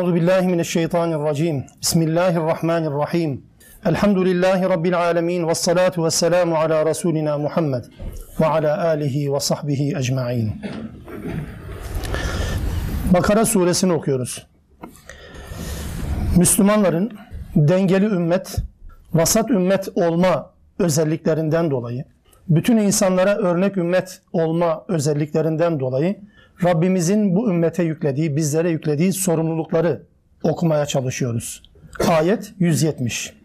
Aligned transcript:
Euzu 0.00 0.14
billahi 0.14 0.48
mineşşeytanirracim. 0.48 1.64
Bismillahirrahmanirrahim. 1.80 3.42
Elhamdülillahi 3.84 4.64
rabbil 4.64 4.98
alamin 4.98 5.48
ve 5.48 5.54
salatu 5.54 6.04
vesselamu 6.04 6.56
ala 6.56 6.86
rasulina 6.86 7.38
Muhammed 7.38 7.84
ve 8.40 8.46
ala 8.46 8.84
alihi 8.84 9.32
ve 9.32 9.40
sahbihi 9.40 9.96
ecmaîn. 9.96 10.52
Bakara 13.12 13.44
suresini 13.44 13.92
okuyoruz. 13.92 14.46
Müslümanların 16.36 17.10
dengeli 17.56 18.06
ümmet, 18.06 18.56
vasat 19.14 19.50
ümmet 19.50 19.88
olma 19.94 20.50
özelliklerinden 20.78 21.70
dolayı, 21.70 22.04
bütün 22.48 22.76
insanlara 22.76 23.36
örnek 23.36 23.76
ümmet 23.76 24.22
olma 24.32 24.84
özelliklerinden 24.88 25.80
dolayı 25.80 26.20
Rabbimizin 26.64 27.36
bu 27.36 27.50
ümmete 27.50 27.82
yüklediği, 27.82 28.36
bizlere 28.36 28.70
yüklediği 28.70 29.12
sorumlulukları 29.12 30.02
okumaya 30.42 30.86
çalışıyoruz. 30.86 31.62
Ayet 32.08 32.52
170. 32.58 33.36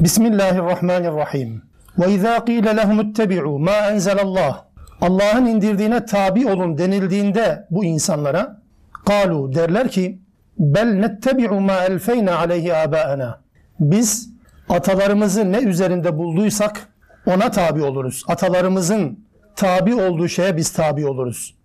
Bismillahirrahmanirrahim. 0.00 1.62
Ve 1.98 2.12
izâ 2.12 2.44
qîle 2.44 2.76
lehum 2.76 3.00
ittebi'û 3.00 3.58
mâ 3.58 3.90
enzelallah. 3.90 4.64
Allah'ın 5.00 5.46
indirdiğine 5.46 6.06
tabi 6.06 6.46
olun 6.46 6.78
denildiğinde 6.78 7.66
bu 7.70 7.84
insanlara 7.84 8.62
kalu 9.06 9.54
derler 9.54 9.88
ki 9.88 10.18
bel 10.58 10.94
nettebi'u 10.94 11.60
ma 11.60 11.84
elfeyna 11.84 12.38
aleyhi 12.38 12.74
abâena. 12.74 13.40
Biz 13.80 14.30
atalarımızı 14.68 15.52
ne 15.52 15.58
üzerinde 15.58 16.18
bulduysak 16.18 16.88
ona 17.26 17.50
tabi 17.50 17.82
oluruz. 17.82 18.24
Atalarımızın 18.28 19.24
tabi 19.56 19.94
olduğu 19.94 20.28
şeye 20.28 20.56
biz 20.56 20.72
tabi 20.72 21.06
oluruz. 21.06 21.57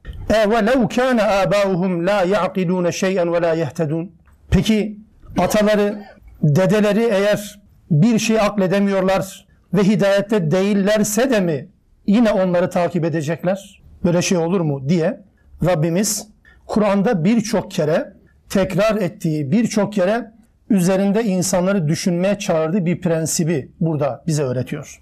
Kana 0.87 1.23
abauhum 1.41 2.07
la 2.07 2.21
ya'qilun 2.23 2.89
şey'en 2.89 3.33
ve 3.33 3.41
la 3.41 3.53
yehtedun. 3.53 4.11
Peki 4.51 4.97
ataları, 5.39 6.03
dedeleri 6.43 7.03
eğer 7.03 7.59
bir 7.91 8.19
şey 8.19 8.39
akledemiyorlar 8.39 9.47
ve 9.73 9.83
hidayette 9.83 10.51
değillerse 10.51 11.29
de 11.29 11.39
mi 11.39 11.67
yine 12.07 12.31
onları 12.31 12.69
takip 12.69 13.05
edecekler? 13.05 13.81
Böyle 14.03 14.21
şey 14.21 14.37
olur 14.37 14.61
mu 14.61 14.89
diye 14.89 15.21
Rabbimiz 15.65 16.27
Kur'an'da 16.65 17.23
birçok 17.23 17.71
kere 17.71 18.13
tekrar 18.49 18.95
ettiği, 18.95 19.51
birçok 19.51 19.93
kere 19.93 20.31
üzerinde 20.69 21.23
insanları 21.23 21.87
düşünmeye 21.87 22.39
çağırdığı 22.39 22.85
bir 22.85 23.01
prensibi 23.01 23.71
burada 23.79 24.23
bize 24.27 24.43
öğretiyor. 24.43 25.01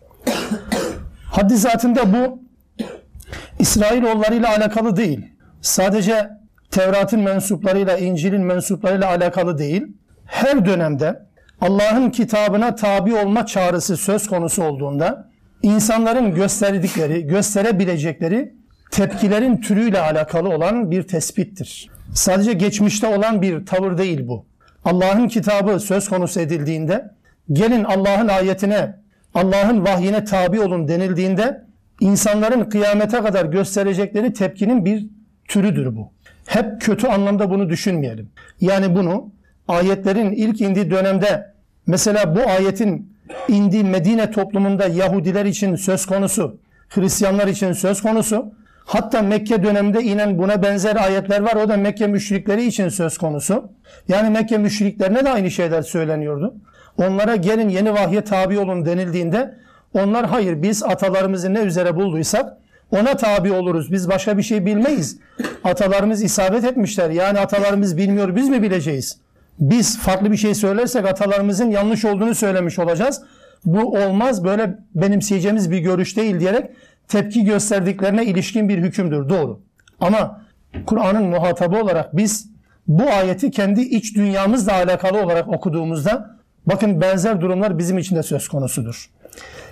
Haddi 1.25 1.57
zatında 1.57 2.13
bu 2.13 2.39
İsrailoğullarıyla 3.59 4.49
alakalı 4.49 4.95
değil. 4.95 5.27
Sadece 5.61 6.29
Tevrat'ın 6.71 7.19
mensuplarıyla, 7.19 7.97
İncil'in 7.97 8.41
mensuplarıyla 8.41 9.07
alakalı 9.07 9.57
değil. 9.57 9.87
Her 10.25 10.65
dönemde 10.65 11.19
Allah'ın 11.61 12.09
kitabına 12.09 12.75
tabi 12.75 13.15
olma 13.15 13.45
çağrısı 13.45 13.97
söz 13.97 14.27
konusu 14.27 14.63
olduğunda 14.63 15.29
insanların 15.63 16.35
gösterdikleri, 16.35 17.27
gösterebilecekleri 17.27 18.53
tepkilerin 18.91 19.57
türüyle 19.57 19.99
alakalı 19.99 20.49
olan 20.49 20.91
bir 20.91 21.03
tespittir. 21.03 21.89
Sadece 22.13 22.53
geçmişte 22.53 23.07
olan 23.07 23.41
bir 23.41 23.65
tavır 23.65 23.97
değil 23.97 24.27
bu. 24.27 24.45
Allah'ın 24.85 25.27
kitabı 25.27 25.79
söz 25.79 26.09
konusu 26.09 26.39
edildiğinde, 26.39 27.11
gelin 27.51 27.83
Allah'ın 27.83 28.27
ayetine, 28.27 28.95
Allah'ın 29.33 29.85
vahyine 29.85 30.25
tabi 30.25 30.59
olun 30.59 30.87
denildiğinde 30.87 31.65
insanların 32.01 32.69
kıyamete 32.69 33.21
kadar 33.21 33.45
gösterecekleri 33.45 34.33
tepkinin 34.33 34.85
bir 34.85 35.07
türüdür 35.47 35.95
bu. 35.95 36.11
Hep 36.45 36.81
kötü 36.81 37.07
anlamda 37.07 37.49
bunu 37.49 37.69
düşünmeyelim. 37.69 38.29
Yani 38.61 38.95
bunu 38.95 39.31
ayetlerin 39.67 40.31
ilk 40.31 40.61
indiği 40.61 40.91
dönemde 40.91 41.53
mesela 41.87 42.35
bu 42.35 42.49
ayetin 42.49 43.13
indiği 43.47 43.83
Medine 43.83 44.31
toplumunda 44.31 44.87
Yahudiler 44.87 45.45
için 45.45 45.75
söz 45.75 46.05
konusu, 46.05 46.57
Hristiyanlar 46.89 47.47
için 47.47 47.73
söz 47.73 48.01
konusu. 48.01 48.53
Hatta 48.85 49.21
Mekke 49.21 49.63
döneminde 49.63 50.03
inen 50.03 50.37
buna 50.37 50.63
benzer 50.63 50.95
ayetler 50.95 51.41
var. 51.41 51.55
O 51.55 51.69
da 51.69 51.77
Mekke 51.77 52.07
müşrikleri 52.07 52.65
için 52.65 52.89
söz 52.89 53.17
konusu. 53.17 53.71
Yani 54.07 54.29
Mekke 54.29 54.57
müşriklerine 54.57 55.25
de 55.25 55.29
aynı 55.29 55.51
şeyler 55.51 55.81
söyleniyordu. 55.81 56.55
Onlara 56.97 57.35
gelin 57.35 57.69
yeni 57.69 57.93
vahye 57.93 58.21
tabi 58.21 58.59
olun 58.59 58.85
denildiğinde 58.85 59.55
onlar 59.93 60.25
hayır 60.25 60.61
biz 60.61 60.83
atalarımızı 60.83 61.53
ne 61.53 61.59
üzere 61.59 61.95
bulduysak 61.95 62.57
ona 62.91 63.17
tabi 63.17 63.51
oluruz. 63.51 63.91
Biz 63.91 64.09
başka 64.09 64.37
bir 64.37 64.43
şey 64.43 64.65
bilmeyiz. 64.65 65.19
Atalarımız 65.63 66.23
isabet 66.23 66.63
etmişler. 66.63 67.09
Yani 67.09 67.39
atalarımız 67.39 67.97
bilmiyor 67.97 68.35
biz 68.35 68.49
mi 68.49 68.61
bileceğiz? 68.61 69.19
Biz 69.59 69.99
farklı 69.99 70.31
bir 70.31 70.37
şey 70.37 70.55
söylersek 70.55 71.05
atalarımızın 71.05 71.69
yanlış 71.69 72.05
olduğunu 72.05 72.35
söylemiş 72.35 72.79
olacağız. 72.79 73.21
Bu 73.65 73.93
olmaz 73.93 74.43
böyle 74.43 74.77
benimseyeceğimiz 74.95 75.71
bir 75.71 75.79
görüş 75.79 76.17
değil 76.17 76.39
diyerek 76.39 76.69
tepki 77.07 77.43
gösterdiklerine 77.43 78.25
ilişkin 78.25 78.69
bir 78.69 78.77
hükümdür. 78.77 79.29
Doğru. 79.29 79.59
Ama 79.99 80.41
Kur'an'ın 80.85 81.23
muhatabı 81.23 81.77
olarak 81.77 82.17
biz 82.17 82.49
bu 82.87 83.03
ayeti 83.03 83.51
kendi 83.51 83.81
iç 83.81 84.15
dünyamızla 84.15 84.73
alakalı 84.73 85.23
olarak 85.23 85.47
okuduğumuzda 85.47 86.39
bakın 86.65 87.01
benzer 87.01 87.41
durumlar 87.41 87.77
bizim 87.77 87.97
için 87.97 88.15
de 88.15 88.23
söz 88.23 88.47
konusudur. 88.47 89.09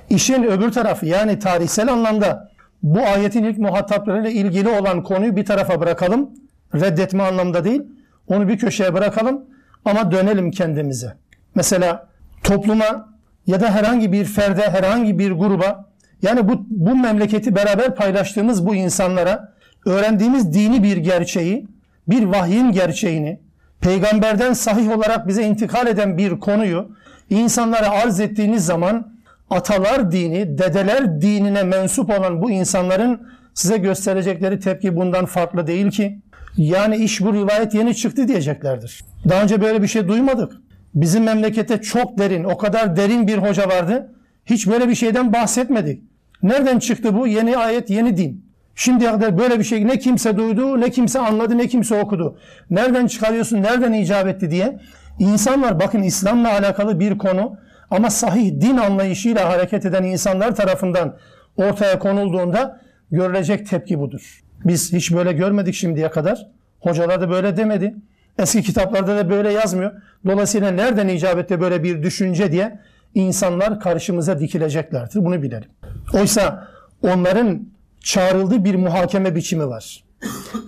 İşin 0.09 0.43
öbür 0.43 0.71
tarafı 0.71 1.05
yani 1.05 1.39
tarihsel 1.39 1.91
anlamda 1.91 2.49
bu 2.83 3.01
ayetin 3.01 3.43
ilk 3.43 3.57
muhataplarıyla 3.57 4.29
ilgili 4.29 4.69
olan 4.69 5.03
konuyu 5.03 5.35
bir 5.35 5.45
tarafa 5.45 5.81
bırakalım. 5.81 6.29
Reddetme 6.75 7.23
anlamda 7.23 7.63
değil. 7.65 7.81
Onu 8.27 8.47
bir 8.47 8.57
köşeye 8.57 8.93
bırakalım 8.93 9.45
ama 9.85 10.11
dönelim 10.11 10.51
kendimize. 10.51 11.13
Mesela 11.55 12.07
topluma 12.43 13.09
ya 13.47 13.61
da 13.61 13.71
herhangi 13.71 14.11
bir 14.11 14.25
ferde, 14.25 14.69
herhangi 14.69 15.19
bir 15.19 15.31
gruba 15.31 15.89
yani 16.21 16.49
bu, 16.49 16.65
bu 16.69 16.95
memleketi 16.95 17.55
beraber 17.55 17.95
paylaştığımız 17.95 18.65
bu 18.65 18.75
insanlara 18.75 19.53
öğrendiğimiz 19.85 20.53
dini 20.53 20.83
bir 20.83 20.97
gerçeği, 20.97 21.67
bir 22.07 22.23
vahyin 22.23 22.71
gerçeğini, 22.71 23.39
peygamberden 23.81 24.53
sahih 24.53 24.97
olarak 24.97 25.27
bize 25.27 25.43
intikal 25.43 25.87
eden 25.87 26.17
bir 26.17 26.39
konuyu 26.39 26.91
insanlara 27.29 27.89
arz 27.89 28.19
ettiğiniz 28.19 28.65
zaman 28.65 29.18
atalar 29.49 30.11
dini, 30.11 30.57
dedeler 30.57 31.21
dinine 31.21 31.63
mensup 31.63 32.19
olan 32.19 32.41
bu 32.41 32.51
insanların 32.51 33.27
size 33.53 33.77
gösterecekleri 33.77 34.59
tepki 34.59 34.95
bundan 34.95 35.25
farklı 35.25 35.67
değil 35.67 35.91
ki. 35.91 36.19
Yani 36.57 36.95
iş 36.95 37.21
bu 37.21 37.33
rivayet 37.33 37.73
yeni 37.73 37.95
çıktı 37.95 38.27
diyeceklerdir. 38.27 39.03
Daha 39.29 39.43
önce 39.43 39.61
böyle 39.61 39.81
bir 39.81 39.87
şey 39.87 40.07
duymadık. 40.07 40.53
Bizim 40.95 41.23
memlekette 41.23 41.81
çok 41.81 42.17
derin, 42.17 42.43
o 42.43 42.57
kadar 42.57 42.95
derin 42.95 43.27
bir 43.27 43.37
hoca 43.37 43.69
vardı. 43.69 44.13
Hiç 44.45 44.67
böyle 44.67 44.89
bir 44.89 44.95
şeyden 44.95 45.33
bahsetmedik. 45.33 46.03
Nereden 46.43 46.79
çıktı 46.79 47.15
bu? 47.17 47.27
Yeni 47.27 47.57
ayet, 47.57 47.89
yeni 47.89 48.17
din. 48.17 48.45
Şimdiye 48.75 49.11
kadar 49.11 49.37
böyle 49.37 49.59
bir 49.59 49.63
şey 49.63 49.87
ne 49.87 49.99
kimse 49.99 50.37
duydu, 50.37 50.81
ne 50.81 50.89
kimse 50.89 51.19
anladı, 51.19 51.57
ne 51.57 51.67
kimse 51.67 52.01
okudu. 52.01 52.37
Nereden 52.69 53.07
çıkarıyorsun, 53.07 53.63
nereden 53.63 53.93
icap 53.93 54.27
etti 54.27 54.51
diye. 54.51 54.79
İnsanlar 55.19 55.79
bakın 55.79 56.01
İslam'la 56.01 56.51
alakalı 56.51 56.99
bir 56.99 57.17
konu 57.17 57.57
ama 57.91 58.09
sahih 58.09 58.61
din 58.61 58.77
anlayışıyla 58.77 59.49
hareket 59.49 59.85
eden 59.85 60.03
insanlar 60.03 60.55
tarafından 60.55 61.17
ortaya 61.57 61.99
konulduğunda 61.99 62.81
görülecek 63.11 63.69
tepki 63.69 63.99
budur. 63.99 64.43
Biz 64.65 64.93
hiç 64.93 65.13
böyle 65.13 65.33
görmedik 65.33 65.73
şimdiye 65.73 66.09
kadar. 66.11 66.47
Hocalar 66.79 67.21
da 67.21 67.29
böyle 67.29 67.57
demedi. 67.57 67.95
Eski 68.39 68.63
kitaplarda 68.63 69.17
da 69.17 69.29
böyle 69.29 69.51
yazmıyor. 69.51 69.91
Dolayısıyla 70.25 70.71
nereden 70.71 71.07
icap 71.07 71.37
etti 71.37 71.61
böyle 71.61 71.83
bir 71.83 72.03
düşünce 72.03 72.51
diye 72.51 72.79
insanlar 73.15 73.79
karşımıza 73.79 74.39
dikileceklerdir. 74.39 75.25
Bunu 75.25 75.41
bilelim. 75.41 75.69
Oysa 76.13 76.67
onların 77.03 77.67
çağrıldığı 77.99 78.65
bir 78.65 78.75
muhakeme 78.75 79.35
biçimi 79.35 79.67
var. 79.67 80.03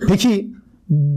Peki 0.08 0.52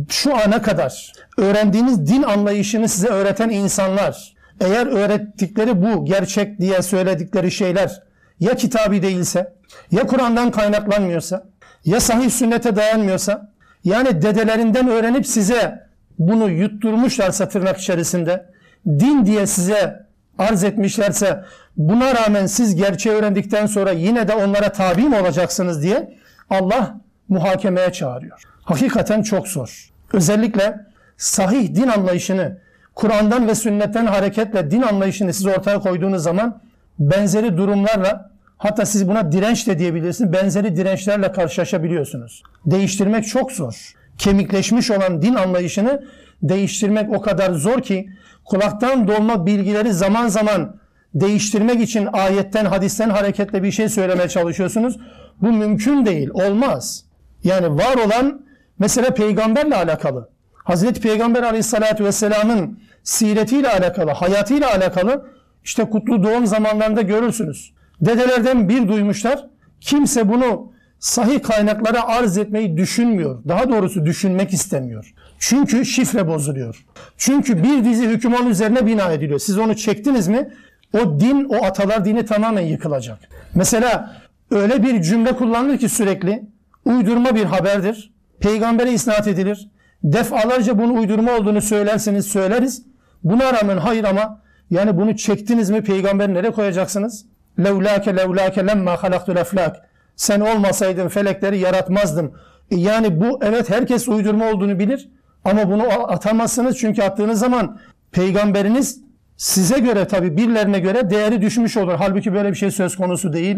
şu 0.10 0.36
ana 0.36 0.62
kadar 0.62 1.14
öğrendiğiniz 1.38 2.08
din 2.08 2.24
anlayışını 2.24 2.90
size 2.90 3.08
öğreten 3.08 3.50
insanlar 3.50 4.35
eğer 4.62 4.88
öğrettikleri 4.88 5.82
bu 5.82 6.06
gerçek 6.06 6.60
diye 6.60 6.82
söyledikleri 6.82 7.52
şeyler 7.52 8.04
ya 8.40 8.56
kitabi 8.56 9.02
değilse, 9.02 9.54
ya 9.92 10.08
Kur'an'dan 10.08 10.52
kaynaklanmıyorsa, 10.52 11.46
ya 11.86 12.00
sahih 12.00 12.30
sünnete 12.30 12.76
dayanmıyorsa, 12.76 13.52
yani 13.84 14.22
dedelerinden 14.22 14.88
öğrenip 14.88 15.28
size 15.28 15.88
bunu 16.20 16.50
yutturmuşlarsa 16.50 17.50
tırnak 17.50 17.78
içerisinde, 17.78 18.46
din 18.88 19.26
diye 19.26 19.48
size 19.48 20.06
arz 20.38 20.64
etmişlerse, 20.64 21.44
buna 21.78 22.16
rağmen 22.16 22.46
siz 22.46 22.76
gerçeği 22.76 23.16
öğrendikten 23.16 23.66
sonra 23.66 23.92
yine 23.92 24.28
de 24.28 24.34
onlara 24.34 24.72
tabi 24.72 25.02
mi 25.02 25.20
olacaksınız 25.20 25.84
diye 25.84 26.18
Allah 26.50 26.98
muhakemeye 27.30 27.92
çağırıyor. 27.92 28.42
Hakikaten 28.64 29.22
çok 29.22 29.48
zor. 29.48 29.90
Özellikle 30.14 30.86
sahih 31.18 31.76
din 31.76 31.88
anlayışını 31.88 32.58
Kur'an'dan 32.96 33.48
ve 33.48 33.56
sünnetten 33.56 34.06
hareketle 34.06 34.72
din 34.72 34.82
anlayışını 34.82 35.34
siz 35.34 35.46
ortaya 35.46 35.80
koyduğunuz 35.80 36.24
zaman 36.24 36.62
benzeri 37.00 37.58
durumlarla 37.58 38.32
hatta 38.58 38.86
siz 38.86 39.08
buna 39.08 39.32
direnç 39.32 39.68
de 39.68 39.80
diyebilirsiniz. 39.80 40.34
Benzeri 40.34 40.76
dirençlerle 40.76 41.32
karşılaşabiliyorsunuz. 41.32 42.44
Değiştirmek 42.66 43.28
çok 43.28 43.52
zor. 43.52 43.94
Kemikleşmiş 44.18 44.92
olan 44.92 45.22
din 45.22 45.36
anlayışını 45.36 46.04
değiştirmek 46.44 47.14
o 47.14 47.22
kadar 47.22 47.52
zor 47.52 47.82
ki 47.82 48.10
kulaktan 48.46 49.08
dolma 49.08 49.46
bilgileri 49.46 49.94
zaman 49.94 50.28
zaman 50.28 50.76
değiştirmek 51.16 51.82
için 51.82 52.10
ayetten, 52.14 52.66
hadisten 52.66 53.10
hareketle 53.10 53.64
bir 53.64 53.72
şey 53.72 53.90
söylemeye 53.90 54.30
çalışıyorsunuz. 54.30 54.98
Bu 55.42 55.52
mümkün 55.52 56.06
değil, 56.06 56.30
olmaz. 56.34 57.06
Yani 57.44 57.78
var 57.78 58.06
olan 58.06 58.46
mesela 58.80 59.14
peygamberle 59.14 59.76
alakalı. 59.76 60.35
Hazreti 60.66 61.02
Peygamber 61.02 61.44
aleyhissalatü 61.44 62.06
vesselamın 62.06 62.80
siretiyle 63.04 63.70
alakalı, 63.70 64.12
hayatıyla 64.12 64.72
alakalı 64.72 65.26
işte 65.64 65.84
kutlu 65.84 66.24
doğum 66.24 66.48
zamanlarında 66.48 67.02
görürsünüz. 67.02 67.74
Dedelerden 68.02 68.70
bir 68.70 68.88
duymuşlar. 68.88 69.48
Kimse 69.82 70.30
bunu 70.30 70.72
sahih 71.00 71.44
kaynaklara 71.44 72.08
arz 72.08 72.38
etmeyi 72.38 72.78
düşünmüyor. 72.78 73.44
Daha 73.48 73.70
doğrusu 73.70 74.06
düşünmek 74.06 74.54
istemiyor. 74.54 75.14
Çünkü 75.40 75.86
şifre 75.86 76.28
bozuluyor. 76.28 76.86
Çünkü 77.18 77.64
bir 77.64 77.86
dizi 77.86 78.08
hüküm 78.08 78.34
onun 78.34 78.50
üzerine 78.50 78.86
bina 78.86 79.12
ediliyor. 79.12 79.40
Siz 79.40 79.58
onu 79.58 79.76
çektiniz 79.76 80.28
mi 80.28 80.50
o 80.94 81.20
din, 81.20 81.44
o 81.44 81.66
atalar 81.66 82.06
dini 82.06 82.26
tamamen 82.26 82.62
yıkılacak. 82.62 83.20
Mesela 83.56 84.16
öyle 84.52 84.84
bir 84.84 85.02
cümle 85.02 85.36
kullanılır 85.36 85.78
ki 85.78 85.90
sürekli 85.90 86.44
uydurma 86.86 87.36
bir 87.36 87.44
haberdir. 87.46 88.14
Peygambere 88.40 88.92
isnat 88.92 89.28
edilir. 89.28 89.70
Defalarca 90.06 90.80
bunu 90.80 90.94
uydurma 90.94 91.38
olduğunu 91.38 91.62
söylerseniz 91.62 92.28
söyleriz. 92.28 92.84
Buna 93.24 93.54
rağmen 93.54 93.78
hayır 93.78 94.04
ama 94.04 94.42
yani 94.70 94.98
bunu 94.98 95.16
çektiniz 95.16 95.70
mi 95.70 95.82
peygamber 95.82 96.34
nereye 96.34 96.52
koyacaksınız? 96.52 97.26
Levlake 97.60 98.16
levlake 98.16 98.68
lemma 98.68 99.04
halaktul 99.04 99.36
eflak. 99.36 99.76
Sen 100.16 100.40
olmasaydın 100.40 101.08
felekleri 101.08 101.60
yaratmazdım. 101.60 102.34
E 102.72 102.76
yani 102.76 103.22
bu 103.22 103.40
evet 103.44 103.70
herkes 103.70 104.08
uydurma 104.08 104.52
olduğunu 104.52 104.80
bilir 104.80 105.10
ama 105.46 105.72
bunu 105.72 106.12
atamazsınız 106.12 106.78
çünkü 106.78 107.02
attığınız 107.02 107.40
zaman 107.40 107.80
peygamberiniz 108.12 109.02
size 109.38 109.80
göre 109.80 110.08
tabi 110.08 110.38
birilerine 110.38 110.80
göre 110.80 111.10
değeri 111.10 111.42
düşmüş 111.42 111.78
olur. 111.78 111.94
Halbuki 111.98 112.34
böyle 112.34 112.50
bir 112.50 112.58
şey 112.58 112.72
söz 112.72 112.96
konusu 112.96 113.34
değil. 113.34 113.58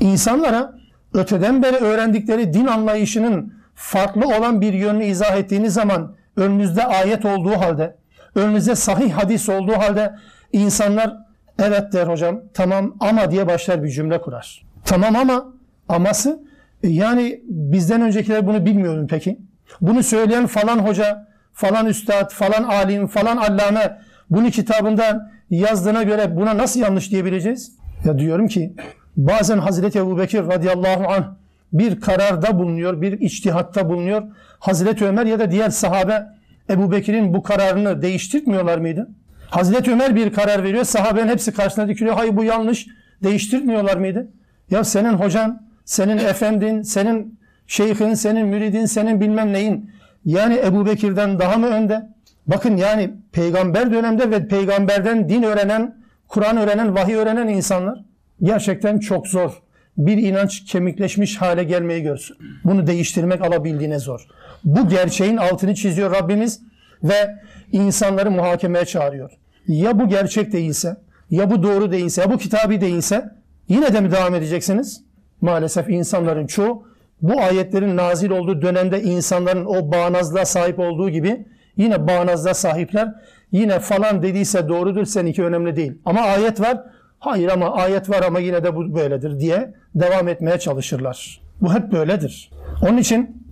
İnsanlara 0.00 0.78
öteden 1.14 1.62
beri 1.62 1.76
öğrendikleri 1.76 2.54
din 2.54 2.66
anlayışının 2.66 3.57
farklı 3.78 4.26
olan 4.26 4.60
bir 4.60 4.72
yönünü 4.72 5.04
izah 5.04 5.36
ettiğiniz 5.36 5.74
zaman 5.74 6.14
önünüzde 6.36 6.84
ayet 6.84 7.24
olduğu 7.24 7.60
halde, 7.60 7.96
önünüzde 8.34 8.74
sahih 8.74 9.12
hadis 9.12 9.48
olduğu 9.48 9.72
halde 9.72 10.14
insanlar 10.52 11.16
evet 11.58 11.92
der 11.92 12.06
hocam 12.06 12.40
tamam 12.54 12.96
ama 13.00 13.30
diye 13.30 13.46
başlar 13.46 13.84
bir 13.84 13.88
cümle 13.88 14.20
kurar. 14.20 14.66
Tamam 14.84 15.16
ama 15.16 15.52
aması 15.88 16.42
e, 16.82 16.88
yani 16.88 17.42
bizden 17.48 18.02
öncekiler 18.02 18.46
bunu 18.46 18.66
bilmiyor 18.66 18.98
mu 18.98 19.06
peki? 19.10 19.38
Bunu 19.80 20.02
söyleyen 20.02 20.46
falan 20.46 20.78
hoca, 20.78 21.28
falan 21.52 21.86
üstad, 21.86 22.30
falan 22.30 22.62
alim, 22.62 23.06
falan 23.06 23.36
allame 23.36 23.98
bunu 24.30 24.50
kitabında 24.50 25.30
yazdığına 25.50 26.02
göre 26.02 26.36
buna 26.36 26.56
nasıl 26.58 26.80
yanlış 26.80 27.10
diyebileceğiz? 27.10 27.72
Ya 28.04 28.18
diyorum 28.18 28.48
ki 28.48 28.74
bazen 29.16 29.58
Hazreti 29.58 29.98
Ebu 29.98 30.18
Bekir 30.18 30.46
radıyallahu 30.46 31.08
anh 31.08 31.24
bir 31.72 32.00
kararda 32.00 32.58
bulunuyor, 32.58 33.02
bir 33.02 33.20
içtihatta 33.20 33.88
bulunuyor. 33.88 34.22
Hazreti 34.58 35.04
Ömer 35.04 35.26
ya 35.26 35.38
da 35.38 35.50
diğer 35.50 35.70
sahabe 35.70 36.26
Ebu 36.70 36.92
Bekir'in 36.92 37.34
bu 37.34 37.42
kararını 37.42 38.02
değiştirmiyorlar 38.02 38.78
mıydı? 38.78 39.08
Hazreti 39.50 39.92
Ömer 39.92 40.16
bir 40.16 40.32
karar 40.32 40.64
veriyor, 40.64 40.84
sahabenin 40.84 41.28
hepsi 41.28 41.52
karşısına 41.52 41.88
dikiliyor. 41.88 42.16
Hayır 42.16 42.36
bu 42.36 42.44
yanlış, 42.44 42.86
değiştirmiyorlar 43.22 43.96
mıydı? 43.96 44.28
Ya 44.70 44.84
senin 44.84 45.12
hocan, 45.12 45.62
senin 45.84 46.18
efendin, 46.18 46.82
senin 46.82 47.38
şeyhin, 47.66 48.14
senin 48.14 48.46
müridin, 48.46 48.86
senin 48.86 49.20
bilmem 49.20 49.52
neyin. 49.52 49.90
Yani 50.24 50.60
Ebu 50.64 50.86
Bekir'den 50.86 51.38
daha 51.38 51.56
mı 51.58 51.66
önde? 51.66 52.08
Bakın 52.46 52.76
yani 52.76 53.10
peygamber 53.32 53.92
dönemde 53.92 54.30
ve 54.30 54.48
peygamberden 54.48 55.28
din 55.28 55.42
öğrenen, 55.42 55.96
Kur'an 56.28 56.56
öğrenen, 56.56 56.94
vahiy 56.94 57.14
öğrenen 57.14 57.48
insanlar 57.48 58.04
gerçekten 58.42 58.98
çok 58.98 59.26
zor. 59.26 59.62
Bir 59.98 60.16
inanç 60.16 60.64
kemikleşmiş 60.64 61.36
hale 61.36 61.64
gelmeyi 61.64 62.02
görsün. 62.02 62.36
Bunu 62.64 62.86
değiştirmek 62.86 63.42
alabildiğine 63.42 63.98
zor. 63.98 64.26
Bu 64.64 64.88
gerçeğin 64.88 65.36
altını 65.36 65.74
çiziyor 65.74 66.14
Rabbimiz 66.14 66.60
ve 67.02 67.34
insanları 67.72 68.30
muhakemeye 68.30 68.84
çağırıyor. 68.84 69.30
Ya 69.66 70.00
bu 70.00 70.08
gerçek 70.08 70.52
değilse, 70.52 70.96
ya 71.30 71.50
bu 71.50 71.62
doğru 71.62 71.92
değilse, 71.92 72.20
ya 72.20 72.30
bu 72.30 72.38
kitabi 72.38 72.80
değilse 72.80 73.24
yine 73.68 73.92
de 73.92 74.00
mi 74.00 74.12
devam 74.12 74.34
edeceksiniz? 74.34 75.04
Maalesef 75.40 75.90
insanların 75.90 76.46
çoğu 76.46 76.88
bu 77.22 77.40
ayetlerin 77.40 77.96
nazil 77.96 78.30
olduğu 78.30 78.62
dönemde 78.62 79.02
insanların 79.02 79.64
o 79.64 79.92
bağnazlığa 79.92 80.44
sahip 80.44 80.78
olduğu 80.78 81.10
gibi 81.10 81.46
Yine 81.78 82.08
bağnazda 82.08 82.54
sahipler. 82.54 83.14
Yine 83.52 83.78
falan 83.78 84.22
dediyse 84.22 84.68
doğrudur 84.68 85.04
seninki 85.04 85.44
önemli 85.44 85.76
değil. 85.76 85.92
Ama 86.04 86.20
ayet 86.20 86.60
var. 86.60 86.78
Hayır 87.18 87.48
ama 87.48 87.74
ayet 87.74 88.10
var 88.10 88.22
ama 88.22 88.38
yine 88.38 88.64
de 88.64 88.76
bu 88.76 88.94
böyledir 88.94 89.40
diye 89.40 89.74
devam 89.94 90.28
etmeye 90.28 90.58
çalışırlar. 90.58 91.40
Bu 91.60 91.74
hep 91.74 91.92
böyledir. 91.92 92.50
Onun 92.82 92.96
için 92.96 93.44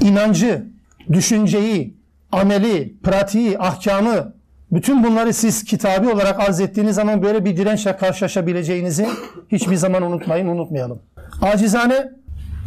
inancı, 0.00 0.66
düşünceyi, 1.12 1.96
ameli, 2.32 2.94
pratiği, 3.02 3.58
ahkamı 3.58 4.34
bütün 4.72 5.04
bunları 5.04 5.32
siz 5.32 5.64
kitabi 5.64 6.08
olarak 6.08 6.40
arz 6.40 6.60
ettiğiniz 6.60 6.94
zaman 6.96 7.22
böyle 7.22 7.44
bir 7.44 7.56
dirençle 7.56 7.96
karşılaşabileceğinizi 7.96 9.06
hiçbir 9.48 9.76
zaman 9.76 10.02
unutmayın, 10.02 10.46
unutmayalım. 10.46 11.02
Acizane 11.42 12.10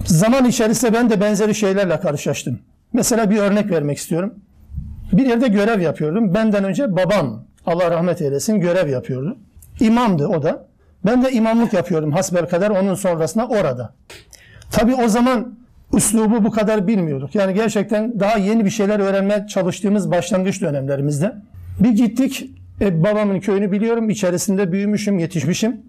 zaman 0.06 0.46
içerisinde 0.46 0.94
ben 0.94 1.10
de 1.10 1.22
benzeri 1.22 1.56
şeylerle 1.56 2.00
karşılaştım. 2.00 2.60
Mesela 2.94 3.30
bir 3.30 3.38
örnek 3.38 3.72
vermek 3.72 3.98
istiyorum. 3.98 4.34
Bir 5.14 5.26
yerde 5.26 5.48
görev 5.48 5.82
yapıyordum. 5.82 6.34
Benden 6.34 6.64
önce 6.64 6.96
babam, 6.96 7.46
Allah 7.66 7.92
rahmet 7.92 8.22
eylesin, 8.22 8.60
görev 8.60 8.90
yapıyordu. 8.90 9.38
İmamdı 9.80 10.28
o 10.28 10.44
da. 10.44 10.68
Ben 11.06 11.24
de 11.24 11.32
imamlık 11.32 11.74
yapıyordum 11.74 12.12
hasbel 12.12 12.50
kadar 12.50 12.70
onun 12.70 12.96
sonrasında 12.96 13.48
orada. 13.48 13.94
Tabi 14.72 14.96
o 14.96 15.08
zaman 15.08 15.56
üslubu 15.94 16.44
bu 16.44 16.52
kadar 16.52 16.88
bilmiyorduk. 16.88 17.36
Yani 17.36 17.54
gerçekten 17.54 18.20
daha 18.20 18.38
yeni 18.38 18.66
bir 18.66 18.70
şeyler 18.70 19.00
öğrenmeye 19.00 19.48
çalıştığımız 19.48 20.12
başlangıç 20.12 20.62
dönemlerimizde. 20.62 21.36
Bir 21.80 21.90
gittik, 21.90 22.52
e, 22.82 23.04
babamın 23.04 23.40
köyünü 23.40 23.72
biliyorum, 23.72 24.10
içerisinde 24.10 24.72
büyümüşüm, 24.72 25.20
yetişmişim. 25.20 25.82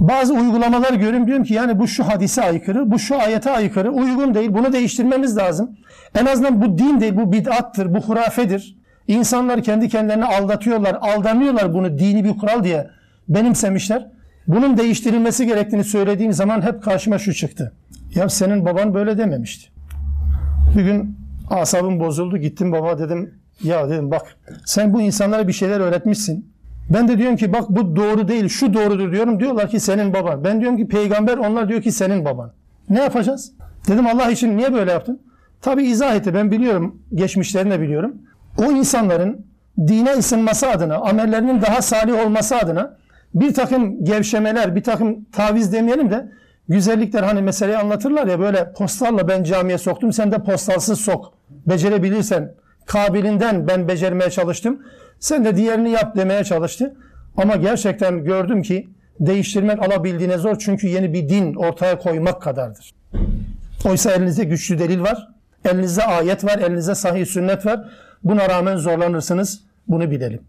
Bazı 0.00 0.34
uygulamalar 0.34 0.92
görüyorum 0.92 1.26
diyorum 1.26 1.44
ki 1.44 1.54
yani 1.54 1.78
bu 1.78 1.88
şu 1.88 2.08
hadise 2.08 2.42
aykırı, 2.42 2.90
bu 2.90 2.98
şu 2.98 3.20
ayete 3.20 3.50
aykırı, 3.50 3.90
uygun 3.90 4.34
değil, 4.34 4.54
bunu 4.54 4.72
değiştirmemiz 4.72 5.36
lazım. 5.36 5.76
En 6.14 6.26
azından 6.26 6.62
bu 6.62 6.78
din 6.78 7.00
değil, 7.00 7.16
bu 7.16 7.32
bid'attır, 7.32 7.94
bu 7.94 8.00
hurafedir. 8.00 8.76
İnsanlar 9.08 9.62
kendi 9.62 9.88
kendilerini 9.88 10.24
aldatıyorlar, 10.24 10.98
aldanıyorlar 11.00 11.74
bunu 11.74 11.98
dini 11.98 12.24
bir 12.24 12.38
kural 12.38 12.64
diye 12.64 12.90
benimsemişler. 13.28 14.06
Bunun 14.46 14.76
değiştirilmesi 14.76 15.46
gerektiğini 15.46 15.84
söylediğim 15.84 16.32
zaman 16.32 16.62
hep 16.62 16.82
karşıma 16.82 17.18
şu 17.18 17.34
çıktı. 17.34 17.72
Ya 18.14 18.28
senin 18.28 18.64
baban 18.64 18.94
böyle 18.94 19.18
dememişti. 19.18 19.70
Bir 20.76 20.84
gün 20.84 21.16
asabım 21.50 22.00
bozuldu. 22.00 22.36
Gittim 22.36 22.72
baba 22.72 22.98
dedim 22.98 23.34
ya 23.62 23.90
dedim 23.90 24.10
bak 24.10 24.36
sen 24.64 24.94
bu 24.94 25.00
insanlara 25.00 25.48
bir 25.48 25.52
şeyler 25.52 25.80
öğretmişsin. 25.80 26.52
Ben 26.90 27.08
de 27.08 27.18
diyorum 27.18 27.36
ki 27.36 27.52
bak 27.52 27.64
bu 27.68 27.96
doğru 27.96 28.28
değil 28.28 28.48
şu 28.48 28.74
doğrudur 28.74 29.12
diyorum. 29.12 29.40
Diyorlar 29.40 29.70
ki 29.70 29.80
senin 29.80 30.12
baban. 30.12 30.44
Ben 30.44 30.60
diyorum 30.60 30.78
ki 30.78 30.88
peygamber 30.88 31.38
onlar 31.38 31.68
diyor 31.68 31.82
ki 31.82 31.92
senin 31.92 32.24
baban. 32.24 32.52
Ne 32.90 33.00
yapacağız? 33.00 33.52
Dedim 33.88 34.06
Allah 34.06 34.30
için 34.30 34.56
niye 34.56 34.72
böyle 34.72 34.92
yaptın? 34.92 35.20
Tabi 35.62 35.84
izah 35.84 36.14
etti 36.14 36.34
ben 36.34 36.50
biliyorum 36.50 37.02
geçmişlerini 37.14 37.70
de 37.70 37.80
biliyorum. 37.80 38.14
O 38.58 38.72
insanların 38.72 39.46
dine 39.86 40.12
ısınması 40.12 40.68
adına, 40.68 40.96
amellerinin 40.96 41.62
daha 41.62 41.82
salih 41.82 42.26
olması 42.26 42.56
adına 42.56 42.96
bir 43.34 43.54
takım 43.54 44.04
gevşemeler, 44.04 44.76
bir 44.76 44.82
takım 44.82 45.24
taviz 45.24 45.72
demeyelim 45.72 46.10
de 46.10 46.28
güzellikler 46.68 47.22
hani 47.22 47.42
meseleyi 47.42 47.78
anlatırlar 47.78 48.26
ya 48.26 48.40
böyle 48.40 48.72
postalla 48.72 49.28
ben 49.28 49.44
camiye 49.44 49.78
soktum 49.78 50.12
sen 50.12 50.32
de 50.32 50.38
postalsız 50.38 51.00
sok. 51.00 51.32
Becerebilirsen 51.66 52.54
kabilinden 52.86 53.68
ben 53.68 53.88
becermeye 53.88 54.30
çalıştım. 54.30 54.82
Sen 55.20 55.44
de 55.44 55.56
diğerini 55.56 55.90
yap 55.90 56.16
demeye 56.16 56.44
çalıştı. 56.44 56.96
Ama 57.36 57.56
gerçekten 57.56 58.24
gördüm 58.24 58.62
ki 58.62 58.88
değiştirmek 59.20 59.82
alabildiğine 59.82 60.38
zor 60.38 60.56
çünkü 60.58 60.86
yeni 60.86 61.12
bir 61.12 61.28
din 61.28 61.54
ortaya 61.54 61.98
koymak 61.98 62.42
kadardır. 62.42 62.94
Oysa 63.84 64.12
elinizde 64.12 64.44
güçlü 64.44 64.78
delil 64.78 65.00
var. 65.00 65.28
Elinizde 65.64 66.04
ayet 66.04 66.44
var, 66.44 66.58
elinizde 66.58 66.94
sahih 66.94 67.26
sünnet 67.26 67.66
var. 67.66 67.80
Buna 68.24 68.48
rağmen 68.48 68.76
zorlanırsınız. 68.76 69.60
Bunu 69.88 70.10
bilelim. 70.10 70.40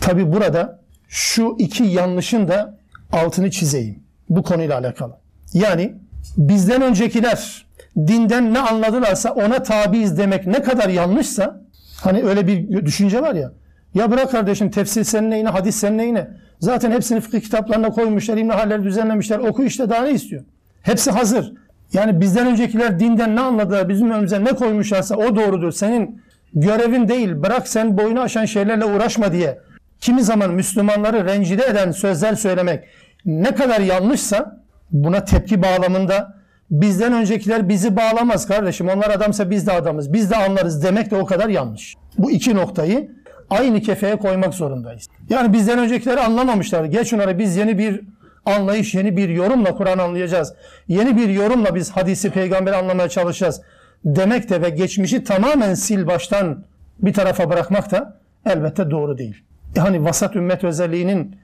Tabi 0.00 0.32
burada 0.32 0.80
şu 1.08 1.56
iki 1.58 1.84
yanlışın 1.84 2.48
da 2.48 2.78
altını 3.12 3.50
çizeyim. 3.50 4.02
Bu 4.28 4.42
konuyla 4.42 4.78
alakalı. 4.78 5.16
Yani 5.52 5.94
bizden 6.36 6.82
öncekiler 6.82 7.66
dinden 7.96 8.54
ne 8.54 8.58
anladılarsa 8.58 9.30
ona 9.30 9.62
tabiiz 9.62 10.18
demek 10.18 10.46
ne 10.46 10.62
kadar 10.62 10.88
yanlışsa 10.88 11.60
hani 12.00 12.22
öyle 12.22 12.46
bir 12.46 12.86
düşünce 12.86 13.22
var 13.22 13.34
ya 13.34 13.52
ya 13.94 14.10
bırak 14.10 14.30
kardeşim 14.30 14.70
tefsir 14.70 15.04
senin 15.04 15.30
neyine, 15.30 15.48
hadis 15.48 15.76
senin 15.76 15.98
neyine. 15.98 16.28
Zaten 16.60 16.90
hepsini 16.90 17.20
fıkıh 17.20 17.40
kitaplarına 17.40 17.90
koymuşlar, 17.90 18.36
İbn 18.36 18.48
Haller'i 18.48 18.84
düzenlemişler. 18.84 19.38
Oku 19.38 19.64
işte 19.64 19.90
daha 19.90 20.02
ne 20.02 20.10
istiyor? 20.10 20.44
Hepsi 20.82 21.10
hazır. 21.10 21.52
Yani 21.92 22.20
bizden 22.20 22.46
öncekiler 22.46 23.00
dinden 23.00 23.36
ne 23.36 23.40
anladılar, 23.40 23.88
bizim 23.88 24.10
önümüze 24.10 24.44
ne 24.44 24.52
koymuşlarsa 24.52 25.16
o 25.16 25.36
doğrudur. 25.36 25.72
Senin 25.72 26.20
görevin 26.54 27.08
değil 27.08 27.42
bırak 27.42 27.68
sen 27.68 27.98
boyunu 27.98 28.20
aşan 28.20 28.44
şeylerle 28.44 28.84
uğraşma 28.84 29.32
diye 29.32 29.58
kimi 30.00 30.22
zaman 30.22 30.50
Müslümanları 30.50 31.24
rencide 31.24 31.64
eden 31.64 31.90
sözler 31.90 32.34
söylemek 32.34 32.84
ne 33.24 33.54
kadar 33.54 33.80
yanlışsa 33.80 34.60
buna 34.92 35.24
tepki 35.24 35.62
bağlamında 35.62 36.34
bizden 36.70 37.12
öncekiler 37.12 37.68
bizi 37.68 37.96
bağlamaz 37.96 38.46
kardeşim. 38.46 38.88
Onlar 38.88 39.10
adamsa 39.10 39.50
biz 39.50 39.66
de 39.66 39.72
adamız. 39.72 40.12
Biz 40.12 40.30
de 40.30 40.36
anlarız 40.36 40.84
demek 40.84 41.10
de 41.10 41.16
o 41.16 41.26
kadar 41.26 41.48
yanlış. 41.48 41.94
Bu 42.18 42.30
iki 42.30 42.54
noktayı 42.54 43.10
aynı 43.50 43.80
kefeye 43.80 44.16
koymak 44.16 44.54
zorundayız. 44.54 45.08
Yani 45.30 45.52
bizden 45.52 45.78
öncekileri 45.78 46.20
anlamamışlar. 46.20 46.84
Geç 46.84 47.12
onları 47.12 47.38
biz 47.38 47.56
yeni 47.56 47.78
bir 47.78 48.00
anlayış, 48.46 48.94
yeni 48.94 49.16
bir 49.16 49.28
yorumla 49.28 49.74
Kur'an 49.74 49.98
anlayacağız. 49.98 50.54
Yeni 50.88 51.16
bir 51.16 51.28
yorumla 51.28 51.74
biz 51.74 51.90
hadisi 51.90 52.30
peygamberi 52.30 52.76
anlamaya 52.76 53.08
çalışacağız. 53.08 53.60
Demek 54.04 54.50
de 54.50 54.62
ve 54.62 54.70
geçmişi 54.70 55.24
tamamen 55.24 55.74
sil 55.84 56.02
baştan 56.06 56.64
bir 56.98 57.12
tarafa 57.12 57.50
bırakmak 57.50 57.90
da 57.90 58.20
elbette 58.46 58.90
doğru 58.90 59.18
değil. 59.18 59.42
Yani 59.76 60.04
vasat 60.04 60.36
ümmet 60.36 60.64
özelliğinin 60.64 61.36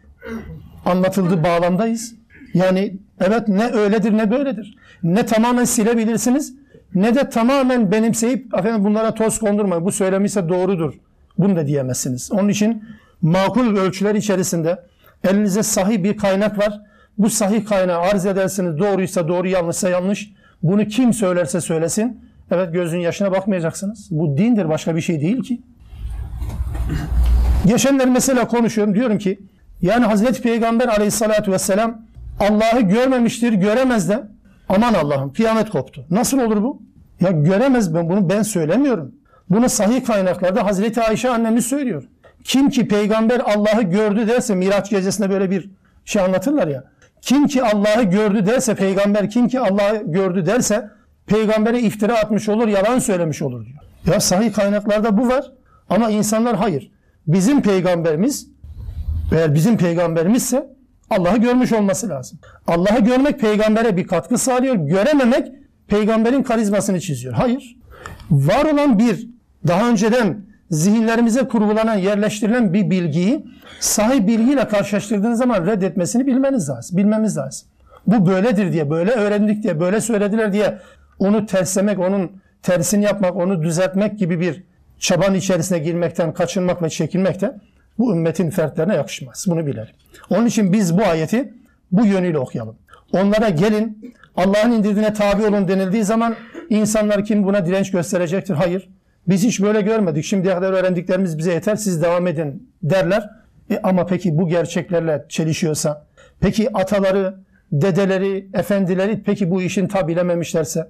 anlatıldığı 0.84 1.44
bağlamdayız. 1.44 2.14
Yani 2.54 2.96
evet 3.20 3.48
ne 3.48 3.66
öyledir 3.66 4.12
ne 4.12 4.30
böyledir. 4.30 4.76
Ne 5.02 5.26
tamamen 5.26 5.64
silebilirsiniz 5.64 6.54
ne 6.94 7.14
de 7.14 7.30
tamamen 7.30 7.92
benimseyip 7.92 8.54
efendim 8.58 8.84
bunlara 8.84 9.14
toz 9.14 9.38
kondurmayın. 9.38 9.84
Bu 9.84 9.92
söylemişse 9.92 10.48
doğrudur. 10.48 10.94
Bunu 11.38 11.56
da 11.56 11.66
diyemezsiniz. 11.66 12.32
Onun 12.32 12.48
için 12.48 12.84
makul 13.22 13.76
ölçüler 13.76 14.14
içerisinde 14.14 14.82
elinizde 15.24 15.62
sahih 15.62 16.02
bir 16.02 16.16
kaynak 16.16 16.58
var. 16.58 16.80
Bu 17.18 17.30
sahih 17.30 17.66
kaynağı 17.66 18.00
arz 18.00 18.26
edersiniz. 18.26 18.78
Doğruysa 18.78 19.28
doğru, 19.28 19.48
yanlışsa 19.48 19.88
yanlış. 19.88 20.32
Bunu 20.62 20.84
kim 20.84 21.12
söylerse 21.12 21.60
söylesin. 21.60 22.20
Evet 22.50 22.72
gözün 22.72 22.98
yaşına 22.98 23.32
bakmayacaksınız. 23.32 24.08
Bu 24.10 24.36
dindir 24.36 24.68
başka 24.68 24.96
bir 24.96 25.00
şey 25.00 25.20
değil 25.20 25.42
ki. 25.42 25.60
Geçenler 27.66 28.08
mesela 28.08 28.48
konuşuyorum. 28.48 28.94
Diyorum 28.94 29.18
ki 29.18 29.40
yani 29.82 30.04
Hazreti 30.04 30.42
Peygamber 30.42 30.88
aleyhissalatü 30.88 31.52
vesselam 31.52 32.02
Allah'ı 32.40 32.80
görmemiştir, 32.80 33.52
göremez 33.52 34.08
de 34.08 34.22
aman 34.68 34.94
Allah'ım 34.94 35.32
kıyamet 35.32 35.70
koptu. 35.70 36.06
Nasıl 36.10 36.38
olur 36.38 36.62
bu? 36.62 36.82
Ya 37.20 37.30
göremez 37.30 37.94
ben 37.94 38.08
bunu 38.08 38.28
ben 38.30 38.42
söylemiyorum. 38.42 39.14
Bunu 39.50 39.68
sahih 39.68 40.04
kaynaklarda 40.04 40.66
Hazreti 40.66 41.02
Ayşe 41.02 41.30
annemiz 41.30 41.66
söylüyor. 41.66 42.04
Kim 42.44 42.70
ki 42.70 42.88
peygamber 42.88 43.40
Allah'ı 43.40 43.82
gördü 43.82 44.28
derse 44.28 44.54
Miraç 44.54 44.90
gecesinde 44.90 45.30
böyle 45.30 45.50
bir 45.50 45.70
şey 46.04 46.22
anlatırlar 46.22 46.68
ya. 46.68 46.84
Kim 47.22 47.46
ki 47.46 47.62
Allah'ı 47.62 48.02
gördü 48.02 48.46
derse 48.46 48.74
peygamber 48.74 49.30
kim 49.30 49.48
ki 49.48 49.60
Allah'ı 49.60 50.02
gördü 50.06 50.46
derse 50.46 50.90
peygambere 51.30 51.80
iftira 51.80 52.18
atmış 52.18 52.48
olur, 52.48 52.68
yalan 52.68 52.98
söylemiş 52.98 53.42
olur 53.42 53.66
diyor. 53.66 53.78
Ya 54.06 54.20
sahih 54.20 54.52
kaynaklarda 54.52 55.18
bu 55.18 55.28
var 55.28 55.52
ama 55.88 56.10
insanlar 56.10 56.56
hayır. 56.56 56.90
Bizim 57.26 57.62
peygamberimiz 57.62 58.48
eğer 59.32 59.54
bizim 59.54 59.76
peygamberimizse 59.76 60.66
Allah'ı 61.10 61.36
görmüş 61.36 61.72
olması 61.72 62.08
lazım. 62.08 62.38
Allah'ı 62.66 63.00
görmek 63.00 63.40
peygambere 63.40 63.96
bir 63.96 64.06
katkı 64.06 64.38
sağlıyor. 64.38 64.74
Görememek 64.74 65.48
peygamberin 65.88 66.42
karizmasını 66.42 67.00
çiziyor. 67.00 67.34
Hayır. 67.34 67.76
Var 68.30 68.64
olan 68.64 68.98
bir 68.98 69.28
daha 69.66 69.88
önceden 69.88 70.44
zihinlerimize 70.70 71.48
kurgulanan, 71.48 71.96
yerleştirilen 71.96 72.74
bir 72.74 72.90
bilgiyi 72.90 73.46
sahip 73.80 74.28
bilgiyle 74.28 74.68
karşılaştırdığınız 74.68 75.38
zaman 75.38 75.66
reddetmesini 75.66 76.26
bilmeniz 76.26 76.68
lazım. 76.68 76.98
Bilmemiz 76.98 77.36
lazım. 77.36 77.68
Bu 78.06 78.26
böyledir 78.26 78.72
diye, 78.72 78.90
böyle 78.90 79.10
öğrendik 79.10 79.62
diye, 79.62 79.80
böyle 79.80 80.00
söylediler 80.00 80.52
diye 80.52 80.78
onu 81.20 81.46
terslemek, 81.46 81.98
onun 81.98 82.32
tersini 82.62 83.04
yapmak, 83.04 83.36
onu 83.36 83.62
düzeltmek 83.62 84.18
gibi 84.18 84.40
bir 84.40 84.62
çabanın 84.98 85.34
içerisine 85.34 85.78
girmekten 85.78 86.34
kaçınmak 86.34 86.82
ve 86.82 86.90
çekinmek 86.90 87.40
de 87.40 87.56
bu 87.98 88.12
ümmetin 88.12 88.50
fertlerine 88.50 88.94
yakışmaz. 88.94 89.46
Bunu 89.48 89.66
bilelim. 89.66 89.94
Onun 90.30 90.46
için 90.46 90.72
biz 90.72 90.98
bu 90.98 91.02
ayeti 91.02 91.54
bu 91.92 92.06
yönüyle 92.06 92.38
okuyalım. 92.38 92.76
Onlara 93.12 93.48
gelin, 93.48 94.14
Allah'ın 94.36 94.72
indirdiğine 94.72 95.12
tabi 95.12 95.46
olun 95.46 95.68
denildiği 95.68 96.04
zaman 96.04 96.34
insanlar 96.70 97.24
kim 97.24 97.44
buna 97.44 97.66
direnç 97.66 97.90
gösterecektir? 97.90 98.54
Hayır. 98.54 98.88
Biz 99.28 99.44
hiç 99.44 99.62
böyle 99.62 99.80
görmedik. 99.80 100.24
Şimdiye 100.24 100.54
kadar 100.54 100.72
öğrendiklerimiz 100.72 101.38
bize 101.38 101.52
yeter. 101.52 101.76
Siz 101.76 102.02
devam 102.02 102.26
edin 102.26 102.70
derler. 102.82 103.30
E 103.70 103.78
ama 103.82 104.06
peki 104.06 104.38
bu 104.38 104.48
gerçeklerle 104.48 105.24
çelişiyorsa, 105.28 106.06
peki 106.40 106.76
ataları, 106.76 107.34
dedeleri, 107.72 108.48
efendileri 108.54 109.22
peki 109.26 109.50
bu 109.50 109.62
işin 109.62 109.88
tabi 109.88 110.12
bilememişlerse 110.12 110.88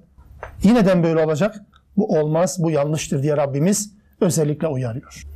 yineden 0.62 1.02
böyle 1.02 1.24
olacak. 1.24 1.56
Bu 1.96 2.18
olmaz, 2.18 2.56
bu 2.62 2.70
yanlıştır 2.70 3.22
diye 3.22 3.36
Rabbimiz 3.36 3.92
özellikle 4.20 4.68
uyarıyor. 4.68 5.26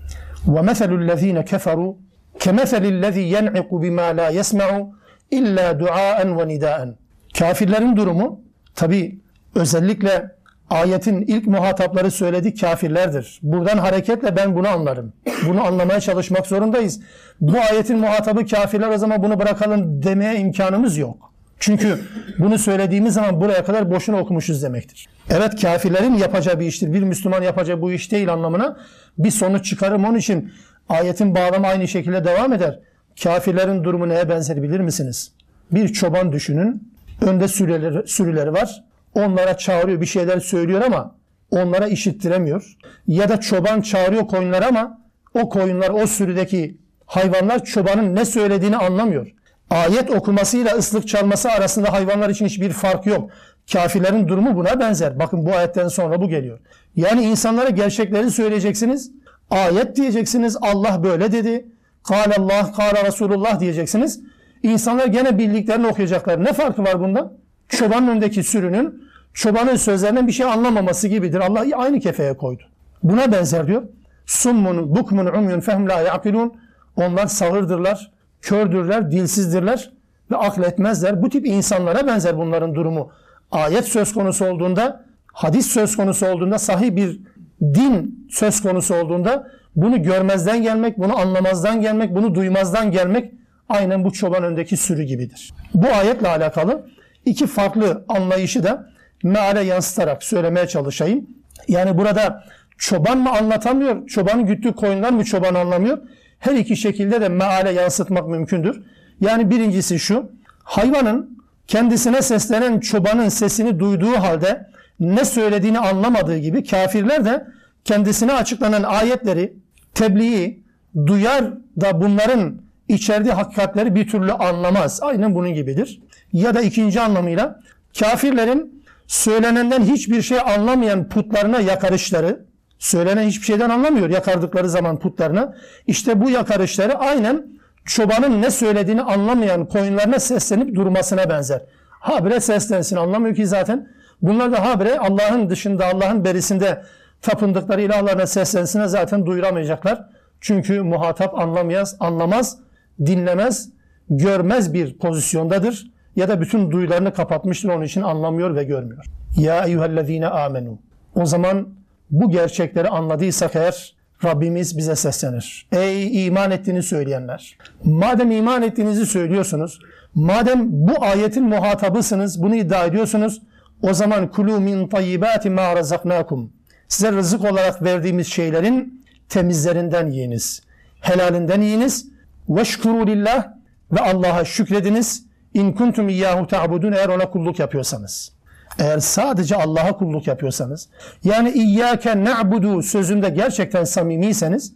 وَمَثَلُ 0.47 0.91
الَّذ۪ينَ 1.05 1.45
كَفَرُوا 1.45 1.95
كَمَثَلِ 2.39 2.85
الَّذ۪ي 2.95 3.25
يَنْعِقُ 3.37 3.71
بِمَا 3.83 4.09
لَا 4.19 4.29
يَسْمَعُ 4.41 4.91
اِلَّا 5.33 5.67
دُعَاءً 5.83 6.19
وَنِدَاءً 6.39 6.95
Kafirlerin 7.39 7.97
durumu 7.97 8.41
tabi 8.75 9.21
özellikle 9.55 10.31
ayetin 10.71 11.21
ilk 11.21 11.47
muhatapları 11.47 12.11
söyledi 12.11 12.55
kafirlerdir. 12.55 13.41
Buradan 13.43 13.79
hareketle 13.79 14.37
ben 14.37 14.57
bunu 14.57 14.69
anlarım. 14.69 15.13
Bunu 15.49 15.67
anlamaya 15.67 16.01
çalışmak 16.01 16.47
zorundayız. 16.47 17.01
Bu 17.41 17.59
ayetin 17.71 17.99
muhatabı 17.99 18.47
kafirler 18.47 18.89
o 18.89 18.99
zaman 18.99 19.23
bunu 19.23 19.41
bırakalım 19.41 20.03
demeye 20.03 20.39
imkanımız 20.39 20.97
yok. 20.97 21.33
Çünkü 21.60 22.00
bunu 22.40 22.58
söylediğimiz 22.60 23.14
zaman 23.14 23.42
buraya 23.42 23.66
kadar 23.66 23.92
boşuna 23.92 24.18
okumuşuz 24.18 24.64
demektir. 24.64 25.08
Evet 25.30 25.62
kafirlerin 25.62 26.14
yapacağı 26.14 26.60
bir 26.60 26.66
iştir. 26.66 26.94
Bir 26.94 27.04
Müslüman 27.04 27.42
yapacağı 27.42 27.82
bu 27.82 27.92
iş 27.92 28.12
değil 28.12 28.34
anlamına 28.34 28.78
bir 29.18 29.32
sonuç 29.32 29.66
çıkarım. 29.66 30.06
Onun 30.06 30.18
için 30.18 30.52
ayetin 30.90 31.36
bağlamı 31.36 31.68
aynı 31.68 31.88
şekilde 31.88 32.24
devam 32.24 32.54
eder. 32.54 32.80
Kafirlerin 33.24 33.84
durumu 33.84 34.10
neye 34.10 34.30
benzer 34.30 34.64
bilir 34.64 34.80
misiniz? 34.80 35.32
Bir 35.72 35.94
çoban 35.94 36.32
düşünün. 36.32 36.92
Önde 37.22 37.48
sürüleri, 37.48 38.08
sürüleri 38.08 38.54
var. 38.54 38.84
Onlara 39.14 39.58
çağırıyor 39.58 40.02
bir 40.02 40.06
şeyler 40.06 40.40
söylüyor 40.40 40.82
ama 40.82 41.16
onlara 41.52 41.88
işittiremiyor. 41.88 42.78
Ya 43.08 43.30
da 43.30 43.40
çoban 43.40 43.82
çağırıyor 43.82 44.28
koyunları 44.28 44.68
ama 44.68 45.02
o 45.34 45.50
koyunlar 45.50 45.90
o 45.90 46.08
sürüdeki 46.08 46.78
hayvanlar 47.06 47.66
çobanın 47.66 48.16
ne 48.16 48.26
söylediğini 48.26 48.78
anlamıyor. 48.78 49.32
Ayet 49.70 50.12
okumasıyla 50.12 50.76
ıslık 50.76 51.08
çalması 51.08 51.52
arasında 51.52 51.94
hayvanlar 51.94 52.30
için 52.30 52.46
hiçbir 52.46 52.70
fark 52.70 53.06
yok. 53.06 53.30
Kafirlerin 53.72 54.28
durumu 54.28 54.56
buna 54.56 54.80
benzer. 54.80 55.20
Bakın 55.20 55.46
bu 55.46 55.56
ayetten 55.56 55.88
sonra 55.88 56.22
bu 56.22 56.30
geliyor. 56.30 56.60
Yani 56.96 57.24
insanlara 57.24 57.70
gerçekleri 57.70 58.32
söyleyeceksiniz. 58.32 59.12
Ayet 59.50 59.96
diyeceksiniz. 59.96 60.58
Allah 60.62 61.04
böyle 61.04 61.32
dedi. 61.32 61.66
Kâle 62.04 62.36
Allah, 62.40 62.72
kâle 62.72 63.04
Resulullah 63.06 63.60
diyeceksiniz. 63.60 64.20
İnsanlar 64.64 65.06
gene 65.08 65.38
bildiklerini 65.38 65.88
okuyacaklar. 65.88 66.44
Ne 66.44 66.54
farkı 66.54 66.84
var 66.84 67.00
bunda? 67.00 67.34
Çobanın 67.70 68.08
önündeki 68.08 68.44
sürünün 68.44 69.06
çobanın 69.34 69.76
sözlerinden 69.76 70.28
bir 70.28 70.32
şey 70.32 70.46
anlamaması 70.46 71.08
gibidir. 71.08 71.40
Allah 71.40 71.66
aynı 71.76 72.00
kefeye 72.00 72.38
koydu. 72.38 72.64
Buna 73.04 73.32
benzer 73.32 73.68
diyor. 73.68 73.84
Summun, 74.26 74.96
bukmun, 74.96 75.26
umyun, 75.26 75.60
fehm 75.60 75.90
la 75.90 76.02
yaqilun. 76.02 76.54
Onlar 76.96 77.28
sağırdırlar, 77.28 78.12
kördürler, 78.46 79.12
dilsizdirler 79.12 79.92
ve 80.32 80.36
akletmezler. 80.36 81.22
Bu 81.24 81.30
tip 81.30 81.48
insanlara 81.48 82.08
benzer 82.08 82.38
bunların 82.38 82.76
durumu. 82.76 83.12
Ayet 83.52 83.86
söz 83.86 84.14
konusu 84.14 84.46
olduğunda, 84.46 85.06
hadis 85.34 85.68
söz 85.68 85.98
konusu 85.98 86.28
olduğunda, 86.28 86.60
sahih 86.60 86.96
bir 86.96 87.20
din 87.62 88.28
söz 88.32 88.62
konusu 88.62 88.96
olduğunda 88.96 89.48
bunu 89.76 90.04
görmezden 90.04 90.64
gelmek, 90.64 90.98
bunu 90.98 91.18
anlamazdan 91.18 91.82
gelmek, 91.82 92.16
bunu 92.16 92.36
duymazdan 92.36 92.92
gelmek 92.92 93.34
aynen 93.70 94.04
bu 94.04 94.12
çoban 94.12 94.44
öndeki 94.44 94.78
sürü 94.78 95.04
gibidir. 95.04 95.54
Bu 95.74 95.88
ayetle 95.88 96.28
alakalı 96.28 96.88
iki 97.26 97.48
farklı 97.48 98.06
anlayışı 98.08 98.64
da 98.64 98.90
meale 99.24 99.62
yansıtarak 99.62 100.24
söylemeye 100.24 100.68
çalışayım. 100.68 101.28
Yani 101.68 101.98
burada 101.98 102.44
çoban 102.78 103.18
mı 103.18 103.30
anlatamıyor, 103.30 104.08
çobanın 104.08 104.46
güttüğü 104.46 104.74
koyunlar 104.74 105.10
mı 105.10 105.24
çoban 105.24 105.56
anlamıyor? 105.56 105.98
Her 106.46 106.56
iki 106.56 106.78
şekilde 106.78 107.22
de 107.22 107.30
meale 107.30 107.72
yansıtmak 107.72 108.28
mümkündür. 108.28 108.82
Yani 109.22 109.52
birincisi 109.52 110.00
şu, 110.00 110.32
hayvanın 110.64 111.40
kendisine 111.68 112.22
seslenen 112.22 112.80
çobanın 112.80 113.30
sesini 113.30 113.80
duyduğu 113.80 114.12
halde 114.12 114.68
ne 115.00 115.26
söylediğini 115.26 115.80
anlamadığı 115.80 116.38
gibi 116.38 116.64
kafirler 116.64 117.26
de 117.26 117.48
kendisine 117.86 118.34
açıklanan 118.34 118.84
ayetleri, 118.84 119.54
tebliği 119.94 120.64
duyar 121.06 121.54
da 121.82 122.02
bunların 122.02 122.62
içerdiği 122.88 123.34
hakikatleri 123.34 123.96
bir 123.96 124.08
türlü 124.08 124.32
anlamaz. 124.32 125.00
Aynen 125.02 125.36
bunun 125.36 125.54
gibidir. 125.54 126.02
Ya 126.34 126.54
da 126.54 126.62
ikinci 126.62 127.02
anlamıyla 127.02 127.60
kafirlerin 128.00 128.84
söylenenden 129.08 129.84
hiçbir 129.84 130.22
şey 130.22 130.38
anlamayan 130.40 131.10
putlarına 131.10 131.60
yakarışları, 131.60 132.46
söylenen 132.86 133.28
hiçbir 133.28 133.46
şeyden 133.46 133.70
anlamıyor 133.70 134.10
yakardıkları 134.10 134.70
zaman 134.70 135.00
putlarına. 135.00 135.56
İşte 135.88 136.22
bu 136.22 136.30
yakarışları 136.30 136.98
aynen 136.98 137.46
çobanın 137.86 138.42
ne 138.42 138.52
söylediğini 138.52 139.02
anlamayan 139.02 139.66
koyunlarına 139.66 140.20
seslenip 140.20 140.76
durmasına 140.76 141.30
benzer. 141.30 141.62
Habire 141.90 142.40
seslensin 142.40 142.96
anlamıyor 142.96 143.36
ki 143.36 143.48
zaten. 143.48 143.88
Bunlar 144.22 144.52
da 144.52 144.66
habire 144.66 145.00
Allah'ın 145.00 145.50
dışında, 145.50 145.86
Allah'ın 145.86 146.26
berisinde 146.26 146.84
tapındıkları 147.22 147.82
ilahlarına 147.82 148.28
seslensinler 148.28 148.86
zaten 148.86 149.26
duyuramayacaklar. 149.26 150.06
Çünkü 150.42 150.82
muhatap 150.82 151.40
anlamayaz, 151.40 151.96
anlamaz, 152.00 152.58
dinlemez, 153.06 153.70
görmez 154.10 154.74
bir 154.74 154.98
pozisyondadır. 154.98 155.92
Ya 156.16 156.28
da 156.28 156.42
bütün 156.42 156.72
duyularını 156.72 157.14
kapatmıştır 157.14 157.70
onun 157.70 157.84
için 157.84 158.02
anlamıyor 158.02 158.56
ve 158.56 158.64
görmüyor. 158.64 159.06
Ya 159.38 159.66
eyyühellezine 159.66 160.28
amenu. 160.28 160.80
O 161.16 161.26
zaman 161.26 161.85
bu 162.12 162.32
gerçekleri 162.32 162.90
anladıysak 162.90 163.56
eğer 163.56 163.96
Rabbimiz 164.24 164.78
bize 164.78 164.96
seslenir. 164.96 165.68
Ey 165.72 166.26
iman 166.26 166.52
ettiğini 166.52 166.84
söyleyenler. 166.84 167.58
Madem 167.84 168.32
iman 168.32 168.62
ettiğinizi 168.62 169.06
söylüyorsunuz, 169.06 169.80
madem 170.16 170.62
bu 170.70 171.04
ayetin 171.04 171.44
muhatabısınız, 171.44 172.44
bunu 172.44 172.56
iddia 172.56 172.86
ediyorsunuz, 172.86 173.42
o 173.82 173.94
zaman 173.94 174.32
kulu 174.32 174.60
min 174.60 174.88
tayyibati 174.88 175.50
ma 175.50 175.76
razaknakum. 175.76 176.54
Size 176.88 177.12
rızık 177.12 177.44
olarak 177.44 177.84
verdiğimiz 177.84 178.28
şeylerin 178.28 179.06
temizlerinden 179.30 180.10
yiyiniz. 180.10 180.62
Helalinden 181.02 181.62
yiyiniz. 181.62 182.10
Veşkuru 182.50 183.08
lillah 183.08 183.48
ve 183.92 184.00
Allah'a 184.00 184.46
şükrediniz. 184.46 185.26
İn 185.54 185.72
kuntum 185.72 186.10
iyyahu 186.10 186.48
ta'budun 186.48 186.92
eğer 186.92 187.10
ona 187.10 187.30
kulluk 187.30 187.60
yapıyorsanız. 187.60 188.35
Eğer 188.80 189.00
sadece 189.00 189.56
Allah'a 189.56 189.98
kulluk 189.98 190.28
yapıyorsanız, 190.28 190.90
yani 191.24 191.52
İyyâke 191.52 192.24
na'budu 192.24 192.84
sözünde 192.84 193.30
gerçekten 193.30 193.84
samimiyseniz, 193.84 194.74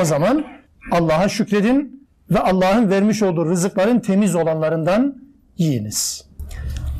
o 0.00 0.04
zaman 0.04 0.44
Allah'a 0.92 1.28
şükredin 1.28 2.08
ve 2.30 2.38
Allah'ın 2.38 2.90
vermiş 2.90 3.22
olduğu 3.22 3.50
rızıkların 3.50 4.00
temiz 4.00 4.34
olanlarından 4.34 5.22
yiyiniz. 5.58 6.24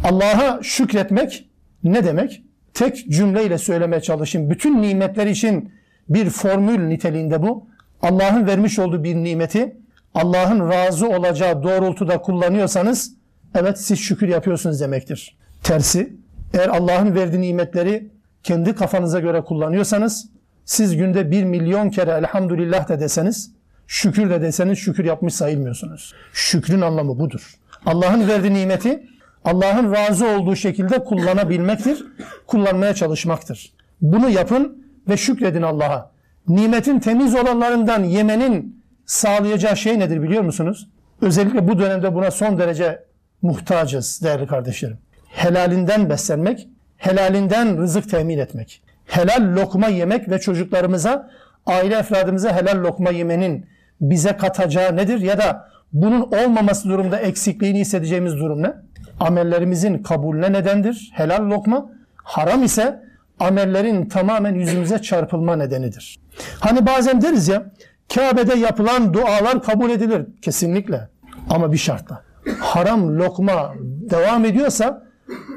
Allah'a 0.05 0.63
şükretmek 0.63 1.49
ne 1.85 2.05
demek? 2.05 2.43
Tek 2.75 3.11
cümleyle 3.11 3.59
söylemeye 3.59 4.03
çalışayım. 4.03 4.51
Bütün 4.51 4.83
nimetler 4.83 5.27
için 5.27 5.73
bir 6.09 6.31
formül 6.31 6.79
niteliğinde 6.87 7.43
bu. 7.43 7.67
Allah'ın 8.03 8.47
vermiş 8.47 8.79
olduğu 8.79 9.05
bir 9.05 9.15
nimeti 9.15 9.77
Allah'ın 10.15 10.71
razı 10.71 11.09
olacağı 11.09 11.63
doğrultuda 11.63 12.19
kullanıyorsanız 12.21 13.15
evet 13.55 13.81
siz 13.81 13.99
şükür 13.99 14.29
yapıyorsunuz 14.29 14.81
demektir. 14.81 15.39
Tersi 15.63 16.17
eğer 16.55 16.69
Allah'ın 16.69 17.15
verdiği 17.15 17.41
nimetleri 17.41 18.11
kendi 18.43 18.75
kafanıza 18.75 19.21
göre 19.21 19.41
kullanıyorsanız 19.41 20.29
siz 20.65 20.97
günde 20.97 21.31
bir 21.31 21.45
milyon 21.45 21.91
kere 21.91 22.11
elhamdülillah 22.11 22.89
de 22.89 23.01
deseniz 23.01 23.53
şükür 23.87 24.31
de 24.31 24.41
deseniz 24.41 24.79
şükür 24.79 25.05
yapmış 25.05 25.35
sayılmıyorsunuz. 25.35 26.15
Şükrün 26.33 26.81
anlamı 26.81 27.19
budur. 27.19 27.55
Allah'ın 27.87 28.29
verdiği 28.29 28.55
nimeti 28.55 29.07
Allah'ın 29.45 29.93
razı 29.93 30.27
olduğu 30.27 30.57
şekilde 30.57 31.05
kullanabilmektir. 31.05 32.07
Kullanmaya 32.47 32.95
çalışmaktır. 32.95 33.73
Bunu 34.01 34.31
yapın 34.31 34.85
ve 35.09 35.17
şükredin 35.17 35.63
Allah'a. 35.63 36.11
Nimetin 36.49 37.01
temiz 37.01 37.35
olanlarından 37.35 38.05
yemenin 38.05 38.85
sağlayacağı 39.07 39.77
şey 39.77 39.99
nedir 39.99 40.23
biliyor 40.23 40.43
musunuz? 40.43 40.89
Özellikle 41.21 41.69
bu 41.69 41.79
dönemde 41.79 42.15
buna 42.15 42.31
son 42.31 42.59
derece 42.59 43.05
muhtacız 43.43 44.21
değerli 44.23 44.47
kardeşlerim 44.47 44.99
helalinden 45.35 46.11
beslenmek, 46.11 46.69
helalinden 46.97 47.79
rızık 47.79 48.11
temin 48.11 48.39
etmek. 48.39 48.83
Helal 49.07 49.57
lokma 49.57 49.89
yemek 49.89 50.31
ve 50.31 50.39
çocuklarımıza, 50.41 51.31
aile 51.67 51.95
efradımıza 51.95 52.57
helal 52.57 52.83
lokma 52.83 53.11
yemenin 53.11 53.67
bize 54.01 54.37
katacağı 54.37 54.97
nedir? 54.97 55.19
Ya 55.19 55.39
da 55.39 55.69
bunun 55.93 56.21
olmaması 56.21 56.89
durumda 56.89 57.19
eksikliğini 57.19 57.81
hissedeceğimiz 57.81 58.35
durum 58.37 58.63
ne? 58.63 58.73
Amellerimizin 59.21 59.99
kabulüne 59.99 60.53
nedendir? 60.53 61.11
Helal 61.15 61.51
lokma. 61.51 61.91
Haram 62.17 62.63
ise 62.63 63.01
amellerin 63.41 64.09
tamamen 64.09 64.55
yüzümüze 64.55 65.03
çarpılma 65.03 65.57
nedenidir. 65.57 66.19
Hani 66.61 66.87
bazen 66.87 67.23
deriz 67.23 67.49
ya, 67.49 67.73
Kabe'de 68.15 68.55
yapılan 68.55 69.15
dualar 69.15 69.63
kabul 69.63 69.91
edilir. 69.91 70.27
Kesinlikle. 70.43 71.09
Ama 71.51 71.73
bir 71.73 71.79
şartla. 71.79 72.23
Haram 72.61 73.19
lokma 73.19 73.75
devam 74.11 74.45
ediyorsa 74.45 75.03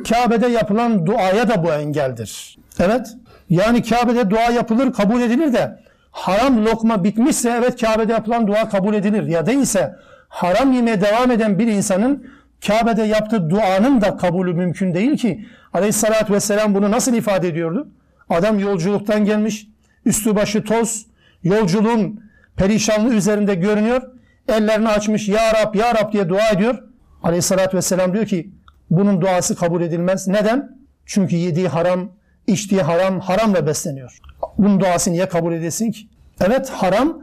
Kabe'de 0.10 0.47
yapılan 0.47 1.06
duaya 1.06 1.49
da 1.49 1.63
bu 1.63 1.73
engeldir. 1.73 2.58
Evet. 2.80 3.08
Yani 3.49 3.84
Kabe'de 3.84 4.30
dua 4.30 4.41
yapılır, 4.51 4.93
kabul 4.93 5.21
edilir 5.21 5.53
de 5.53 5.80
haram 6.12 6.65
lokma 6.65 7.03
bitmişse 7.03 7.49
evet 7.60 7.82
Kabe'de 7.82 8.13
yapılan 8.13 8.47
dua 8.47 8.69
kabul 8.69 8.93
edilir. 8.93 9.23
Ya 9.23 9.45
değilse 9.45 9.95
haram 10.30 10.71
yemeye 10.71 11.01
devam 11.01 11.32
eden 11.32 11.60
bir 11.60 11.67
insanın 11.67 12.27
Kabe'de 12.67 13.03
yaptığı 13.03 13.49
duanın 13.49 14.01
da 14.01 14.17
kabulü 14.17 14.53
mümkün 14.53 14.93
değil 14.93 15.17
ki. 15.17 15.45
Aleyhissalatü 15.73 16.34
vesselam 16.34 16.75
bunu 16.75 16.91
nasıl 16.91 17.13
ifade 17.13 17.47
ediyordu? 17.47 17.88
Adam 18.30 18.60
yolculuktan 18.60 19.25
gelmiş, 19.25 19.67
üstü 20.06 20.36
başı 20.36 20.63
toz, 20.63 21.06
yolculuğun 21.43 22.21
perişanlığı 22.56 23.13
üzerinde 23.13 23.56
görünüyor. 23.56 24.01
Ellerini 24.47 24.89
açmış, 24.89 25.27
Ya 25.27 25.53
Rab, 25.53 25.75
Ya 25.75 25.95
Rab 25.95 26.13
diye 26.13 26.30
dua 26.30 26.49
ediyor. 26.49 26.84
Aleyhissalatü 27.23 27.77
vesselam 27.77 28.13
diyor 28.13 28.25
ki, 28.25 28.51
bunun 28.89 29.21
duası 29.21 29.56
kabul 29.56 29.82
edilmez. 29.82 30.28
Neden? 30.28 30.78
Çünkü 31.06 31.36
yediği 31.36 31.67
haram, 31.67 32.12
içtiği 32.47 32.82
haram, 32.82 33.19
haramla 33.19 33.67
besleniyor. 33.67 34.19
Bunun 34.58 34.80
duası 34.80 35.12
niye 35.12 35.30
kabul 35.30 35.54
edilsin 35.54 35.91
ki? 35.91 36.08
Evet 36.45 36.69
haram 36.69 37.21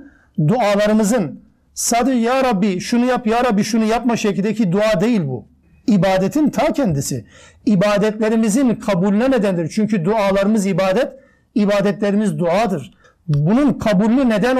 dualarımızın 0.48 1.40
sadece 1.74 2.18
Ya 2.18 2.44
Rabbi 2.44 2.80
şunu 2.80 3.04
yap, 3.04 3.26
Ya 3.26 3.44
Rabbi 3.44 3.64
şunu 3.64 3.84
yapma 3.84 4.16
şeklindeki 4.16 4.72
dua 4.72 5.00
değil 5.00 5.26
bu. 5.26 5.48
İbadetin 5.86 6.50
ta 6.50 6.72
kendisi. 6.72 7.24
İbadetlerimizin 7.66 8.74
kabulüne 8.74 9.30
nedendir. 9.30 9.68
Çünkü 9.68 10.04
dualarımız 10.04 10.66
ibadet, 10.66 11.12
ibadetlerimiz 11.54 12.38
duadır. 12.38 12.94
Bunun 13.28 13.72
kabulünü 13.72 14.28
neden 14.28 14.56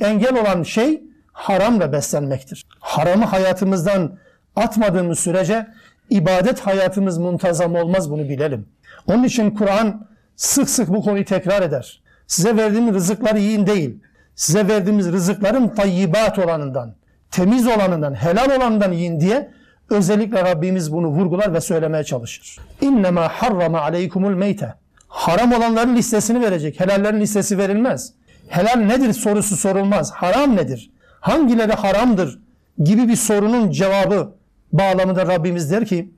engel 0.00 0.40
olan 0.40 0.62
şey 0.62 1.02
haramla 1.32 1.92
beslenmektir. 1.92 2.66
Haramı 2.80 3.24
hayatımızdan 3.24 4.18
atmadığımız 4.56 5.18
sürece 5.18 5.66
ibadet 6.10 6.60
hayatımız 6.60 7.18
muntazam 7.18 7.74
olmaz 7.74 8.10
bunu 8.10 8.28
bilelim. 8.28 8.68
Onun 9.06 9.24
için 9.24 9.50
Kur'an 9.50 10.06
sık 10.36 10.70
sık 10.70 10.88
bu 10.88 11.02
konuyu 11.02 11.24
tekrar 11.24 11.62
eder. 11.62 12.02
Size 12.26 12.56
verdiğim 12.56 12.94
rızıkları 12.94 13.38
yiyin 13.38 13.66
değil. 13.66 13.98
Size 14.34 14.68
verdiğimiz 14.68 15.12
rızıkların 15.12 15.68
tayyibat 15.68 16.38
olanından, 16.38 16.94
temiz 17.30 17.66
olanından, 17.66 18.14
helal 18.14 18.56
olanından 18.56 18.92
yiyin 18.92 19.20
diye 19.20 19.50
özellikle 19.90 20.42
Rabbimiz 20.44 20.92
bunu 20.92 21.06
vurgular 21.06 21.54
ve 21.54 21.60
söylemeye 21.60 22.04
çalışır. 22.04 22.58
İnnemâ 22.80 23.28
harrama 23.28 23.80
aleykumul 23.80 24.34
meyte. 24.34 24.74
Haram 25.08 25.52
olanların 25.52 25.96
listesini 25.96 26.40
verecek. 26.40 26.80
Helallerin 26.80 27.20
listesi 27.20 27.58
verilmez. 27.58 28.12
Helal 28.48 28.76
nedir 28.76 29.12
sorusu 29.12 29.56
sorulmaz. 29.56 30.10
Haram 30.10 30.56
nedir? 30.56 30.90
Hangileri 31.20 31.72
haramdır? 31.72 32.38
Gibi 32.82 33.08
bir 33.08 33.16
sorunun 33.16 33.70
cevabı 33.70 34.34
bağlamında 34.78 35.26
Rabbimiz 35.26 35.70
der 35.70 35.84
ki 35.84 36.10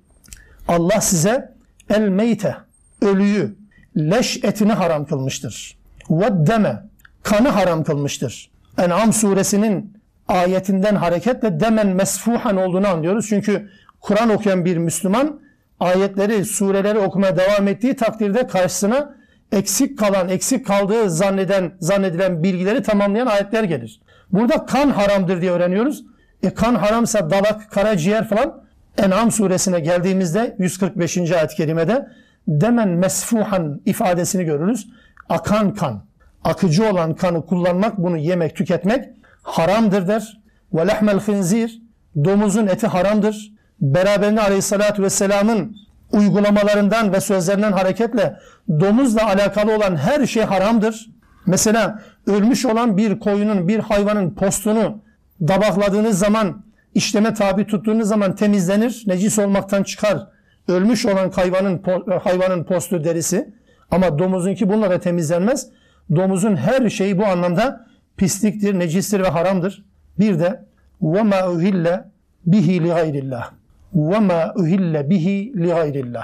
Allah 0.68 1.00
size 1.00 1.54
el 1.90 2.08
meyte 2.08 2.56
ölüyü 3.02 3.56
leş 3.96 4.44
etini 4.44 4.72
haram 4.72 5.06
kılmıştır. 5.06 5.78
Ve 6.10 6.46
deme 6.46 6.82
kanı 7.22 7.48
haram 7.48 7.84
kılmıştır. 7.84 8.50
En'am 8.78 9.12
suresinin 9.12 9.98
ayetinden 10.28 10.94
hareketle 10.94 11.60
demen 11.60 11.86
mesfuhan 11.86 12.56
olduğunu 12.56 12.88
anlıyoruz. 12.88 13.26
Çünkü 13.28 13.70
Kur'an 14.00 14.30
okuyan 14.30 14.64
bir 14.64 14.76
Müslüman 14.76 15.40
ayetleri, 15.80 16.44
sureleri 16.44 16.98
okumaya 16.98 17.36
devam 17.36 17.68
ettiği 17.68 17.96
takdirde 17.96 18.46
karşısına 18.46 19.14
eksik 19.52 19.98
kalan, 19.98 20.28
eksik 20.28 20.66
kaldığı 20.66 21.10
zanneden, 21.10 21.72
zannedilen 21.80 22.42
bilgileri 22.42 22.82
tamamlayan 22.82 23.26
ayetler 23.26 23.64
gelir. 23.64 24.00
Burada 24.32 24.66
kan 24.66 24.90
haramdır 24.90 25.40
diye 25.40 25.50
öğreniyoruz. 25.50 26.04
E 26.42 26.54
kan 26.54 26.74
haramsa 26.74 27.30
dalak, 27.30 27.70
karaciğer 27.70 28.28
falan 28.28 28.62
En'am 28.98 29.32
suresine 29.32 29.80
geldiğimizde 29.80 30.56
145. 30.58 31.18
ayet-i 31.18 31.56
kerimede 31.56 32.08
demen 32.48 32.88
mesfuhan 32.88 33.80
ifadesini 33.84 34.44
görürüz. 34.44 34.88
Akan 35.28 35.74
kan, 35.74 36.04
akıcı 36.44 36.90
olan 36.90 37.14
kanı 37.14 37.46
kullanmak, 37.46 37.98
bunu 37.98 38.16
yemek, 38.16 38.56
tüketmek 38.56 39.04
haramdır 39.42 40.08
der. 40.08 40.38
Ve 40.72 40.86
lehmel 40.86 41.20
khinzir, 41.20 41.82
domuzun 42.24 42.66
eti 42.66 42.86
haramdır. 42.86 43.52
Beraberinde 43.80 44.40
aleyhissalatü 44.40 45.02
vesselamın 45.02 45.76
uygulamalarından 46.12 47.12
ve 47.12 47.20
sözlerinden 47.20 47.72
hareketle 47.72 48.36
domuzla 48.68 49.26
alakalı 49.26 49.76
olan 49.76 49.96
her 49.96 50.26
şey 50.26 50.42
haramdır. 50.42 51.10
Mesela 51.46 52.02
ölmüş 52.26 52.66
olan 52.66 52.96
bir 52.96 53.18
koyunun, 53.18 53.68
bir 53.68 53.78
hayvanın 53.78 54.30
postunu 54.30 55.02
dabakladığınız 55.41 56.19
zaman, 56.19 56.63
işleme 56.95 57.33
tabi 57.33 57.67
tuttuğunuz 57.67 58.07
zaman 58.07 58.35
temizlenir, 58.35 59.03
necis 59.07 59.39
olmaktan 59.39 59.83
çıkar. 59.83 60.27
Ölmüş 60.67 61.05
olan 61.05 61.29
hayvanın 61.29 61.83
hayvanın 62.23 62.63
postu 62.63 63.03
derisi 63.03 63.53
ama 63.91 64.19
domuzunki 64.19 64.69
bununla 64.69 64.89
da 64.89 64.99
temizlenmez. 64.99 65.67
Domuzun 66.15 66.55
her 66.55 66.89
şeyi 66.89 67.17
bu 67.17 67.25
anlamda 67.25 67.87
pisliktir, 68.17 68.79
necistir 68.79 69.19
ve 69.19 69.27
haramdır. 69.27 69.85
Bir 70.19 70.39
de 70.39 70.63
وَمَا 71.01 71.39
اُهِلَّ 71.39 72.03
bihi 72.45 72.83
li 72.83 72.87
gayrillah. 72.87 73.51
وَمَا 73.95 74.53
اُهِلَّ 74.53 75.09
bihi 75.09 75.53
li 75.57 75.67
gayrillah. 75.67 76.23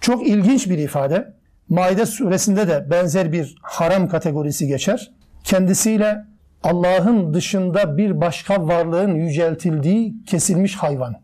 Çok 0.00 0.26
ilginç 0.26 0.70
bir 0.70 0.78
ifade. 0.78 1.32
Maide 1.68 2.06
suresinde 2.06 2.68
de 2.68 2.90
benzer 2.90 3.32
bir 3.32 3.56
haram 3.62 4.08
kategorisi 4.08 4.66
geçer. 4.66 5.10
Kendisiyle 5.44 6.24
Allah'ın 6.64 7.34
dışında 7.34 7.96
bir 7.96 8.20
başka 8.20 8.68
varlığın 8.68 9.14
yüceltildiği 9.14 10.14
kesilmiş 10.26 10.76
hayvan. 10.76 11.14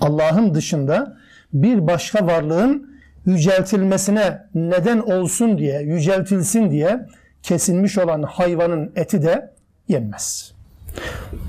Allah'ın 0.00 0.54
dışında 0.54 1.16
bir 1.52 1.86
başka 1.86 2.26
varlığın 2.26 2.96
yüceltilmesine 3.26 4.42
neden 4.54 4.98
olsun 4.98 5.58
diye, 5.58 5.80
yüceltilsin 5.80 6.70
diye 6.70 7.06
kesilmiş 7.42 7.98
olan 7.98 8.22
hayvanın 8.22 8.92
eti 8.96 9.22
de 9.22 9.54
yenmez. 9.88 10.52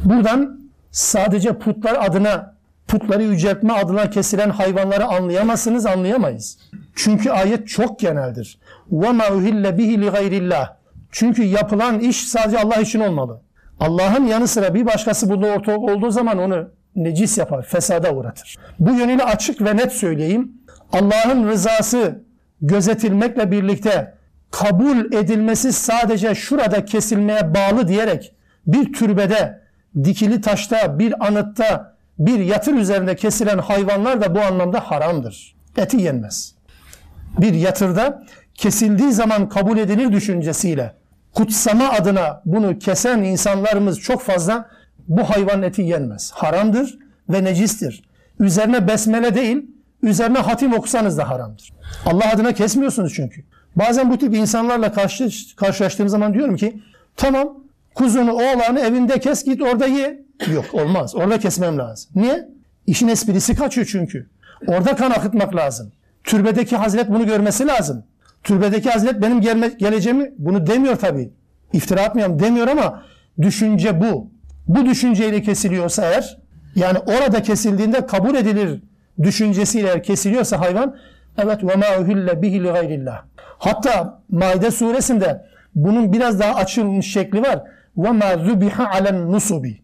Buradan 0.04 0.60
sadece 0.92 1.54
putlar 1.54 2.06
adına, 2.06 2.56
putları 2.88 3.24
yüceltme 3.24 3.74
adına 3.74 4.10
kesilen 4.10 4.50
hayvanları 4.50 5.06
anlayamazsınız, 5.06 5.86
anlayamayız. 5.86 6.58
Çünkü 6.96 7.30
ayet 7.30 7.68
çok 7.68 8.00
geneldir. 8.00 8.60
وَمَا 8.92 9.24
اُهِلَّ 9.24 9.78
بِهِ 9.78 10.10
لِغَيْرِ 10.10 10.50
çünkü 11.13 11.43
yapılan 11.43 11.99
iş 11.99 12.29
sadece 12.29 12.59
Allah 12.59 12.77
için 12.77 13.01
olmalı. 13.01 13.41
Allah'ın 13.81 14.27
yanı 14.27 14.49
sıra 14.49 14.75
bir 14.75 14.87
başkası 14.87 15.31
burada 15.31 15.47
ortak 15.47 15.79
olduğu 15.79 16.11
zaman 16.11 16.39
onu 16.39 16.69
necis 16.97 17.39
yapar, 17.39 17.63
fesada 17.63 18.15
uğratır. 18.15 18.59
Bu 18.79 18.91
yönüyle 18.95 19.25
açık 19.25 19.63
ve 19.63 19.77
net 19.77 19.93
söyleyeyim. 19.93 20.53
Allah'ın 20.93 21.49
rızası 21.49 22.23
gözetilmekle 22.61 23.51
birlikte 23.51 24.15
kabul 24.51 25.13
edilmesi 25.13 25.73
sadece 25.73 26.35
şurada 26.35 26.85
kesilmeye 26.85 27.55
bağlı 27.55 27.89
diyerek 27.89 28.35
bir 28.67 28.93
türbede, 28.93 29.63
dikili 30.05 30.41
taşta, 30.41 30.99
bir 30.99 31.27
anıtta, 31.27 31.97
bir 32.19 32.39
yatır 32.39 32.75
üzerinde 32.75 33.17
kesilen 33.17 33.59
hayvanlar 33.59 34.21
da 34.21 34.35
bu 34.35 34.41
anlamda 34.41 34.81
haramdır. 34.81 35.57
Eti 35.77 35.97
yenmez. 35.97 36.55
Bir 37.39 37.55
yatırda 37.55 38.23
kesildiği 38.55 39.13
zaman 39.13 39.49
kabul 39.49 39.79
edilir 39.79 40.13
düşüncesiyle 40.13 41.02
kutsama 41.35 41.91
adına 41.91 42.43
bunu 42.45 42.79
kesen 42.79 43.23
insanlarımız 43.23 44.01
çok 44.01 44.23
fazla 44.23 44.71
bu 45.09 45.31
hayvan 45.31 45.63
eti 45.63 45.83
yenmez. 45.83 46.33
Haramdır 46.35 46.99
ve 47.29 47.45
necistir. 47.45 48.05
Üzerine 48.41 48.89
besmele 48.89 49.35
değil, 49.35 49.67
üzerine 50.03 50.39
hatim 50.39 50.75
okusanız 50.75 51.19
da 51.19 51.31
haramdır. 51.31 51.73
Allah 52.07 52.33
adına 52.33 52.53
kesmiyorsunuz 52.53 53.13
çünkü. 53.15 53.45
Bazen 53.77 54.11
bu 54.11 54.19
tip 54.19 54.35
insanlarla 54.35 54.93
karşı, 54.93 55.29
karşılaştığım 55.57 56.09
zaman 56.09 56.35
diyorum 56.35 56.57
ki 56.57 56.83
tamam 57.17 57.59
kuzunu 57.95 58.33
oğlanı 58.33 58.81
evinde 58.81 59.21
kes 59.21 59.45
git 59.45 59.63
orada 59.63 59.87
ye. 59.87 60.23
Yok 60.55 60.65
olmaz. 60.73 61.15
Orada 61.15 61.39
kesmem 61.39 61.79
lazım. 61.79 62.11
Niye? 62.15 62.49
İşin 62.87 63.09
esprisi 63.09 63.55
kaçıyor 63.55 63.87
çünkü. 63.91 64.27
Orada 64.67 64.97
kan 64.97 65.11
akıtmak 65.11 65.57
lazım. 65.57 65.93
Türbedeki 66.25 66.77
hazret 66.77 67.09
bunu 67.09 67.27
görmesi 67.27 67.67
lazım. 67.67 68.05
Türbedeki 68.45 68.91
hazret 68.91 69.23
benim 69.23 69.41
gelme, 69.41 69.69
geleceğimi 69.69 70.33
bunu 70.39 70.67
demiyor 70.67 70.97
tabii. 70.97 71.31
İftira 71.73 72.03
atmıyorum 72.03 72.39
demiyor 72.39 72.69
ama 72.69 73.03
düşünce 73.43 74.01
bu. 74.01 74.31
Bu 74.69 74.87
düşünceyle 74.87 75.43
kesiliyorsa 75.43 76.05
eğer 76.05 76.39
yani 76.75 76.99
orada 76.99 77.43
kesildiğinde 77.43 78.07
kabul 78.07 78.35
edilir 78.35 78.83
düşüncesiyle 79.23 79.89
eğer 79.89 80.03
kesiliyorsa 80.03 80.61
hayvan 80.61 80.97
evet 81.39 81.65
ve 81.65 81.77
ma 81.77 81.87
uhille 82.01 82.43
bihi 82.43 82.65
li 82.65 82.69
gayrillah. 82.69 83.23
Hatta 83.59 84.23
Maide 84.31 84.71
suresinde 84.71 85.45
bunun 85.75 86.13
biraz 86.13 86.41
daha 86.41 86.55
açılmış 86.55 87.13
şekli 87.13 87.43
var. 87.43 87.63
Ve 87.97 88.11
ma 88.11 88.39
zubiha 88.39 88.91
alen 88.91 89.33
nusubi. 89.33 89.83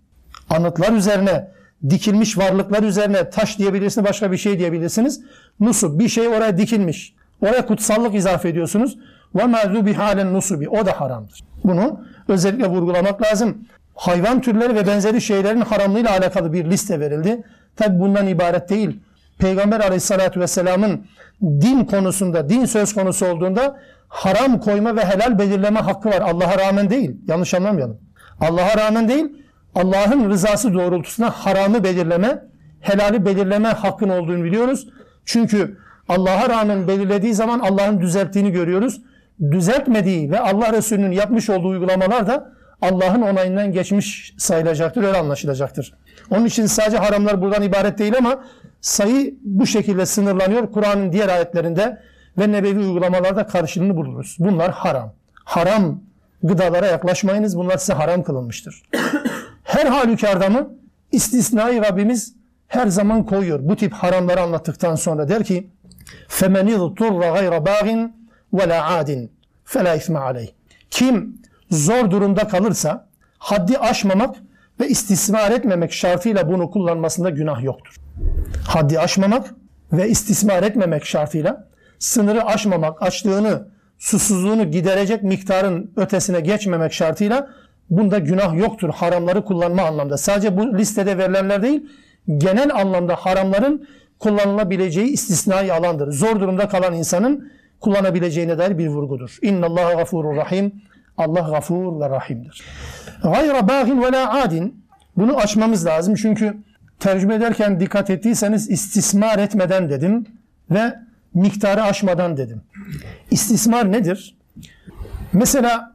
Anıtlar 0.51 0.93
üzerine 0.93 1.49
dikilmiş 1.91 2.39
varlıklar 2.39 2.83
üzerine 2.83 3.31
taş 3.31 3.59
diyebilirsiniz 3.59 4.09
başka 4.09 4.33
bir 4.33 4.37
şey 4.37 4.59
diyebilirsiniz. 4.59 5.21
Nusub 5.61 5.99
bir 5.99 6.09
şey 6.09 6.29
oraya 6.29 6.59
dikilmiş. 6.59 7.15
Oraya 7.43 7.67
kutsallık 7.67 8.15
izafe 8.15 8.49
ediyorsunuz. 8.49 8.99
Ve 9.35 9.45
ma 9.45 9.59
zubiha 9.75 10.05
alen 10.05 10.35
nusubi. 10.35 10.69
O 10.69 10.87
da 10.87 11.01
haramdır. 11.01 11.45
Bunu 11.65 12.01
özellikle 12.29 12.67
vurgulamak 12.67 13.23
lazım. 13.23 13.59
Hayvan 13.95 14.41
türleri 14.41 14.75
ve 14.75 14.87
benzeri 14.87 15.21
şeylerin 15.21 15.61
haramlığıyla 15.61 16.11
alakalı 16.11 16.53
bir 16.53 16.71
liste 16.71 17.01
verildi. 17.01 17.45
Tabi 17.77 18.01
bundan 18.01 18.27
ibaret 18.27 18.71
değil. 18.71 19.01
Peygamber 19.39 19.81
aleyhissalatü 19.81 20.41
vesselamın 20.41 21.07
din 21.43 21.85
konusunda, 21.85 22.49
din 22.49 22.65
söz 22.65 22.95
konusu 22.95 23.27
olduğunda 23.27 23.81
haram 24.09 24.61
koyma 24.61 24.97
ve 24.97 25.05
helal 25.05 25.39
belirleme 25.39 25.81
hakkı 25.81 26.09
var. 26.09 26.21
Allah'a 26.21 26.59
rağmen 26.59 26.91
değil. 26.91 27.17
Yanlış 27.29 27.55
anlamayalım. 27.55 28.01
Allah'a 28.41 28.77
rağmen 28.77 29.09
değil, 29.09 29.27
Allah'ın 29.75 30.31
rızası 30.31 30.75
doğrultusunda 30.75 31.31
haramı 31.31 31.85
belirleme, 31.85 32.43
helali 32.81 33.27
belirleme 33.27 33.69
hakkın 33.69 34.09
olduğunu 34.09 34.45
biliyoruz. 34.45 34.89
Çünkü 35.25 35.79
Allah'a 36.09 36.49
rağmen 36.49 36.89
belirlediği 36.89 37.35
zaman 37.35 37.61
Allah'ın 37.61 38.01
düzelttiğini 38.01 38.53
görüyoruz. 38.53 39.01
Düzeltmediği 39.51 40.31
ve 40.31 40.41
Allah 40.41 40.73
Resulü'nün 40.73 41.13
yapmış 41.13 41.51
olduğu 41.51 41.69
uygulamalar 41.69 42.27
da 42.27 42.53
Allah'ın 42.83 43.23
onayından 43.23 43.73
geçmiş 43.73 44.35
sayılacaktır, 44.39 45.03
öyle 45.03 45.19
anlaşılacaktır. 45.19 45.95
Onun 46.31 46.45
için 46.45 46.67
sadece 46.67 46.97
haramlar 46.97 47.43
buradan 47.43 47.63
ibaret 47.63 47.99
değil 47.99 48.19
ama 48.19 48.45
sayı 48.81 49.35
bu 49.43 49.67
şekilde 49.67 50.07
sınırlanıyor. 50.07 50.73
Kur'an'ın 50.73 51.13
diğer 51.13 51.29
ayetlerinde 51.29 52.03
ve 52.39 52.53
nebevi 52.53 52.79
uygulamalarda 52.79 53.47
karşılığını 53.47 53.97
buluruz. 53.97 54.37
Bunlar 54.39 54.71
haram. 54.71 55.13
Haram 55.45 56.01
gıdalara 56.43 56.87
yaklaşmayınız. 56.87 57.57
Bunlar 57.57 57.79
size 57.79 57.93
haram 57.93 58.23
kılınmıştır. 58.23 58.83
Her 59.65 59.87
halükarda 59.87 60.49
mı 60.49 60.69
istisnai 61.13 61.81
Rabbimiz 61.81 62.35
her 62.69 62.87
zaman 62.87 63.27
koyuyor. 63.27 63.61
Bu 63.63 63.77
tip 63.77 63.93
haramları 63.93 64.41
anlattıktan 64.41 64.95
sonra 64.95 65.29
der 65.29 65.45
ki 65.45 65.71
فَمَنِ 66.38 66.68
اضْطُرَّ 66.78 67.22
غَيْرَ 67.38 67.54
بَاغٍ 67.70 67.88
وَلَا 68.54 68.80
عَادٍ 68.90 69.30
فَلَا 69.66 69.98
اِثْمَ 70.00 70.16
عَلَيْهِ 70.18 70.50
Kim 70.90 71.42
zor 71.72 72.12
durumda 72.12 72.48
kalırsa 72.48 73.08
haddi 73.38 73.78
aşmamak 73.78 74.36
ve 74.80 74.88
istismar 74.88 75.52
etmemek 75.52 75.94
şartıyla 75.94 76.50
bunu 76.50 76.72
kullanmasında 76.72 77.30
günah 77.30 77.64
yoktur. 77.64 77.96
Haddi 78.68 79.00
aşmamak 79.00 79.54
ve 79.92 80.10
istismar 80.10 80.64
etmemek 80.64 81.06
şartıyla 81.06 81.68
sınırı 82.00 82.46
aşmamak, 82.46 83.02
açlığını, 83.02 83.68
susuzluğunu 83.98 84.72
giderecek 84.72 85.24
miktarın 85.24 85.92
ötesine 85.96 86.40
geçmemek 86.40 86.94
şartıyla 86.94 87.50
bunda 87.90 88.20
günah 88.20 88.56
yoktur. 88.56 88.90
Haramları 88.90 89.46
kullanma 89.46 89.84
anlamda. 89.84 90.18
Sadece 90.18 90.58
bu 90.58 90.78
listede 90.78 91.18
verilenler 91.18 91.62
değil, 91.62 91.90
genel 92.38 92.76
anlamda 92.76 93.16
haramların 93.16 93.88
kullanılabileceği 94.19 95.09
istisnai 95.09 95.73
alandır. 95.73 96.13
Zor 96.13 96.41
durumda 96.41 96.69
kalan 96.69 96.95
insanın 96.95 97.53
kullanabileceğine 97.81 98.59
dair 98.59 98.79
bir 98.79 98.89
vurgudur. 98.89 99.39
İnna 99.43 99.67
Allah 99.67 99.95
gafurur 99.95 100.37
rahim. 100.37 100.73
Allah 101.19 101.41
gafur 101.41 102.01
ve 102.01 102.11
rahimdir. 102.11 102.63
Gayra 103.23 103.69
bağin 103.69 104.03
ve 104.03 104.13
la 104.13 104.43
adin. 104.43 104.85
Bunu 105.17 105.37
açmamız 105.37 105.87
lazım 105.87 106.15
çünkü 106.15 106.57
tercüme 107.01 107.35
ederken 107.35 107.81
dikkat 107.81 108.11
ettiyseniz 108.11 108.71
istismar 108.71 109.39
etmeden 109.39 109.91
dedim 109.91 110.27
ve 110.71 110.95
miktarı 111.35 111.83
aşmadan 111.83 112.37
dedim. 112.37 112.63
İstismar 113.31 113.93
nedir? 113.93 114.37
Mesela 115.33 115.93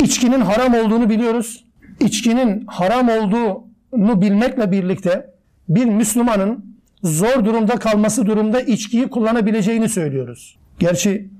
içkinin 0.00 0.40
haram 0.40 0.74
olduğunu 0.74 1.10
biliyoruz. 1.10 1.64
İçkinin 2.00 2.66
haram 2.66 3.08
olduğunu 3.08 4.20
bilmekle 4.20 4.70
birlikte 4.72 5.31
bir 5.68 5.84
Müslümanın 5.84 6.76
zor 7.02 7.44
durumda 7.44 7.76
kalması 7.76 8.26
durumda 8.26 8.60
içkiyi 8.60 9.08
kullanabileceğini 9.08 9.88
söylüyoruz. 9.88 10.58
Gerçi 10.78 11.30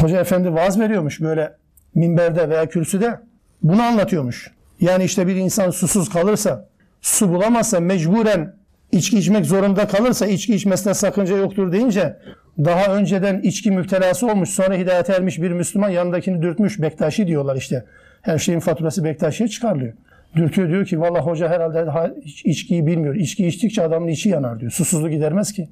Hoca 0.00 0.20
efendi 0.20 0.54
vaaz 0.54 0.80
veriyormuş 0.80 1.20
böyle 1.20 1.52
minberde 1.94 2.48
veya 2.48 2.66
kürsüde. 2.68 3.20
Bunu 3.62 3.82
anlatıyormuş. 3.82 4.50
Yani 4.80 5.04
işte 5.04 5.26
bir 5.26 5.36
insan 5.36 5.70
susuz 5.70 6.08
kalırsa, 6.08 6.68
su 7.00 7.28
bulamazsa 7.28 7.80
mecburen 7.80 8.56
içki 8.92 9.18
içmek 9.18 9.46
zorunda 9.46 9.88
kalırsa 9.88 10.26
içki 10.26 10.54
içmesine 10.54 10.94
sakınca 10.94 11.36
yoktur 11.36 11.72
deyince 11.72 12.16
daha 12.58 12.94
önceden 12.94 13.40
içki 13.40 13.70
müptelası 13.70 14.26
olmuş 14.26 14.48
sonra 14.50 14.74
hidayete 14.74 15.12
ermiş 15.12 15.42
bir 15.42 15.50
Müslüman 15.50 15.88
yanındakini 15.88 16.42
dürtmüş 16.42 16.82
Bektaşi 16.82 17.26
diyorlar 17.26 17.56
işte. 17.56 17.84
Her 18.22 18.38
şeyin 18.38 18.60
faturası 18.60 19.04
Bektaşi'ye 19.04 19.48
çıkarılıyor. 19.48 19.92
Dürtüyor 20.36 20.68
diyor 20.68 20.86
ki 20.86 21.00
valla 21.00 21.20
hoca 21.20 21.48
herhalde 21.48 22.14
içkiyi 22.44 22.86
bilmiyor. 22.86 23.14
İçki 23.14 23.46
içtikçe 23.46 23.82
adamın 23.82 24.08
içi 24.08 24.28
yanar 24.28 24.60
diyor. 24.60 24.72
Susuzluğu 24.72 25.08
gidermez 25.08 25.52
ki 25.52 25.68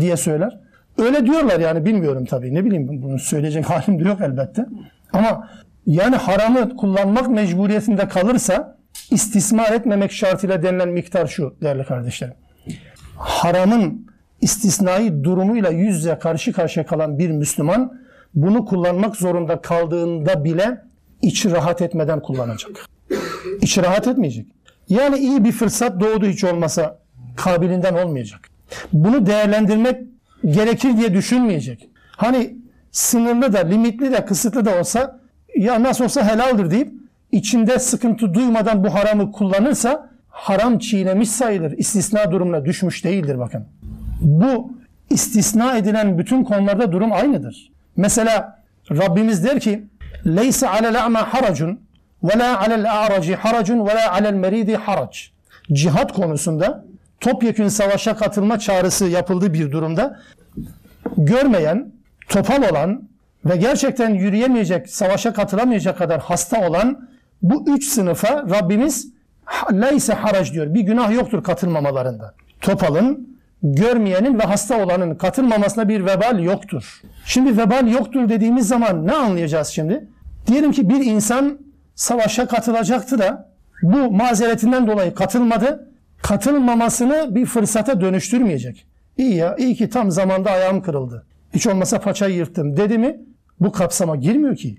diye 0.00 0.16
söyler. 0.16 0.60
Öyle 0.98 1.26
diyorlar 1.26 1.60
yani 1.60 1.84
bilmiyorum 1.84 2.24
tabii. 2.24 2.54
Ne 2.54 2.64
bileyim 2.64 3.02
bunu 3.02 3.18
söyleyecek 3.18 3.64
halim 3.70 4.04
de 4.04 4.08
yok 4.08 4.20
elbette. 4.20 4.66
Ama 5.12 5.48
yani 5.86 6.16
haramı 6.16 6.76
kullanmak 6.76 7.28
mecburiyetinde 7.28 8.08
kalırsa 8.08 8.76
istismar 9.10 9.72
etmemek 9.72 10.12
şartıyla 10.12 10.62
denilen 10.62 10.88
miktar 10.88 11.26
şu 11.26 11.56
değerli 11.62 11.84
kardeşlerim. 11.84 12.34
Haramın 13.16 14.06
istisnai 14.40 15.24
durumuyla 15.24 15.70
yüz 15.70 15.96
yüze 15.96 16.18
karşı 16.18 16.52
karşıya 16.52 16.86
kalan 16.86 17.18
bir 17.18 17.30
Müslüman 17.30 18.00
bunu 18.34 18.64
kullanmak 18.64 19.16
zorunda 19.16 19.60
kaldığında 19.60 20.44
bile 20.44 20.82
içi 21.22 21.50
rahat 21.50 21.82
etmeden 21.82 22.20
kullanacak. 22.20 22.95
İçi 23.60 23.82
rahat 23.82 24.08
etmeyecek. 24.08 24.46
Yani 24.88 25.18
iyi 25.18 25.44
bir 25.44 25.52
fırsat 25.52 26.00
doğdu 26.00 26.26
hiç 26.26 26.44
olmasa 26.44 26.98
kabilinden 27.36 27.94
olmayacak. 27.94 28.40
Bunu 28.92 29.26
değerlendirmek 29.26 30.02
gerekir 30.46 30.96
diye 30.96 31.14
düşünmeyecek. 31.14 31.88
Hani 32.16 32.56
sınırlı 32.92 33.52
da, 33.52 33.58
limitli 33.58 34.12
de, 34.12 34.24
kısıtlı 34.24 34.64
da 34.64 34.80
olsa 34.80 35.20
ya 35.56 35.82
nasıl 35.82 36.04
olsa 36.04 36.32
helaldir 36.32 36.70
deyip 36.70 36.92
içinde 37.32 37.78
sıkıntı 37.78 38.34
duymadan 38.34 38.84
bu 38.84 38.94
haramı 38.94 39.32
kullanırsa 39.32 40.10
haram 40.28 40.78
çiğnemiş 40.78 41.30
sayılır. 41.30 41.72
İstisna 41.78 42.32
durumuna 42.32 42.64
düşmüş 42.64 43.04
değildir 43.04 43.38
bakın. 43.38 43.64
Bu 44.20 44.72
istisna 45.10 45.76
edilen 45.76 46.18
bütün 46.18 46.44
konularda 46.44 46.92
durum 46.92 47.12
aynıdır. 47.12 47.72
Mesela 47.96 48.62
Rabbimiz 48.90 49.44
der 49.44 49.60
ki 49.60 49.84
Leyse 50.26 50.68
alel 50.68 51.04
a'ma 51.04 51.34
haracun 51.34 51.80
ve 52.28 52.38
la 52.38 52.60
alel 52.60 52.92
a'raci 52.92 53.36
haracun 53.36 53.86
ve 53.86 53.94
la 53.94 54.12
alel 54.12 54.34
meridi 54.34 54.76
harac. 54.76 55.18
Cihat 55.72 56.12
konusunda 56.12 56.84
topyekün 57.20 57.68
savaşa 57.68 58.16
katılma 58.16 58.58
çağrısı 58.58 59.04
yapıldığı 59.04 59.54
bir 59.54 59.72
durumda 59.72 60.20
görmeyen, 61.16 61.92
topal 62.28 62.70
olan 62.70 63.08
ve 63.44 63.56
gerçekten 63.56 64.14
yürüyemeyecek, 64.14 64.90
savaşa 64.90 65.32
katılamayacak 65.32 65.98
kadar 65.98 66.20
hasta 66.20 66.68
olan 66.68 67.08
bu 67.42 67.64
üç 67.76 67.84
sınıfa 67.84 68.28
Rabbimiz 68.28 69.12
leyse 69.72 70.12
harac 70.12 70.52
diyor. 70.52 70.74
Bir 70.74 70.80
günah 70.80 71.12
yoktur 71.12 71.44
katılmamalarında. 71.44 72.34
Topalın, 72.60 73.38
görmeyenin 73.62 74.38
ve 74.38 74.42
hasta 74.42 74.84
olanın 74.84 75.14
katılmamasına 75.14 75.88
bir 75.88 76.06
vebal 76.06 76.40
yoktur. 76.40 77.00
Şimdi 77.24 77.58
vebal 77.58 77.88
yoktur 77.88 78.28
dediğimiz 78.28 78.68
zaman 78.68 79.06
ne 79.06 79.12
anlayacağız 79.12 79.68
şimdi? 79.68 80.08
Diyelim 80.46 80.72
ki 80.72 80.88
bir 80.88 81.04
insan 81.04 81.58
savaşa 81.96 82.46
katılacaktı 82.46 83.18
da 83.18 83.48
bu 83.82 84.10
mazeretinden 84.10 84.86
dolayı 84.86 85.14
katılmadı. 85.14 85.88
Katılmamasını 86.22 87.34
bir 87.34 87.46
fırsata 87.46 88.00
dönüştürmeyecek. 88.00 88.86
İyi 89.18 89.34
ya, 89.34 89.56
iyi 89.56 89.74
ki 89.74 89.90
tam 89.90 90.10
zamanda 90.10 90.50
ayağım 90.50 90.82
kırıldı. 90.82 91.26
Hiç 91.54 91.66
olmasa 91.66 92.00
paçayı 92.00 92.34
yırttım 92.34 92.76
dedi 92.76 92.98
mi 92.98 93.20
bu 93.60 93.72
kapsama 93.72 94.16
girmiyor 94.16 94.56
ki. 94.56 94.78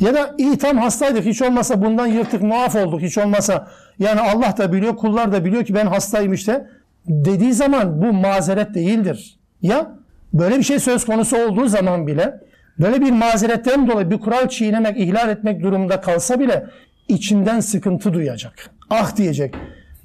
Ya 0.00 0.14
da 0.14 0.34
iyi 0.38 0.58
tam 0.58 0.78
hastaydık 0.78 1.24
hiç 1.24 1.42
olmasa 1.42 1.82
bundan 1.82 2.06
yırtık 2.06 2.42
muaf 2.42 2.76
olduk 2.76 3.00
hiç 3.00 3.18
olmasa 3.18 3.68
yani 3.98 4.20
Allah 4.20 4.54
da 4.58 4.72
biliyor 4.72 4.96
kullar 4.96 5.32
da 5.32 5.44
biliyor 5.44 5.64
ki 5.64 5.74
ben 5.74 5.86
hastayım 5.86 6.32
işte 6.32 6.68
dediği 7.06 7.52
zaman 7.52 8.02
bu 8.02 8.12
mazeret 8.12 8.74
değildir. 8.74 9.38
Ya 9.62 9.92
böyle 10.32 10.58
bir 10.58 10.62
şey 10.62 10.78
söz 10.78 11.04
konusu 11.04 11.36
olduğu 11.36 11.68
zaman 11.68 12.06
bile 12.06 12.40
böyle 12.80 13.00
bir 13.00 13.10
mazeretten 13.10 13.88
dolayı 13.88 14.10
bir 14.10 14.18
kural 14.18 14.48
çiğnemek, 14.48 15.00
ihlal 15.00 15.28
etmek 15.28 15.62
durumunda 15.62 16.00
kalsa 16.00 16.40
bile 16.40 16.66
içinden 17.08 17.60
sıkıntı 17.60 18.14
duyacak. 18.14 18.70
Ah 18.90 19.16
diyecek. 19.16 19.54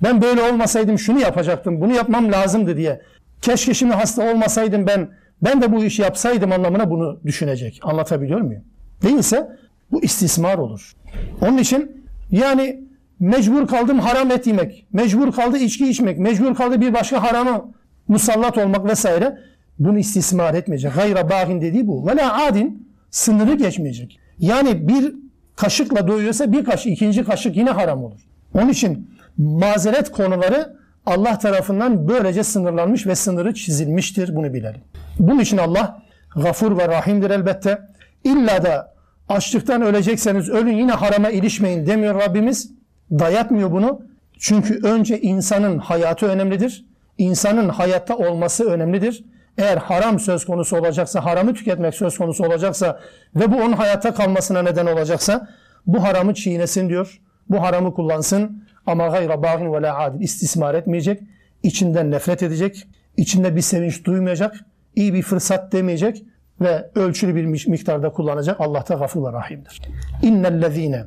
Ben 0.04 0.22
böyle 0.22 0.42
olmasaydım 0.42 1.00
şunu 1.00 1.20
yapacaktım, 1.20 1.82
bunu 1.82 1.94
yapmam 1.94 2.32
lazımdı 2.32 2.78
diye. 2.78 3.02
Keşke 3.42 3.74
şimdi 3.74 3.94
hasta 3.94 4.32
olmasaydım 4.32 4.88
ben, 4.88 5.10
ben 5.42 5.62
de 5.62 5.72
bu 5.72 5.84
işi 5.84 6.02
yapsaydım 6.02 6.52
anlamına 6.52 6.90
bunu 6.90 7.20
düşünecek. 7.26 7.80
Anlatabiliyor 7.84 8.42
muyum? 8.42 8.64
Değilse 9.04 9.58
bu 9.92 10.04
istismar 10.04 10.58
olur. 10.58 10.94
Onun 11.42 11.58
için 11.58 12.06
yani 12.32 12.84
mecbur 13.20 13.68
kaldım 13.68 14.00
haram 14.00 14.32
et 14.32 14.48
yemek, 14.48 14.86
mecbur 14.94 15.32
kaldı 15.32 15.58
içki 15.58 15.90
içmek, 15.90 16.18
mecbur 16.18 16.56
kaldı 16.56 16.82
bir 16.82 16.94
başka 16.94 17.24
harama 17.24 17.66
musallat 18.08 18.58
olmak 18.58 18.86
vesaire. 18.86 19.38
Bunu 19.80 20.00
istismar 20.00 20.54
etmeyecek. 20.54 20.96
Gayra 20.96 21.30
bağin 21.30 21.62
dediği 21.62 21.88
bu. 21.88 22.08
Ve 22.08 22.16
la 22.16 22.46
adin 22.46 22.88
sınırı 23.12 23.56
geçmeyecek. 23.56 24.20
Yani 24.40 24.88
bir 24.88 25.16
kaşıkla 25.56 26.08
doyuyorsa 26.08 26.52
bir 26.52 26.66
kaşık, 26.66 26.92
ikinci 26.92 27.24
kaşık 27.24 27.58
yine 27.58 27.70
haram 27.70 28.04
olur. 28.04 28.20
Onun 28.54 28.70
için 28.70 29.10
mazeret 29.38 30.12
konuları 30.12 30.76
Allah 31.06 31.40
tarafından 31.40 32.08
böylece 32.08 32.44
sınırlanmış 32.44 33.08
ve 33.08 33.16
sınırı 33.16 33.54
çizilmiştir. 33.54 34.36
Bunu 34.36 34.54
bilelim. 34.54 34.82
Bunun 35.20 35.40
için 35.40 35.58
Allah 35.58 36.02
gafur 36.36 36.78
ve 36.78 36.88
rahimdir 36.88 37.30
elbette. 37.30 37.82
İlla 38.24 38.64
da 38.64 38.94
açlıktan 39.30 39.82
ölecekseniz 39.82 40.50
ölün 40.50 40.78
yine 40.78 40.92
harama 40.92 41.30
ilişmeyin 41.30 41.88
demiyor 41.88 42.16
Rabbimiz. 42.16 42.72
Dayatmıyor 43.12 43.72
bunu. 43.72 44.02
Çünkü 44.40 44.80
önce 44.84 45.22
insanın 45.22 45.78
hayatı 45.78 46.26
önemlidir. 46.26 46.86
İnsanın 47.18 47.70
hayatta 47.70 48.18
olması 48.18 48.66
önemlidir. 48.70 49.24
Eğer 49.58 49.78
haram 49.78 50.20
söz 50.20 50.46
konusu 50.46 50.78
olacaksa, 50.78 51.26
haramı 51.26 51.54
tüketmek 51.54 51.96
söz 51.96 52.18
konusu 52.18 52.44
olacaksa 52.44 53.00
ve 53.36 53.52
bu 53.52 53.56
onun 53.56 53.74
hayatta 53.74 54.13
kalmasına 54.13 54.62
neden 54.62 54.86
olacaksa 54.86 55.50
bu 55.86 56.04
haramı 56.04 56.34
çiğnesin 56.34 56.89
diyor. 56.89 57.22
Bu 57.50 57.62
haramı 57.62 57.94
kullansın 57.94 58.63
ama 58.86 59.08
gayra 59.08 59.44
bağın 59.44 59.74
ve 59.74 59.82
la 59.82 59.98
adil 59.98 60.22
istismar 60.22 60.76
etmeyecek. 60.76 61.22
içinden 61.63 62.12
nefret 62.12 62.44
edecek. 62.44 62.88
içinde 63.18 63.56
bir 63.56 63.62
sevinç 63.62 64.06
duymayacak. 64.06 64.56
iyi 64.96 65.13
bir 65.13 65.22
fırsat 65.22 65.72
demeyecek 65.72 66.24
ve 66.62 66.89
ölçülü 66.96 67.36
bir 67.36 67.68
miktarda 67.68 68.10
kullanacak. 68.10 68.62
Allah 68.62 68.88
da 68.89 68.94
gafur 68.94 69.28
ve 69.28 69.34
rahimdir. 69.34 69.82
İnnellezine 70.22 71.04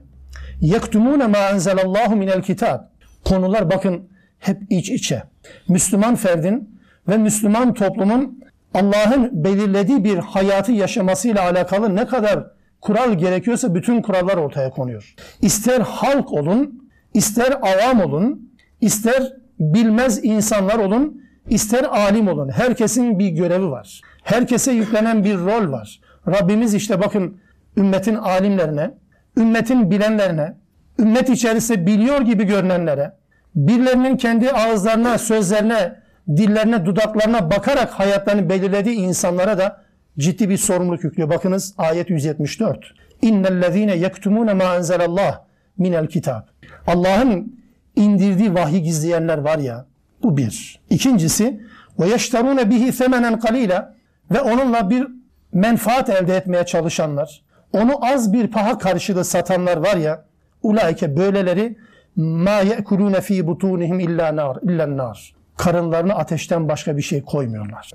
yektumune 0.60 1.26
ma 1.26 1.38
enzelallahu 1.38 2.16
minel 2.16 2.42
kitab. 2.42 2.80
Konular 3.24 3.70
bakın 3.70 4.08
hep 4.38 4.62
iç 4.70 4.90
içe. 4.90 5.22
Müslüman 5.68 6.16
ferdin 6.16 6.77
ve 7.08 7.16
Müslüman 7.16 7.74
toplumun 7.74 8.44
Allah'ın 8.74 9.44
belirlediği 9.44 10.04
bir 10.04 10.16
hayatı 10.16 10.72
yaşamasıyla 10.72 11.42
alakalı 11.42 11.96
ne 11.96 12.06
kadar 12.06 12.46
kural 12.80 13.14
gerekiyorsa 13.14 13.74
bütün 13.74 14.02
kurallar 14.02 14.36
ortaya 14.36 14.70
konuyor. 14.70 15.14
İster 15.42 15.80
halk 15.80 16.32
olun, 16.32 16.90
ister 17.14 17.52
avam 17.62 18.00
olun, 18.00 18.52
ister 18.80 19.32
bilmez 19.60 20.24
insanlar 20.24 20.78
olun, 20.78 21.22
ister 21.48 21.84
alim 21.84 22.28
olun. 22.28 22.48
Herkesin 22.48 23.18
bir 23.18 23.28
görevi 23.28 23.70
var. 23.70 24.00
Herkese 24.22 24.72
yüklenen 24.72 25.24
bir 25.24 25.38
rol 25.38 25.72
var. 25.72 26.00
Rabbimiz 26.28 26.74
işte 26.74 27.00
bakın 27.00 27.40
ümmetin 27.76 28.14
alimlerine, 28.14 28.90
ümmetin 29.36 29.90
bilenlerine, 29.90 30.56
ümmet 30.98 31.28
içerisinde 31.28 31.86
biliyor 31.86 32.20
gibi 32.20 32.44
görünenlere, 32.44 33.12
birilerinin 33.54 34.16
kendi 34.16 34.50
ağızlarına, 34.50 35.18
sözlerine, 35.18 35.94
dillerine, 36.28 36.86
dudaklarına 36.86 37.50
bakarak 37.50 37.90
hayatlarını 37.90 38.48
belirlediği 38.50 38.96
insanlara 38.96 39.58
da 39.58 39.82
ciddi 40.18 40.48
bir 40.48 40.56
sorumluluk 40.56 41.04
yüklüyor. 41.04 41.30
Bakınız 41.30 41.74
ayet 41.78 42.10
174. 42.10 42.94
İnnellezîne 43.22 43.96
yektumûne 43.96 44.54
mâ 44.54 44.76
enzelallah 44.76 45.40
minel 45.78 46.06
kitab. 46.06 46.42
Allah'ın 46.86 47.58
indirdiği 47.96 48.54
vahyi 48.54 48.82
gizleyenler 48.82 49.38
var 49.38 49.58
ya, 49.58 49.86
bu 50.22 50.36
bir. 50.36 50.80
İkincisi, 50.90 51.60
ve 51.98 52.70
bihi 52.70 52.92
semenen 52.92 53.38
kalîle 53.38 53.84
ve 54.30 54.40
onunla 54.40 54.90
bir 54.90 55.06
menfaat 55.52 56.10
elde 56.10 56.36
etmeye 56.36 56.66
çalışanlar, 56.66 57.42
onu 57.72 58.06
az 58.12 58.32
bir 58.32 58.48
paha 58.48 58.78
karşılığı 58.78 59.24
satanlar 59.24 59.76
var 59.76 59.96
ya, 59.96 60.24
ulaike 60.62 61.16
böyleleri 61.16 61.76
ma 62.16 62.60
yekulune 62.60 63.20
fi 63.20 63.46
butunihim 63.46 64.00
illa 64.00 64.36
nar 64.36 64.58
illa 64.62 64.96
nar. 64.96 65.37
Karınlarını 65.58 66.14
ateşten 66.14 66.68
başka 66.68 66.96
bir 66.96 67.02
şey 67.02 67.22
koymuyorlar. 67.22 67.90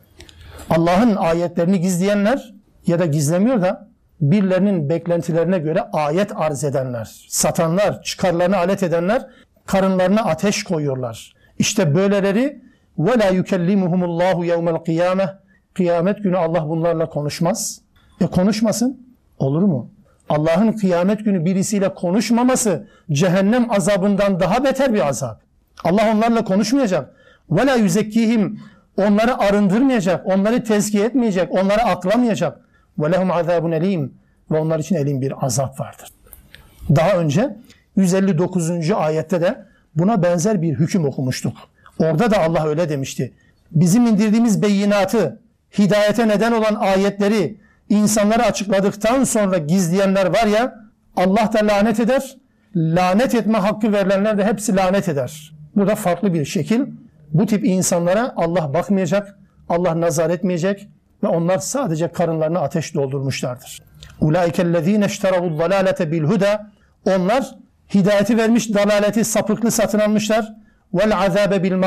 Allah'ın 0.70 1.16
ayetlerini 1.16 1.82
gizleyenler 1.82 2.54
ya 2.88 3.00
da 3.00 3.06
gizlemiyor 3.06 3.62
da 3.62 3.88
birilerinin 4.22 4.90
beklentilerine 4.90 5.60
göre 5.60 5.82
ayet 5.94 6.32
arz 6.36 6.64
edenler, 6.64 7.26
satanlar, 7.30 8.04
çıkarlarını 8.04 8.58
alet 8.58 8.84
edenler 8.84 9.28
karınlarına 9.66 10.22
ateş 10.22 10.64
koyuyorlar. 10.64 11.34
İşte 11.60 11.96
böyleleri 11.96 12.62
ve 13.00 13.20
la 13.20 13.30
yukellimuhumullahu 13.30 14.46
yevmel 14.46 14.76
kıyame 14.76 15.40
kıyamet 15.74 16.24
günü 16.24 16.38
Allah 16.38 16.70
bunlarla 16.70 17.10
konuşmaz. 17.10 17.82
E 18.22 18.26
konuşmasın. 18.26 19.16
Olur 19.40 19.62
mu? 19.62 19.92
Allah'ın 20.30 20.72
kıyamet 20.72 21.26
günü 21.26 21.46
birisiyle 21.46 21.94
konuşmaması 21.94 22.88
cehennem 23.12 23.72
azabından 23.72 24.40
daha 24.40 24.64
beter 24.64 24.94
bir 24.94 25.08
azap. 25.08 25.42
Allah 25.84 26.12
onlarla 26.14 26.44
konuşmayacak. 26.44 27.16
Ve 27.56 27.66
la 27.66 27.76
yüzekkihim 27.76 28.60
onları 28.98 29.38
arındırmayacak, 29.38 30.28
onları 30.28 30.64
tezkiye 30.64 31.06
etmeyecek, 31.06 31.52
onları 31.52 31.82
aklamayacak. 31.82 32.60
Ve 33.00 33.12
lehum 33.12 33.32
azabun 33.32 33.72
elim 33.72 34.14
ve 34.52 34.60
onlar 34.60 34.80
için 34.80 34.96
elim 34.96 35.22
bir 35.22 35.46
azap 35.46 35.80
vardır. 35.80 36.10
Daha 36.96 37.12
önce 37.18 37.58
159. 37.96 38.92
ayette 38.92 39.42
de 39.42 39.66
buna 39.96 40.24
benzer 40.24 40.62
bir 40.62 40.74
hüküm 40.74 41.06
okumuştuk. 41.06 41.58
Orada 42.00 42.32
da 42.32 42.40
Allah 42.40 42.68
öyle 42.68 42.90
demişti. 42.90 43.34
Bizim 43.72 44.06
indirdiğimiz 44.06 44.62
beyinatı, 44.62 45.40
hidayete 45.78 46.28
neden 46.28 46.52
olan 46.52 46.76
ayetleri 46.76 47.58
insanlara 47.90 48.44
açıkladıktan 48.44 49.24
sonra 49.24 49.58
gizleyenler 49.58 50.26
var 50.26 50.46
ya 50.46 50.84
Allah 51.16 51.50
da 51.54 51.68
lanet 51.68 52.00
eder. 52.00 52.38
Lanet 52.76 53.36
etme 53.36 53.58
hakkı 53.58 53.94
verilenler 53.94 54.38
de 54.38 54.46
hepsi 54.46 54.76
lanet 54.76 55.10
eder. 55.10 55.54
Bu 55.76 55.88
da 55.88 55.96
farklı 55.96 56.34
bir 56.34 56.46
şekil. 56.46 56.82
Bu 57.34 57.46
tip 57.46 57.66
insanlara 57.66 58.34
Allah 58.36 58.74
bakmayacak, 58.74 59.40
Allah 59.70 60.02
nazar 60.02 60.30
etmeyecek 60.30 60.88
ve 61.24 61.28
onlar 61.28 61.58
sadece 61.58 62.08
karınlarını 62.08 62.60
ateş 62.60 62.96
doldurmuşlardır. 62.96 63.84
Ulaikellezine 64.22 65.06
işterahu 65.06 65.60
dalalete 65.60 66.12
bil 66.12 66.24
huda. 66.24 66.72
Onlar 67.06 67.56
hidayeti 67.94 68.38
vermiş, 68.38 68.74
dalaleti 68.74 69.26
sapıklı 69.26 69.72
satın 69.72 70.00
almışlar. 70.00 70.54
Vel 70.94 71.18
azabe 71.18 71.64
bil. 71.64 71.84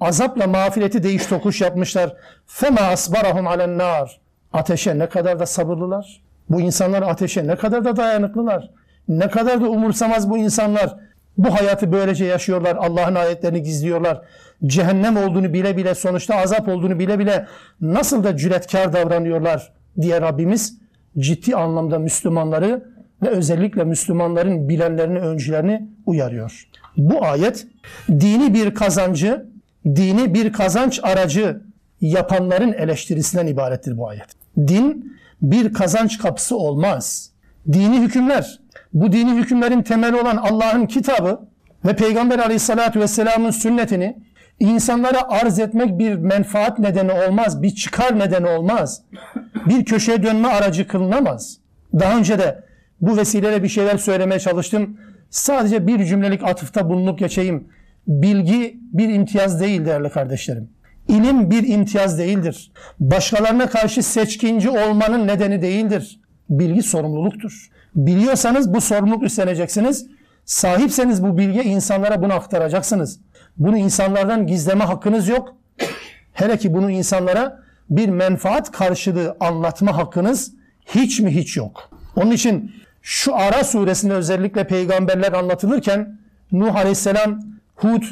Azapla 0.00 0.46
mağfireti 0.46 1.02
değiş 1.02 1.26
tokuş 1.26 1.60
yapmışlar. 1.60 2.16
Fema 2.46 2.80
asbarahum 2.80 3.46
alen 3.46 3.78
nar. 3.78 4.20
ateşe 4.52 4.98
ne 4.98 5.08
kadar 5.08 5.40
da 5.40 5.46
sabırlılar. 5.46 6.22
Bu 6.50 6.60
insanlar 6.60 7.02
ateşe 7.02 7.46
ne 7.46 7.56
kadar 7.56 7.84
da 7.84 7.96
dayanıklılar. 7.96 8.70
Ne 9.08 9.30
kadar 9.30 9.60
da 9.60 9.68
umursamaz 9.68 10.30
bu 10.30 10.38
insanlar. 10.38 10.96
Bu 11.38 11.54
hayatı 11.54 11.92
böylece 11.92 12.24
yaşıyorlar. 12.24 12.76
Allah'ın 12.76 13.14
ayetlerini 13.14 13.62
gizliyorlar. 13.62 14.20
Cehennem 14.66 15.16
olduğunu 15.16 15.52
bile 15.52 15.76
bile 15.76 15.94
sonuçta 15.94 16.36
azap 16.36 16.68
olduğunu 16.68 16.98
bile 16.98 17.18
bile 17.18 17.46
nasıl 17.80 18.24
da 18.24 18.36
cüretkar 18.36 18.92
davranıyorlar 18.92 19.72
diye 20.00 20.20
Rabbimiz 20.20 20.78
ciddi 21.18 21.56
anlamda 21.56 21.98
Müslümanları 21.98 22.84
ve 23.22 23.28
özellikle 23.28 23.84
Müslümanların 23.84 24.68
bilenlerini, 24.68 25.18
öncülerini 25.18 25.88
uyarıyor. 26.06 26.68
Bu 26.96 27.24
ayet 27.24 27.66
dini 28.08 28.54
bir 28.54 28.74
kazancı, 28.74 29.46
dini 29.86 30.34
bir 30.34 30.52
kazanç 30.52 31.00
aracı 31.02 31.60
yapanların 32.00 32.72
eleştirisinden 32.72 33.46
ibarettir 33.46 33.98
bu 33.98 34.08
ayet. 34.08 34.26
Din 34.58 35.16
bir 35.42 35.72
kazanç 35.72 36.18
kapısı 36.18 36.56
olmaz. 36.56 37.30
Dini 37.72 38.00
hükümler, 38.00 38.58
bu 38.94 39.12
dini 39.12 39.32
hükümlerin 39.32 39.82
temeli 39.82 40.16
olan 40.16 40.36
Allah'ın 40.36 40.86
kitabı 40.86 41.40
ve 41.84 41.96
Peygamber 41.96 42.38
aleyhissalatü 42.38 43.00
vesselamın 43.00 43.50
sünnetini 43.50 44.16
insanlara 44.60 45.28
arz 45.28 45.58
etmek 45.58 45.98
bir 45.98 46.14
menfaat 46.14 46.78
nedeni 46.78 47.12
olmaz, 47.12 47.62
bir 47.62 47.70
çıkar 47.70 48.18
nedeni 48.18 48.46
olmaz. 48.46 49.02
Bir 49.66 49.84
köşeye 49.84 50.22
dönme 50.22 50.48
aracı 50.48 50.88
kılınamaz. 50.88 51.58
Daha 51.94 52.18
önce 52.18 52.38
de 52.38 52.64
bu 53.00 53.16
vesileyle 53.16 53.62
bir 53.62 53.68
şeyler 53.68 53.96
söylemeye 53.96 54.40
çalıştım. 54.40 54.98
Sadece 55.30 55.86
bir 55.86 56.04
cümlelik 56.04 56.44
atıfta 56.44 56.88
bulunup 56.88 57.18
geçeyim. 57.18 57.68
Bilgi 58.06 58.80
bir 58.92 59.08
imtiyaz 59.08 59.60
değil 59.60 59.84
değerli 59.84 60.10
kardeşlerim. 60.10 60.68
İlim 61.08 61.50
bir 61.50 61.68
imtiyaz 61.68 62.18
değildir. 62.18 62.72
Başkalarına 63.00 63.66
karşı 63.66 64.02
seçkinci 64.02 64.70
olmanın 64.70 65.26
nedeni 65.26 65.62
değildir. 65.62 66.20
Bilgi 66.50 66.82
sorumluluktur. 66.82 67.70
Biliyorsanız 67.94 68.74
bu 68.74 68.80
sorumluluk 68.80 69.22
üstleneceksiniz. 69.22 70.06
Sahipseniz 70.44 71.22
bu 71.22 71.38
bilgi 71.38 71.60
insanlara 71.60 72.22
bunu 72.22 72.32
aktaracaksınız. 72.32 73.20
Bunu 73.56 73.76
insanlardan 73.76 74.46
gizleme 74.46 74.84
hakkınız 74.84 75.28
yok. 75.28 75.56
Hele 76.32 76.58
ki 76.58 76.74
bunu 76.74 76.90
insanlara 76.90 77.60
bir 77.90 78.08
menfaat 78.08 78.72
karşılığı 78.72 79.36
anlatma 79.40 79.96
hakkınız 79.96 80.52
hiç 80.86 81.20
mi 81.20 81.34
hiç 81.34 81.56
yok. 81.56 81.90
Onun 82.16 82.30
için 82.30 82.72
şu 83.02 83.36
Ara 83.36 83.64
suresinde 83.64 84.14
özellikle 84.14 84.66
peygamberler 84.66 85.32
anlatılırken 85.32 86.18
Nuh 86.52 86.76
Aleyhisselam, 86.76 87.40
Hud, 87.76 88.02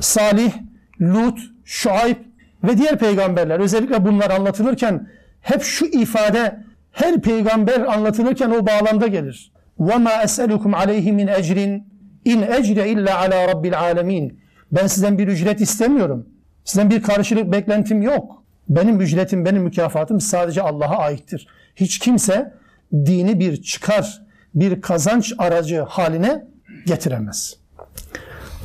Salih, 0.00 0.52
Lut, 1.00 1.38
Şuayb 1.64 2.16
ve 2.64 2.78
diğer 2.78 2.98
peygamberler 2.98 3.60
özellikle 3.60 4.04
bunlar 4.04 4.30
anlatılırken 4.30 5.08
hep 5.40 5.62
şu 5.62 5.86
ifade 5.86 6.64
her 6.91 7.21
peygamber 7.21 7.81
anlatılırken 7.81 8.49
o 8.49 8.67
bağlamda 8.67 9.07
gelir. 9.07 9.51
وَمَا 9.79 10.23
أَسْأَلُكُمْ 10.23 10.75
عَلَيْهِ 10.75 11.11
مِنْ 11.11 11.29
اَجْرٍ 11.39 11.81
اِنْ 12.25 12.45
اَجْرَ 12.57 12.77
اِلَّا 12.93 13.09
عَلَى 13.09 13.51
رَبِّ 13.51 13.71
الْعَالَمِينَ 13.71 14.31
Ben 14.71 14.87
sizden 14.87 15.17
bir 15.17 15.27
ücret 15.27 15.61
istemiyorum. 15.61 16.29
Sizden 16.63 16.89
bir 16.89 17.01
karşılık 17.01 17.51
beklentim 17.51 18.01
yok. 18.01 18.43
Benim 18.69 19.01
ücretim, 19.01 19.45
benim 19.45 19.63
mükafatım 19.63 20.21
sadece 20.21 20.61
Allah'a 20.61 20.97
aittir. 20.97 21.47
Hiç 21.75 21.99
kimse 21.99 22.53
dini 22.93 23.39
bir 23.39 23.61
çıkar, 23.61 24.21
bir 24.55 24.81
kazanç 24.81 25.33
aracı 25.37 25.81
haline 25.81 26.45
getiremez. 26.85 27.57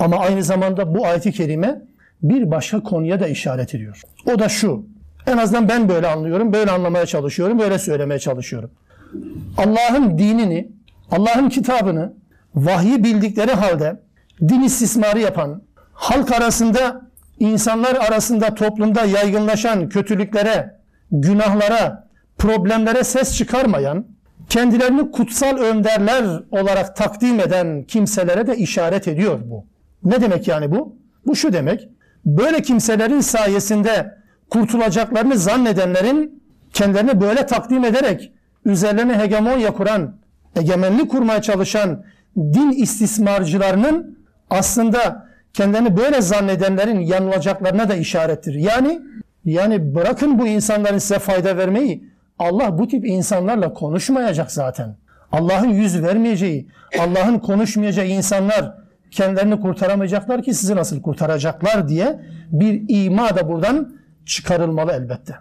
Ama 0.01 0.17
aynı 0.17 0.43
zamanda 0.43 0.95
bu 0.95 1.07
ayeti 1.07 1.33
kerime 1.33 1.83
bir 2.23 2.51
başka 2.51 2.83
konuya 2.83 3.21
da 3.21 3.29
işaret 3.29 3.75
ediyor. 3.75 4.03
O 4.27 4.39
da 4.39 4.49
şu. 4.49 4.87
En 5.28 5.38
azından 5.38 5.70
ben 5.70 5.90
böyle 5.90 6.08
anlıyorum, 6.08 6.54
böyle 6.54 6.72
anlamaya 6.72 7.06
çalışıyorum, 7.06 7.60
böyle 7.60 7.80
söylemeye 7.80 8.20
çalışıyorum. 8.20 8.72
Allah'ın 9.58 10.18
dinini, 10.18 10.72
Allah'ın 11.12 11.50
kitabını 11.50 12.14
vahyi 12.56 13.04
bildikleri 13.04 13.52
halde 13.52 14.00
din 14.42 14.62
istismarı 14.62 15.20
yapan, 15.20 15.62
halk 15.94 16.32
arasında, 16.32 17.02
insanlar 17.40 17.96
arasında, 17.96 18.56
toplumda 18.56 19.06
yaygınlaşan 19.06 19.90
kötülüklere, 19.90 20.76
günahlara, 21.12 22.08
problemlere 22.38 23.04
ses 23.04 23.38
çıkarmayan, 23.38 24.06
kendilerini 24.50 25.12
kutsal 25.12 25.58
önderler 25.58 26.44
olarak 26.52 26.96
takdim 26.96 27.40
eden 27.40 27.84
kimselere 27.84 28.48
de 28.48 28.58
işaret 28.58 29.08
ediyor 29.08 29.40
bu. 29.46 29.66
Ne 30.04 30.22
demek 30.22 30.48
yani 30.48 30.72
bu? 30.72 30.96
Bu 31.26 31.36
şu 31.36 31.54
demek. 31.54 31.90
Böyle 32.26 32.62
kimselerin 32.62 33.20
sayesinde 33.20 34.18
kurtulacaklarını 34.50 35.38
zannedenlerin 35.38 36.44
kendilerini 36.74 37.22
böyle 37.22 37.46
takdim 37.46 37.86
ederek 37.86 38.32
üzerlerine 38.66 39.18
hegemonya 39.18 39.74
kuran, 39.74 40.16
egemenlik 40.56 41.12
kurmaya 41.12 41.42
çalışan 41.42 42.04
din 42.38 42.72
istismarcılarının 42.72 44.20
aslında 44.50 45.28
kendilerini 45.54 45.98
böyle 45.98 46.22
zannedenlerin 46.22 47.00
yanılacaklarına 47.00 47.90
da 47.90 47.96
işarettir. 47.96 48.54
Yani 48.54 49.02
yani 49.46 49.96
bırakın 49.96 50.40
bu 50.40 50.48
insanların 50.48 50.98
size 50.98 51.20
fayda 51.20 51.58
vermeyi. 51.58 52.10
Allah 52.40 52.78
bu 52.78 52.88
tip 52.88 53.06
insanlarla 53.06 53.74
konuşmayacak 53.74 54.52
zaten. 54.52 54.96
Allah'ın 55.32 55.70
yüz 55.70 56.04
vermeyeceği, 56.04 56.68
Allah'ın 57.00 57.40
konuşmayacağı 57.40 58.08
insanlar 58.08 58.74
kendilerini 59.12 59.60
kurtaramayacaklar 59.60 60.44
ki 60.44 60.54
sizi 60.54 60.76
nasıl 60.76 61.02
kurtaracaklar 61.02 61.88
diye 61.88 62.20
bir 62.52 62.84
ima 62.88 63.36
da 63.36 63.48
buradan 63.50 63.95
çıkarılmalı 64.26 64.92
elbette. 64.92 65.36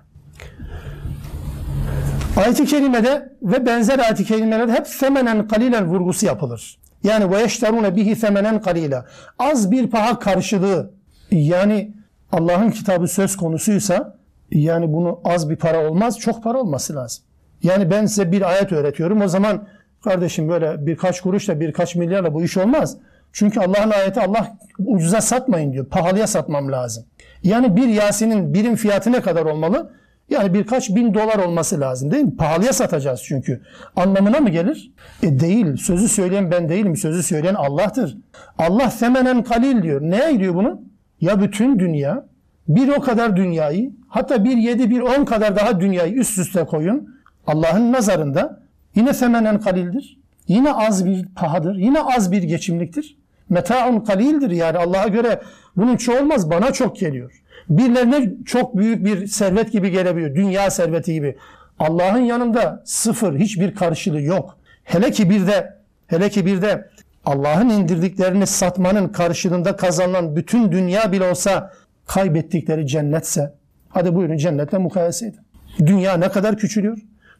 Ayet-i 2.37 2.67
kerimede 2.67 3.33
ve 3.43 3.67
benzer 3.67 3.99
ayet-i 3.99 4.25
kerimelerde 4.25 4.73
hep 4.73 4.87
femenen 4.87 5.49
kalilen 5.49 5.87
vurgusu 5.87 6.27
yapılır. 6.27 6.79
Yani 7.03 7.31
ve 7.31 7.41
yeşterune 7.41 7.97
bihi 7.97 8.15
femenen 8.15 8.61
kalila. 8.61 9.07
Az 9.39 9.71
bir 9.71 9.91
paha 9.91 10.19
karşılığı. 10.19 10.91
Yani 11.31 11.95
Allah'ın 12.33 12.71
kitabı 12.71 13.09
söz 13.09 13.37
konusuysa 13.37 14.19
yani 14.51 14.93
bunu 14.93 15.21
az 15.25 15.51
bir 15.51 15.57
para 15.57 15.89
olmaz, 15.89 16.19
çok 16.19 16.45
para 16.45 16.59
olması 16.59 16.95
lazım. 16.95 17.25
Yani 17.63 17.91
ben 17.91 18.07
size 18.07 18.33
bir 18.33 18.43
ayet 18.51 18.73
öğretiyorum. 18.73 19.23
O 19.23 19.29
zaman 19.29 19.69
kardeşim 20.05 20.49
böyle 20.49 20.87
birkaç 20.87 21.21
kuruşla 21.21 21.61
birkaç 21.61 21.95
milyarla 21.95 22.35
bu 22.35 22.43
iş 22.43 22.57
olmaz. 22.57 22.97
Çünkü 23.35 23.61
Allah'ın 23.61 23.91
ayeti 23.91 24.21
Allah 24.21 24.57
ucuza 24.79 25.21
satmayın 25.21 25.73
diyor. 25.73 25.87
Pahalıya 25.87 26.27
satmam 26.27 26.73
lazım. 26.73 27.05
Yani 27.43 27.77
bir 27.77 27.87
Yasin'in 27.89 28.55
birim 28.55 28.77
fiyatı 28.77 29.13
ne 29.13 29.21
kadar 29.21 29.45
olmalı? 29.45 29.93
Yani 30.31 30.55
birkaç 30.55 30.91
bin 30.91 31.15
dolar 31.15 31.39
olması 31.39 31.81
lazım 31.81 32.11
değil 32.11 32.25
mi? 32.25 32.37
Pahalıya 32.37 32.73
satacağız 32.73 33.23
çünkü. 33.25 33.63
Anlamına 33.97 34.41
mı 34.41 34.51
gelir? 34.51 34.93
E 35.23 35.41
değil. 35.41 35.77
Sözü 35.77 36.09
söyleyen 36.09 36.51
ben 36.51 36.69
değilim. 36.69 36.97
Sözü 36.97 37.23
söyleyen 37.23 37.55
Allah'tır. 37.55 38.19
Allah 38.59 38.89
femenen 38.89 39.43
kalil 39.43 39.83
diyor. 39.83 40.01
Neye 40.03 40.39
diyor 40.41 40.55
bunu? 40.55 40.83
Ya 41.21 41.41
bütün 41.41 41.79
dünya, 41.79 42.27
bir 42.69 42.89
o 42.89 43.01
kadar 43.01 43.37
dünyayı, 43.37 43.93
hatta 44.09 44.45
bir 44.45 44.57
yedi, 44.57 44.91
bir 44.91 45.01
on 45.01 45.25
kadar 45.25 45.57
daha 45.57 45.81
dünyayı 45.81 46.15
üst 46.15 46.39
üste 46.39 46.65
koyun. 46.65 47.15
Allah'ın 47.47 47.93
nazarında 47.93 48.63
yine 48.95 49.13
femenen 49.13 49.61
kalildir. 49.61 50.19
Yine 50.49 50.73
az 50.73 51.07
bir 51.07 51.27
pahadır. 51.35 51.75
Yine 51.75 52.01
az 52.01 52.33
bir 52.33 52.43
geçimliktir. 52.43 53.24
Meta'un 53.49 54.01
kalildir 54.01 54.51
yani 54.51 54.79
Allah'a 54.79 55.09
göre 55.09 55.41
bunun 55.77 55.97
çoğu 55.97 56.17
olmaz 56.17 56.51
bana 56.51 56.73
çok 56.73 56.97
geliyor. 56.97 57.43
Birilerine 57.69 58.31
çok 58.47 58.77
büyük 58.77 59.05
bir 59.05 59.27
servet 59.27 59.73
gibi 59.73 59.91
gelebiliyor. 59.91 60.35
Dünya 60.35 60.71
serveti 60.71 61.13
gibi. 61.13 61.37
Allah'ın 61.79 62.21
yanında 62.21 62.83
sıfır 62.85 63.39
hiçbir 63.39 63.75
karşılığı 63.75 64.21
yok. 64.21 64.59
Hele 64.85 65.11
ki 65.11 65.31
bir 65.31 65.47
de 65.47 65.77
hele 66.07 66.31
ki 66.31 66.47
bir 66.47 66.63
de 66.63 66.89
Allah'ın 67.25 67.69
indirdiklerini 67.69 68.47
satmanın 68.47 69.09
karşılığında 69.09 69.77
kazanılan 69.77 70.37
bütün 70.37 70.73
dünya 70.73 71.13
bile 71.13 71.31
olsa 71.31 71.73
kaybettikleri 72.07 72.87
cennetse 72.87 73.53
hadi 73.89 74.15
buyurun 74.15 74.37
cennetle 74.37 74.79
mukayese 74.79 75.27
edin. 75.27 75.41
Dünya 75.87 76.17
ne 76.17 76.29
kadar 76.29 76.57
küçülüyor? 76.57 76.99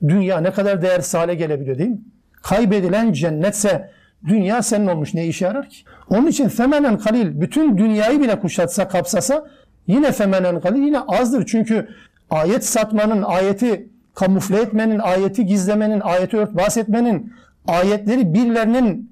Dünya 0.09 0.41
ne 0.41 0.51
kadar 0.51 0.83
değersiz 0.83 1.15
hale 1.15 1.35
gelebiliyor 1.35 1.79
değil 1.79 1.91
mi? 1.91 2.01
Kaybedilen 2.43 3.13
cennetse 3.13 3.91
dünya 4.29 4.63
senin 4.63 4.87
olmuş 4.87 5.15
ne 5.15 5.27
işe 5.27 5.45
yarar 5.45 5.69
ki? 5.69 5.77
Onun 6.11 6.27
için 6.27 6.49
femenen 6.49 6.99
kalil 6.99 7.41
bütün 7.41 7.79
dünyayı 7.79 8.21
bile 8.21 8.41
kuşatsa 8.41 8.89
kapsasa 8.89 9.47
yine 9.87 10.13
femenen 10.13 10.61
kalil 10.61 10.83
yine 10.83 11.01
azdır. 11.01 11.47
Çünkü 11.47 11.89
ayet 12.31 12.65
satmanın, 12.65 13.23
ayeti 13.23 13.89
kamufle 14.15 14.61
etmenin, 14.61 14.99
ayeti 14.99 15.47
gizlemenin, 15.47 16.01
ayeti 16.01 16.37
ört 16.37 16.57
bahsetmenin, 16.57 17.33
ayetleri 17.67 18.35
birilerinin 18.35 19.11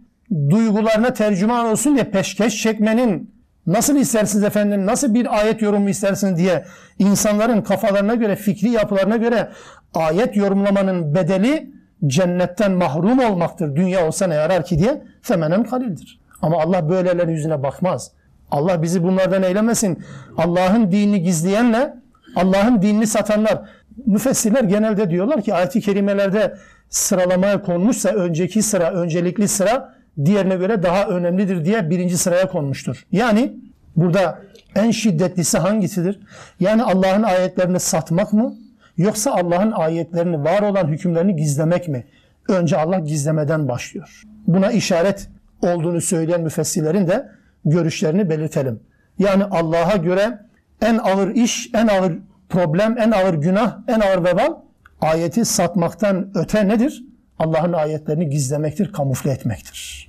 duygularına 0.50 1.12
tercüman 1.12 1.66
olsun 1.66 1.94
diye 1.94 2.04
peşkeş 2.04 2.62
çekmenin 2.62 3.32
nasıl 3.66 3.96
istersiniz 3.96 4.44
efendim, 4.44 4.86
nasıl 4.86 5.14
bir 5.14 5.38
ayet 5.38 5.62
yorumu 5.62 5.88
istersiniz 5.88 6.38
diye 6.38 6.64
insanların 6.98 7.62
kafalarına 7.62 8.14
göre, 8.14 8.36
fikri 8.36 8.70
yapılarına 8.70 9.16
göre 9.16 9.48
ayet 9.94 10.36
yorumlamanın 10.36 11.14
bedeli 11.14 11.72
cennetten 12.06 12.72
mahrum 12.72 13.18
olmaktır. 13.18 13.76
Dünya 13.76 14.06
olsa 14.06 14.26
ne 14.26 14.34
yarar 14.34 14.64
ki 14.64 14.78
diye 14.78 15.02
femenen 15.22 15.64
kalildir. 15.64 16.20
Ama 16.42 16.62
Allah 16.62 16.88
böylelerin 16.88 17.32
yüzüne 17.32 17.62
bakmaz. 17.62 18.10
Allah 18.50 18.82
bizi 18.82 19.02
bunlardan 19.02 19.42
eylemesin. 19.42 20.04
Allah'ın 20.36 20.92
dinini 20.92 21.22
gizleyenle 21.22 21.94
Allah'ın 22.36 22.82
dinini 22.82 23.06
satanlar 23.06 23.62
müfessirler 24.06 24.64
genelde 24.64 25.10
diyorlar 25.10 25.42
ki 25.42 25.54
ayet-i 25.54 25.80
kerimelerde 25.80 26.56
sıralamaya 26.90 27.62
konmuşsa 27.62 28.08
önceki 28.08 28.62
sıra, 28.62 28.92
öncelikli 28.92 29.48
sıra 29.48 29.94
diğerine 30.24 30.56
göre 30.56 30.82
daha 30.82 31.06
önemlidir 31.06 31.64
diye 31.64 31.90
birinci 31.90 32.18
sıraya 32.18 32.48
konmuştur. 32.48 33.06
Yani 33.12 33.52
burada 33.96 34.38
en 34.74 34.90
şiddetlisi 34.90 35.58
hangisidir? 35.58 36.20
Yani 36.60 36.82
Allah'ın 36.82 37.22
ayetlerini 37.22 37.80
satmak 37.80 38.32
mı? 38.32 38.54
Yoksa 38.96 39.30
Allah'ın 39.30 39.72
ayetlerini, 39.72 40.44
var 40.44 40.62
olan 40.62 40.86
hükümlerini 40.86 41.36
gizlemek 41.36 41.88
mi? 41.88 42.06
Önce 42.48 42.76
Allah 42.76 42.98
gizlemeden 42.98 43.68
başlıyor. 43.68 44.22
Buna 44.46 44.72
işaret 44.72 45.28
olduğunu 45.62 46.00
söyleyen 46.00 46.40
müfessirlerin 46.40 47.06
de 47.06 47.28
görüşlerini 47.64 48.30
belirtelim. 48.30 48.80
Yani 49.18 49.44
Allah'a 49.44 49.96
göre 49.96 50.38
en 50.82 50.98
ağır 50.98 51.34
iş, 51.34 51.70
en 51.74 51.86
ağır 51.88 52.18
problem, 52.48 52.98
en 52.98 53.10
ağır 53.10 53.34
günah, 53.34 53.78
en 53.88 54.00
ağır 54.00 54.24
vebal 54.24 54.54
ayeti 55.00 55.44
satmaktan 55.44 56.30
öte 56.34 56.68
nedir? 56.68 57.04
Allah'ın 57.38 57.72
ayetlerini 57.72 58.28
gizlemektir, 58.28 58.92
kamufle 58.92 59.30
etmektir. 59.30 60.08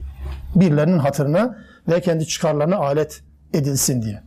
Birilerinin 0.55 0.97
hatırına 0.97 1.57
ve 1.87 2.01
kendi 2.01 2.27
çıkarlarına 2.27 2.75
alet 2.75 3.21
edilsin 3.53 4.01
diye. 4.01 4.21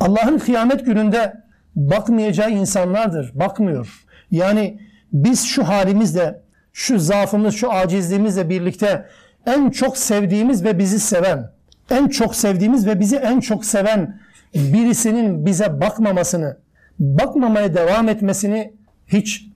Allah'ın 0.00 0.38
kıyamet 0.38 0.84
gününde 0.86 1.47
bakmayacağı 1.76 2.50
insanlardır. 2.50 3.32
Bakmıyor. 3.34 4.04
Yani 4.30 4.80
biz 5.12 5.44
şu 5.44 5.68
halimizle, 5.68 6.40
şu 6.72 6.98
zaafımız, 6.98 7.54
şu 7.54 7.72
acizliğimizle 7.72 8.48
birlikte 8.48 9.06
en 9.46 9.70
çok 9.70 9.96
sevdiğimiz 9.96 10.64
ve 10.64 10.78
bizi 10.78 11.00
seven, 11.00 11.50
en 11.90 12.08
çok 12.08 12.36
sevdiğimiz 12.36 12.86
ve 12.86 13.00
bizi 13.00 13.16
en 13.16 13.40
çok 13.40 13.64
seven 13.64 14.20
birisinin 14.54 15.46
bize 15.46 15.80
bakmamasını, 15.80 16.56
bakmamaya 16.98 17.74
devam 17.74 18.08
etmesini 18.08 18.72
hiç 19.06 19.46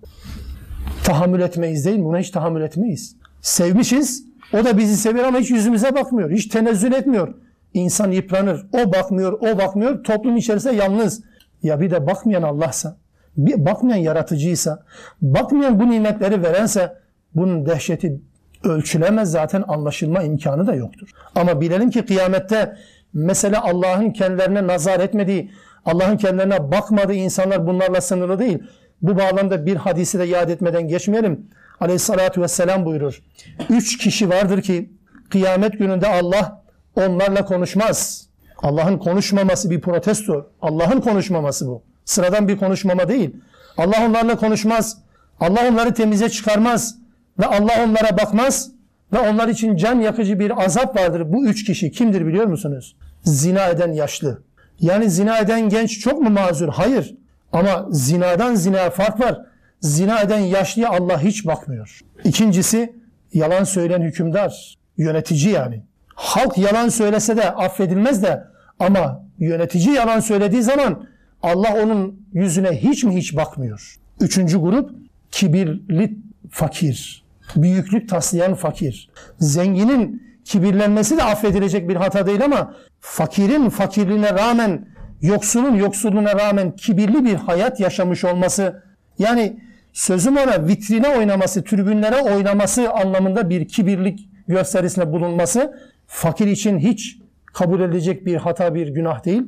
tahammül 1.04 1.40
etmeyiz 1.40 1.84
değil 1.84 1.98
mi? 1.98 2.04
Buna 2.04 2.18
hiç 2.18 2.30
tahammül 2.30 2.62
etmeyiz. 2.62 3.16
Sevmişiz, 3.40 4.24
o 4.52 4.64
da 4.64 4.78
bizi 4.78 4.96
seviyor 4.96 5.24
ama 5.24 5.38
hiç 5.38 5.50
yüzümüze 5.50 5.94
bakmıyor, 5.94 6.30
hiç 6.30 6.46
tenezzül 6.46 6.92
etmiyor. 6.92 7.34
İnsan 7.74 8.10
yıpranır, 8.10 8.66
o 8.72 8.92
bakmıyor, 8.92 9.32
o 9.32 9.58
bakmıyor, 9.58 10.04
toplum 10.04 10.36
içerisinde 10.36 10.74
yalnız. 10.74 11.22
Ya 11.62 11.80
bir 11.80 11.90
de 11.90 12.06
bakmayan 12.06 12.42
Allah'sa, 12.42 12.96
bir 13.36 13.66
bakmayan 13.66 13.98
yaratıcıysa, 13.98 14.82
bakmayan 15.22 15.80
bu 15.80 15.90
nimetleri 15.90 16.42
verense 16.42 16.96
bunun 17.34 17.66
dehşeti 17.66 18.20
ölçülemez 18.64 19.30
zaten 19.30 19.64
anlaşılma 19.68 20.22
imkanı 20.22 20.66
da 20.66 20.74
yoktur. 20.74 21.08
Ama 21.34 21.60
bilelim 21.60 21.90
ki 21.90 22.06
kıyamette 22.06 22.76
mesela 23.12 23.64
Allah'ın 23.64 24.10
kendilerine 24.10 24.66
nazar 24.66 25.00
etmediği, 25.00 25.50
Allah'ın 25.84 26.16
kendilerine 26.16 26.72
bakmadığı 26.72 27.14
insanlar 27.14 27.66
bunlarla 27.66 28.00
sınırlı 28.00 28.38
değil. 28.38 28.58
Bu 29.02 29.18
bağlamda 29.18 29.66
bir 29.66 29.76
hadisi 29.76 30.18
de 30.18 30.24
yad 30.24 30.48
etmeden 30.48 30.88
geçmeyelim. 30.88 31.46
Aleyhissalatü 31.80 32.42
vesselam 32.42 32.84
buyurur. 32.84 33.22
Üç 33.70 33.98
kişi 33.98 34.30
vardır 34.30 34.62
ki 34.62 34.92
kıyamet 35.30 35.78
gününde 35.78 36.08
Allah 36.08 36.62
onlarla 36.96 37.44
konuşmaz. 37.44 38.28
Allah'ın 38.62 38.98
konuşmaması 38.98 39.70
bir 39.70 39.80
protesto. 39.80 40.50
Allah'ın 40.62 41.00
konuşmaması 41.00 41.66
bu. 41.66 41.82
Sıradan 42.04 42.48
bir 42.48 42.56
konuşmama 42.56 43.08
değil. 43.08 43.36
Allah 43.76 44.06
onlarla 44.06 44.36
konuşmaz. 44.36 44.98
Allah 45.40 45.68
onları 45.70 45.94
temize 45.94 46.28
çıkarmaz. 46.28 46.96
Ve 47.38 47.46
Allah 47.46 47.84
onlara 47.84 48.18
bakmaz. 48.18 48.70
Ve 49.12 49.18
onlar 49.18 49.48
için 49.48 49.76
can 49.76 50.00
yakıcı 50.00 50.38
bir 50.38 50.64
azap 50.64 50.96
vardır. 50.96 51.32
Bu 51.32 51.46
üç 51.46 51.64
kişi 51.64 51.90
kimdir 51.90 52.26
biliyor 52.26 52.46
musunuz? 52.46 52.96
Zina 53.24 53.66
eden 53.66 53.92
yaşlı. 53.92 54.42
Yani 54.80 55.10
zina 55.10 55.38
eden 55.38 55.68
genç 55.68 56.00
çok 56.00 56.22
mu 56.22 56.30
mazur? 56.30 56.68
Hayır. 56.68 57.14
Ama 57.52 57.86
zinadan 57.90 58.54
zinaya 58.54 58.90
fark 58.90 59.20
var. 59.20 59.40
Zina 59.80 60.20
eden 60.20 60.38
yaşlıya 60.38 60.90
Allah 60.90 61.22
hiç 61.22 61.46
bakmıyor. 61.46 62.00
İkincisi 62.24 62.96
yalan 63.32 63.64
söyleyen 63.64 64.02
hükümdar. 64.02 64.78
Yönetici 64.96 65.52
yani. 65.52 65.82
Halk 66.14 66.58
yalan 66.58 66.88
söylese 66.88 67.36
de 67.36 67.50
affedilmez 67.50 68.22
de 68.22 68.51
ama 68.82 69.24
yönetici 69.38 69.94
yalan 69.94 70.20
söylediği 70.20 70.62
zaman 70.62 71.06
Allah 71.42 71.82
onun 71.82 72.26
yüzüne 72.32 72.70
hiç 72.70 73.04
mi 73.04 73.16
hiç 73.16 73.36
bakmıyor. 73.36 73.96
Üçüncü 74.20 74.58
grup 74.58 74.90
kibirli 75.30 76.18
fakir. 76.50 77.24
Büyüklük 77.56 78.08
taslayan 78.08 78.54
fakir. 78.54 79.10
Zenginin 79.38 80.22
kibirlenmesi 80.44 81.16
de 81.16 81.22
affedilecek 81.22 81.88
bir 81.88 81.96
hata 81.96 82.26
değil 82.26 82.44
ama 82.44 82.74
fakirin 83.00 83.68
fakirliğine 83.68 84.32
rağmen 84.32 84.86
yoksulun 85.22 85.74
yoksulluğuna 85.74 86.38
rağmen 86.38 86.76
kibirli 86.76 87.24
bir 87.24 87.34
hayat 87.34 87.80
yaşamış 87.80 88.24
olması 88.24 88.82
yani 89.18 89.60
sözüm 89.92 90.36
ona 90.36 90.66
vitrine 90.66 91.08
oynaması, 91.08 91.64
tribünlere 91.64 92.22
oynaması 92.22 92.92
anlamında 92.92 93.50
bir 93.50 93.68
kibirlik 93.68 94.28
gösterisinde 94.48 95.12
bulunması 95.12 95.76
fakir 96.06 96.46
için 96.46 96.78
hiç 96.78 97.18
kabul 97.52 97.80
edilecek 97.80 98.26
bir 98.26 98.36
hata, 98.36 98.74
bir 98.74 98.88
günah 98.88 99.24
değil. 99.24 99.42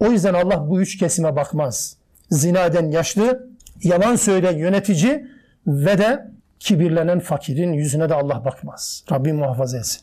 O 0.00 0.10
yüzden 0.10 0.34
Allah 0.34 0.70
bu 0.70 0.80
üç 0.80 0.98
kesime 0.98 1.36
bakmaz. 1.36 1.96
Zina 2.30 2.64
eden 2.64 2.90
yaşlı, 2.90 3.48
yalan 3.82 4.16
söyleyen 4.16 4.56
yönetici 4.56 5.26
ve 5.66 5.98
de 5.98 6.30
kibirlenen 6.58 7.20
fakirin 7.20 7.72
yüzüne 7.72 8.08
de 8.08 8.14
Allah 8.14 8.44
bakmaz. 8.44 9.04
Rabbim 9.12 9.36
muhafaza 9.36 9.78
etsin. 9.78 10.02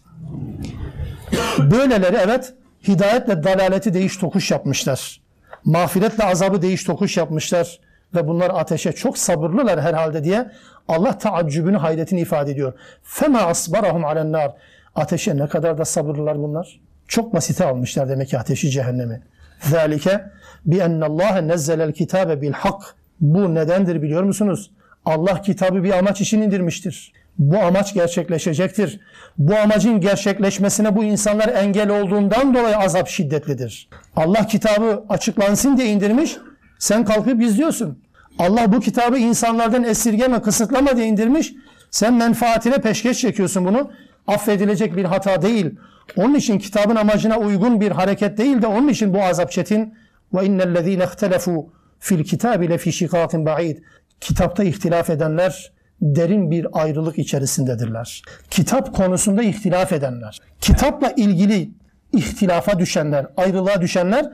Böyleleri 1.57 2.17
evet 2.25 2.53
hidayetle 2.87 3.43
dalaleti 3.43 3.93
değiş 3.93 4.17
tokuş 4.17 4.51
yapmışlar. 4.51 5.21
Mağfiretle 5.65 6.23
azabı 6.23 6.61
değiş 6.61 6.83
tokuş 6.83 7.17
yapmışlar 7.17 7.79
ve 8.15 8.27
bunlar 8.27 8.49
ateşe 8.53 8.91
çok 8.91 9.17
sabırlılar 9.17 9.81
herhalde 9.81 10.23
diye 10.23 10.51
Allah 10.87 11.17
taaccübünü, 11.17 11.77
hayretini 11.77 12.21
ifade 12.21 12.51
ediyor. 12.51 12.73
Fema 13.03 13.39
asbarahum 13.39 14.05
alennar. 14.05 14.53
Ateşe 14.95 15.37
ne 15.37 15.47
kadar 15.47 15.77
da 15.77 15.85
sabırlılar 15.85 16.37
bunlar. 16.37 16.79
Çok 17.07 17.33
basite 17.33 17.65
almışlar 17.65 18.09
demek 18.09 18.29
ki 18.29 18.39
ateşi 18.39 18.69
cehennemi. 18.69 19.21
Zalike 19.61 20.25
bi 20.65 20.77
ennallâhe 20.77 21.47
nezzelel 21.47 21.91
kitabe 21.91 22.41
bil 22.41 22.51
hak. 22.51 22.95
Bu 23.21 23.55
nedendir 23.55 24.01
biliyor 24.01 24.23
musunuz? 24.23 24.71
Allah 25.05 25.41
kitabı 25.41 25.83
bir 25.83 25.97
amaç 25.97 26.21
için 26.21 26.41
indirmiştir. 26.41 27.13
Bu 27.39 27.57
amaç 27.57 27.93
gerçekleşecektir. 27.93 28.99
Bu 29.37 29.55
amacın 29.55 30.01
gerçekleşmesine 30.01 30.95
bu 30.95 31.03
insanlar 31.03 31.47
engel 31.47 31.89
olduğundan 31.89 32.53
dolayı 32.53 32.77
azap 32.77 33.07
şiddetlidir. 33.07 33.89
Allah 34.15 34.47
kitabı 34.47 35.03
açıklansın 35.09 35.77
diye 35.77 35.87
indirmiş. 35.87 36.37
Sen 36.79 37.05
kalkıp 37.05 37.41
izliyorsun. 37.41 38.03
Allah 38.39 38.73
bu 38.73 38.79
kitabı 38.79 39.17
insanlardan 39.17 39.83
esirgeme, 39.83 40.41
kısıtlama 40.41 40.97
diye 40.97 41.07
indirmiş. 41.07 41.53
Sen 41.91 42.13
menfaatine 42.13 42.77
peşkeş 42.77 43.19
çekiyorsun 43.19 43.65
bunu. 43.65 43.91
Affedilecek 44.27 44.95
bir 44.95 45.05
hata 45.05 45.41
değil. 45.41 45.75
Onun 46.15 46.35
için 46.35 46.59
kitabın 46.59 46.95
amacına 46.95 47.37
uygun 47.37 47.81
bir 47.81 47.91
hareket 47.91 48.37
değil 48.37 48.61
de 48.61 48.67
onun 48.67 48.87
için 48.87 49.13
bu 49.13 49.23
azap 49.23 49.51
çetin. 49.51 49.93
Ve 50.33 50.45
innellezîne 50.45 51.03
ihtelefu 51.03 51.69
fil 51.99 52.23
kitabi 52.23 52.69
lefi 52.69 52.93
şikâkin 52.93 53.45
ba'id. 53.45 53.77
Kitapta 54.21 54.63
ihtilaf 54.63 55.09
edenler 55.09 55.71
derin 56.01 56.51
bir 56.51 56.67
ayrılık 56.71 57.17
içerisindedirler. 57.17 58.21
Kitap 58.49 58.95
konusunda 58.95 59.43
ihtilaf 59.43 59.91
edenler, 59.91 60.39
kitapla 60.61 61.11
ilgili 61.11 61.69
ihtilafa 62.13 62.79
düşenler, 62.79 63.27
ayrılığa 63.37 63.81
düşenler 63.81 64.25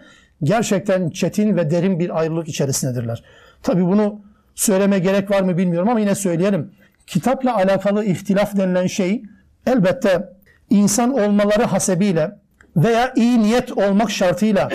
gerçekten 0.43 1.09
çetin 1.09 1.57
ve 1.57 1.71
derin 1.71 1.99
bir 1.99 2.19
ayrılık 2.19 2.47
içerisindedirler. 2.47 3.23
Tabi 3.63 3.85
bunu 3.85 4.21
söyleme 4.55 4.99
gerek 4.99 5.31
var 5.31 5.41
mı 5.41 5.57
bilmiyorum 5.57 5.89
ama 5.89 5.99
yine 5.99 6.15
söyleyelim. 6.15 6.71
Kitapla 7.07 7.55
alakalı 7.55 8.05
ihtilaf 8.05 8.57
denilen 8.57 8.87
şey 8.87 9.23
elbette 9.67 10.29
insan 10.69 11.13
olmaları 11.13 11.63
hasebiyle 11.63 12.31
veya 12.75 13.13
iyi 13.15 13.39
niyet 13.39 13.77
olmak 13.77 14.11
şartıyla 14.11 14.69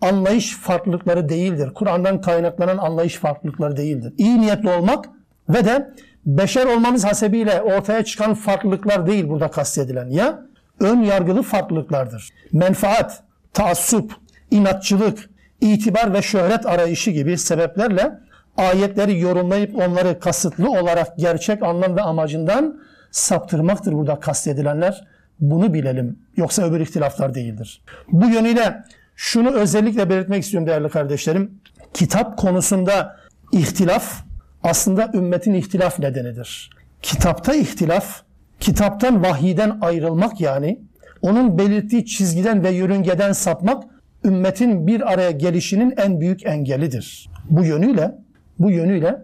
anlayış 0.00 0.56
farklılıkları 0.56 1.28
değildir. 1.28 1.70
Kur'an'dan 1.74 2.20
kaynaklanan 2.20 2.78
anlayış 2.78 3.16
farklılıkları 3.16 3.76
değildir. 3.76 4.12
İyi 4.18 4.40
niyetli 4.40 4.68
olmak 4.70 5.04
ve 5.48 5.64
de 5.64 5.94
beşer 6.26 6.66
olmamız 6.66 7.04
hasebiyle 7.04 7.62
ortaya 7.62 8.04
çıkan 8.04 8.34
farklılıklar 8.34 9.06
değil 9.06 9.28
burada 9.28 9.48
kastedilen 9.50 10.06
ya 10.06 10.42
ön 10.80 11.02
yargılı 11.02 11.42
farklılıklardır. 11.42 12.28
Menfaat, 12.52 13.22
taassup, 13.52 14.12
inatçılık, 14.50 15.30
itibar 15.60 16.12
ve 16.12 16.22
şöhret 16.22 16.66
arayışı 16.66 17.10
gibi 17.10 17.38
sebeplerle 17.38 18.18
ayetleri 18.56 19.20
yorumlayıp 19.20 19.76
onları 19.76 20.20
kasıtlı 20.20 20.70
olarak 20.70 21.16
gerçek 21.18 21.62
anlam 21.62 21.96
ve 21.96 22.02
amacından 22.02 22.80
saptırmaktır 23.10 23.92
burada 23.92 24.20
kastedilenler. 24.20 25.06
Bunu 25.40 25.74
bilelim. 25.74 26.18
Yoksa 26.36 26.62
öbür 26.62 26.80
ihtilaflar 26.80 27.34
değildir. 27.34 27.82
Bu 28.12 28.26
yönüyle 28.28 28.84
şunu 29.16 29.50
özellikle 29.50 30.10
belirtmek 30.10 30.42
istiyorum 30.42 30.68
değerli 30.68 30.88
kardeşlerim. 30.88 31.60
Kitap 31.94 32.38
konusunda 32.38 33.16
ihtilaf 33.52 34.22
aslında 34.62 35.10
ümmetin 35.14 35.54
ihtilaf 35.54 35.98
nedenidir. 35.98 36.70
Kitapta 37.02 37.54
ihtilaf, 37.54 38.22
kitaptan 38.60 39.22
vahiyden 39.22 39.78
ayrılmak 39.80 40.40
yani 40.40 40.80
onun 41.22 41.58
belirttiği 41.58 42.06
çizgiden 42.06 42.64
ve 42.64 42.70
yörüngeden 42.70 43.32
sapmak 43.32 43.84
ümmetin 44.24 44.86
bir 44.86 45.12
araya 45.12 45.30
gelişinin 45.30 45.94
en 45.96 46.20
büyük 46.20 46.46
engelidir. 46.46 47.30
Bu 47.50 47.64
yönüyle 47.64 48.14
bu 48.58 48.70
yönüyle 48.70 49.22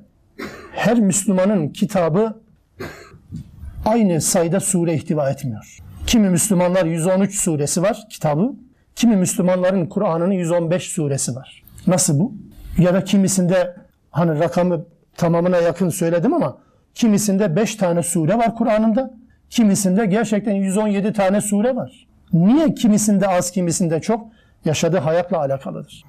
her 0.72 1.00
Müslümanın 1.00 1.68
kitabı 1.68 2.43
aynı 3.84 4.20
sayıda 4.20 4.60
sure 4.60 4.94
ihtiva 4.94 5.30
etmiyor. 5.30 5.78
Kimi 6.06 6.30
Müslümanlar 6.30 6.84
113 6.84 7.40
suresi 7.40 7.82
var 7.82 8.06
kitabı. 8.10 8.52
Kimi 8.96 9.16
Müslümanların 9.16 9.86
Kur'an'ının 9.86 10.32
115 10.32 10.92
suresi 10.92 11.34
var. 11.36 11.62
Nasıl 11.86 12.18
bu? 12.20 12.32
Ya 12.78 12.94
da 12.94 13.04
kimisinde 13.04 13.76
hani 14.10 14.38
rakamı 14.38 14.84
tamamına 15.16 15.56
yakın 15.56 15.88
söyledim 15.88 16.34
ama 16.34 16.58
kimisinde 16.94 17.56
5 17.56 17.76
tane 17.76 18.02
sure 18.02 18.38
var 18.38 18.54
Kur'an'ında. 18.54 19.14
Kimisinde 19.50 20.06
gerçekten 20.06 20.54
117 20.54 21.12
tane 21.12 21.40
sure 21.40 21.76
var. 21.76 22.06
Niye 22.32 22.74
kimisinde 22.74 23.28
az 23.28 23.50
kimisinde 23.50 24.00
çok? 24.00 24.26
Yaşadığı 24.64 24.98
hayatla 24.98 25.38
alakalıdır. 25.38 26.04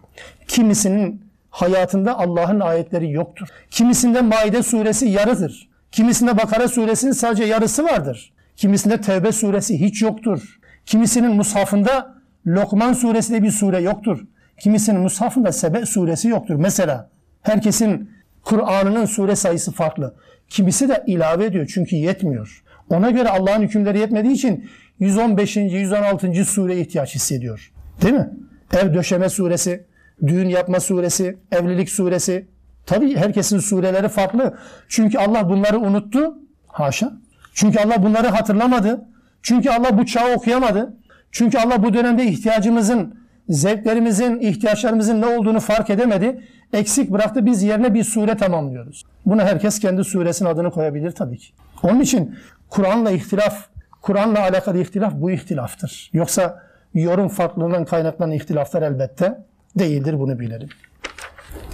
Kimisinin 0.48 1.26
hayatında 1.50 2.20
Allah'ın 2.20 2.60
ayetleri 2.60 3.12
yoktur. 3.12 3.48
Kimisinde 3.72 4.22
Maide 4.22 4.64
suresi 4.64 5.10
yarıdır. 5.10 5.70
Kimisinde 5.96 6.38
Bakara 6.38 6.68
suresinin 6.68 7.12
sadece 7.12 7.44
yarısı 7.44 7.84
vardır. 7.84 8.34
Kimisinde 8.56 9.02
Tevbe 9.02 9.32
suresi 9.32 9.80
hiç 9.82 10.02
yoktur. 10.02 10.60
Kimisinin 10.86 11.32
mushafında 11.32 12.16
Lokman 12.48 12.94
suresi 12.94 13.34
de 13.34 13.44
bir 13.44 13.52
sure 13.52 13.82
yoktur. 13.82 14.20
Kimisinin 14.60 15.02
mushafında 15.02 15.52
Sebe 15.52 15.86
suresi 15.86 16.28
yoktur. 16.28 16.56
Mesela 16.56 17.10
herkesin 17.42 18.10
Kur'an'ının 18.44 19.06
sure 19.06 19.36
sayısı 19.36 19.72
farklı. 19.72 20.16
Kimisi 20.50 20.90
de 20.90 21.04
ilave 21.08 21.46
ediyor 21.46 21.72
çünkü 21.74 21.96
yetmiyor. 21.96 22.64
Ona 22.90 23.12
göre 23.12 23.30
Allah'ın 23.30 23.62
hükümleri 23.62 24.00
yetmediği 24.00 24.34
için 24.34 24.70
115. 25.00 25.58
116. 25.58 26.46
sure 26.46 26.80
ihtiyaç 26.80 27.16
hissediyor. 27.16 27.72
Değil 28.02 28.14
mi? 28.14 28.30
Ev 28.74 28.94
döşeme 28.94 29.30
suresi, 29.30 29.86
düğün 30.28 30.50
yapma 30.50 30.80
suresi, 30.80 31.38
evlilik 31.52 31.90
suresi. 31.90 32.48
Tabii 32.86 33.16
herkesin 33.16 33.60
sureleri 33.60 34.10
farklı. 34.10 34.58
Çünkü 34.88 35.18
Allah 35.18 35.50
bunları 35.50 35.80
unuttu. 35.80 36.38
Haşa. 36.68 37.12
Çünkü 37.54 37.80
Allah 37.80 38.04
bunları 38.04 38.28
hatırlamadı. 38.28 39.06
Çünkü 39.42 39.70
Allah 39.70 39.98
bu 39.98 40.06
çağı 40.06 40.34
okuyamadı. 40.34 40.94
Çünkü 41.32 41.58
Allah 41.58 41.84
bu 41.84 41.94
dönemde 41.94 42.24
ihtiyacımızın, 42.24 43.20
zevklerimizin, 43.50 44.40
ihtiyaçlarımızın 44.40 45.22
ne 45.22 45.26
olduğunu 45.26 45.60
fark 45.60 45.90
edemedi. 45.90 46.42
Eksik 46.74 47.12
bıraktı 47.12 47.46
biz 47.46 47.64
yerine 47.64 47.94
bir 47.94 48.04
sure 48.04 48.38
tamamlıyoruz. 48.38 49.04
Buna 49.26 49.44
herkes 49.44 49.80
kendi 49.80 50.04
suresinin 50.04 50.50
adını 50.50 50.72
koyabilir 50.72 51.12
tabii 51.12 51.38
ki. 51.38 51.48
Onun 51.84 52.00
için 52.00 52.36
Kur'an'la 52.70 53.12
ihtilaf, 53.12 53.68
Kur'an'la 54.02 54.40
alakalı 54.40 54.78
ihtilaf 54.82 55.14
bu 55.16 55.32
ihtilaftır. 55.32 56.10
Yoksa 56.14 56.64
yorum 56.94 57.28
farklılığından 57.28 57.86
kaynaklanan 57.86 58.32
ihtilaflar 58.32 58.82
elbette 58.82 59.38
değildir 59.80 60.20
bunu 60.20 60.40
bilelim. 60.40 60.70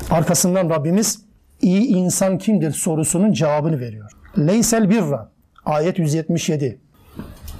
Arkasından 0.09 0.69
Rabbimiz 0.69 1.21
iyi 1.61 1.87
insan 1.87 2.37
kimdir 2.37 2.71
sorusunun 2.71 3.33
cevabını 3.33 3.79
veriyor. 3.79 4.11
Leysel 4.37 4.89
birra 4.89 5.31
ayet 5.65 5.99
177. 5.99 6.79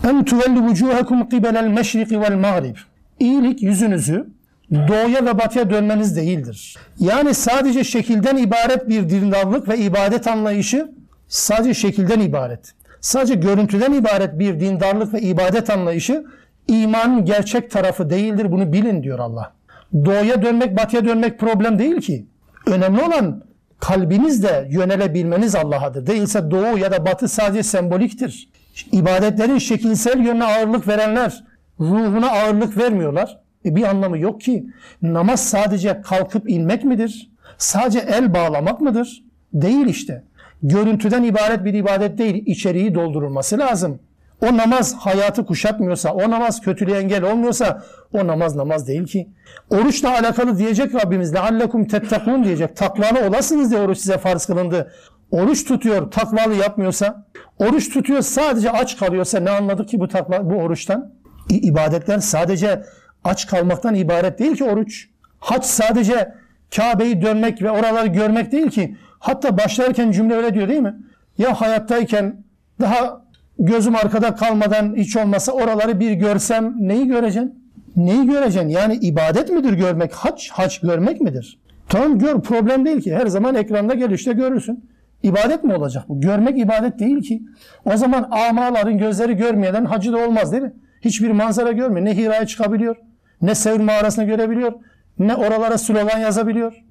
En 0.08 0.26
tuvelli 0.26 0.60
vucuhakum 0.62 1.30
qibelel 1.30 1.68
meşriki 1.68 2.22
vel 2.22 2.36
mağrib. 2.36 2.76
İyilik 3.20 3.62
yüzünüzü 3.62 4.28
doğuya 4.72 5.26
ve 5.26 5.40
batıya 5.40 5.70
dönmeniz 5.70 6.18
değildir. 6.18 6.78
Yani 7.00 7.34
sadece 7.34 7.84
şekilden 7.84 8.38
ibaret 8.38 8.90
bir 8.90 9.10
dindarlık 9.10 9.70
ve 9.70 9.78
ibadet 9.78 10.28
anlayışı 10.28 10.92
sadece 11.28 11.74
şekilden 11.74 12.20
ibaret. 12.20 12.74
Sadece 13.02 13.36
görüntüden 13.36 13.94
ibaret 13.94 14.40
bir 14.40 14.60
dindarlık 14.60 15.14
ve 15.14 15.22
ibadet 15.22 15.70
anlayışı 15.70 16.26
imanın 16.68 17.26
gerçek 17.26 17.72
tarafı 17.72 18.10
değildir. 18.10 18.52
Bunu 18.52 18.74
bilin 18.74 19.04
diyor 19.04 19.20
Allah. 19.20 19.54
Doğuya 19.94 20.42
dönmek, 20.42 20.78
batıya 20.78 21.06
dönmek 21.06 21.40
problem 21.40 21.80
değil 21.80 22.02
ki. 22.02 22.26
Önemli 22.66 23.02
olan 23.02 23.44
kalbinizde 23.80 24.68
yönelebilmeniz 24.72 25.56
Allah'adır. 25.56 26.08
Değilse 26.08 26.52
doğu 26.52 26.78
ya 26.78 26.92
da 26.92 27.06
batı 27.06 27.28
sadece 27.28 27.64
semboliktir. 27.64 28.50
İbadetlerin 28.92 29.58
şekilsel 29.58 30.20
yönüne 30.20 30.44
ağırlık 30.44 30.88
verenler 30.88 31.44
ruhuna 31.80 32.32
ağırlık 32.32 32.78
vermiyorlar. 32.78 33.40
E 33.66 33.76
bir 33.76 33.84
anlamı 33.84 34.18
yok 34.18 34.42
ki. 34.42 34.66
Namaz 35.02 35.50
sadece 35.50 36.02
kalkıp 36.02 36.50
inmek 36.50 36.84
midir? 36.84 37.32
Sadece 37.58 38.00
el 38.00 38.34
bağlamak 38.34 38.82
mıdır? 38.82 39.24
Değil 39.54 39.86
işte. 39.86 40.24
Görüntüden 40.64 41.24
ibaret 41.24 41.66
bir 41.66 41.74
ibadet 41.74 42.18
değil, 42.18 42.44
içeriği 42.46 42.96
doldurulması 42.96 43.60
lazım. 43.60 44.00
O 44.42 44.58
namaz 44.58 44.96
hayatı 44.96 45.46
kuşatmıyorsa, 45.46 46.14
o 46.14 46.30
namaz 46.30 46.62
kötülüğe 46.62 46.98
engel 46.98 47.24
olmuyorsa 47.24 47.84
o 48.14 48.28
namaz 48.28 48.56
namaz 48.56 48.88
değil 48.88 49.06
ki. 49.06 49.30
Oruçla 49.70 50.20
alakalı 50.20 50.58
diyecek 50.58 50.96
Rabbimiz 50.96 51.34
leallekum 51.34 51.88
tettekun 51.88 52.44
diyecek. 52.44 52.76
Takvalı 52.76 53.28
olasınız 53.28 53.72
diye 53.72 53.82
oruç 53.82 53.98
size 53.98 54.18
farz 54.18 54.46
kılındı. 54.46 54.92
Oruç 55.32 55.66
tutuyor, 55.66 56.12
takvalı 56.12 56.56
yapmıyorsa, 56.56 57.26
oruç 57.60 57.90
tutuyor 57.94 58.22
sadece 58.22 58.72
aç 58.72 58.98
kalıyorsa 58.98 59.40
ne 59.40 59.50
anladık 59.50 59.90
ki 59.90 60.00
bu 60.00 60.08
takva 60.08 60.50
bu 60.50 60.56
oruçtan? 60.56 61.14
İbadetler 61.50 62.20
sadece 62.20 62.84
aç 63.24 63.48
kalmaktan 63.48 63.96
ibaret 63.96 64.40
değil 64.40 64.56
ki 64.56 64.64
oruç. 64.64 65.10
Hac 65.40 65.64
sadece 65.64 66.34
Kabe'yi 66.76 67.22
dönmek 67.22 67.62
ve 67.62 67.72
oraları 67.72 68.08
görmek 68.08 68.52
değil 68.52 68.70
ki. 68.70 68.98
Hatta 69.20 69.58
başlarken 69.58 70.12
cümle 70.12 70.36
öyle 70.36 70.54
diyor 70.54 70.68
değil 70.68 70.80
mi? 70.80 70.96
Ya 71.38 71.62
hayattayken 71.62 72.44
daha 72.82 73.22
gözüm 73.62 73.96
arkada 73.96 74.36
kalmadan 74.36 74.96
hiç 74.96 75.18
olmasa 75.18 75.52
oraları 75.52 76.00
bir 76.00 76.12
görsem 76.12 76.76
neyi 76.80 77.08
göreceksin? 77.08 77.62
Neyi 77.96 78.26
göreceksin? 78.26 78.70
Yani 78.70 78.96
ibadet 78.96 79.50
midir 79.50 79.74
görmek? 79.74 80.14
Haç, 80.14 80.50
haç 80.50 80.80
görmek 80.80 81.22
midir? 81.22 81.60
Tamam 81.90 82.20
gör 82.20 82.42
problem 82.42 82.86
değil 82.86 83.02
ki. 83.02 83.16
Her 83.16 83.28
zaman 83.28 83.56
ekranda 83.56 83.94
gel 83.94 84.12
işte 84.12 84.34
görürsün. 84.34 84.86
İbadet 85.24 85.64
mi 85.64 85.74
olacak 85.76 86.04
bu? 86.10 86.22
Görmek 86.22 86.60
ibadet 86.60 87.00
değil 87.00 87.22
ki. 87.22 87.42
O 87.86 87.98
zaman 87.98 88.30
amaların 88.32 88.98
gözleri 88.98 89.38
görmeyeden 89.38 89.86
hacı 89.86 90.14
da 90.14 90.18
olmaz 90.18 90.52
değil 90.52 90.64
mi? 90.64 90.74
Hiçbir 91.02 91.32
manzara 91.32 91.72
görmüyor. 91.72 92.06
Ne 92.06 92.18
Hira'ya 92.18 92.48
çıkabiliyor, 92.48 92.96
ne 93.42 93.56
Sevr 93.56 93.80
mağarasını 93.80 94.26
görebiliyor, 94.26 94.74
ne 95.20 95.36
oralara 95.36 95.78
slogan 95.78 96.20
yazabiliyor. 96.20 96.84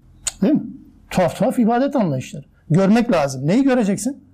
Değil 0.43 0.53
mi? 0.53 0.63
Tuhaf 1.11 1.37
tuhaf 1.37 1.59
ibadet 1.59 1.97
anlayışları. 1.97 2.45
Görmek 2.71 3.13
lazım. 3.13 3.47
Neyi 3.47 3.65
göreceksin? 3.65 4.25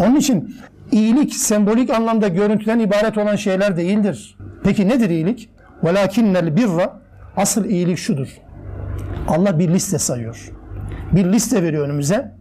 Onun 0.00 0.16
için 0.16 0.54
İyilik 0.92 1.34
sembolik 1.34 1.90
anlamda 1.90 2.28
görüntüden 2.28 2.78
ibaret 2.78 3.18
olan 3.18 3.36
şeyler 3.36 3.76
değildir. 3.76 4.36
Peki 4.64 4.88
nedir 4.88 5.10
iyilik? 5.10 5.50
Velakinnel 5.84 6.56
birra 6.56 7.00
asıl 7.36 7.64
iyilik 7.64 7.98
şudur. 7.98 8.28
Allah 9.28 9.58
bir 9.58 9.68
liste 9.68 9.98
sayıyor. 9.98 10.50
Bir 11.12 11.24
liste 11.24 11.62
veriyor 11.62 11.84
önümüze. 11.84 12.32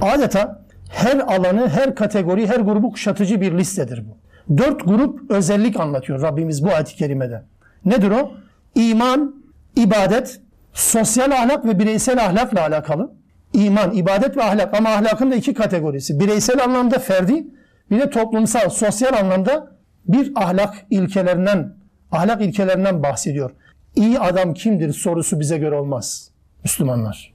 Adeta 0.00 0.64
her 0.88 1.18
alanı, 1.18 1.68
her 1.68 1.94
kategori, 1.94 2.46
her 2.46 2.60
grubu 2.60 2.90
kuşatıcı 2.90 3.40
bir 3.40 3.58
listedir 3.58 4.04
bu. 4.08 4.16
Dört 4.58 4.84
grup 4.84 5.30
özellik 5.30 5.80
anlatıyor 5.80 6.22
Rabbimiz 6.22 6.64
bu 6.64 6.68
ayet-i 6.68 6.96
kerimede. 6.96 7.42
Nedir 7.84 8.10
o? 8.10 8.32
İman, 8.74 9.34
ibadet, 9.76 10.40
sosyal 10.72 11.30
ahlak 11.30 11.64
ve 11.64 11.78
bireysel 11.78 12.24
ahlakla 12.24 12.60
alakalı. 12.60 13.12
İman, 13.52 13.92
ibadet 13.92 14.36
ve 14.36 14.42
ahlak 14.42 14.74
ama 14.74 14.90
ahlakın 14.90 15.30
da 15.30 15.34
iki 15.34 15.54
kategorisi. 15.54 16.20
Bireysel 16.20 16.64
anlamda 16.64 16.98
ferdi, 16.98 17.46
bir 17.90 18.00
de 18.00 18.10
toplumsal, 18.10 18.70
sosyal 18.70 19.12
anlamda 19.12 19.76
bir 20.08 20.32
ahlak 20.34 20.74
ilkelerinden, 20.90 21.74
ahlak 22.12 22.42
ilkelerinden 22.42 23.02
bahsediyor. 23.02 23.50
İyi 23.96 24.20
adam 24.20 24.54
kimdir 24.54 24.92
sorusu 24.92 25.40
bize 25.40 25.58
göre 25.58 25.74
olmaz 25.74 26.30
Müslümanlar. 26.64 27.34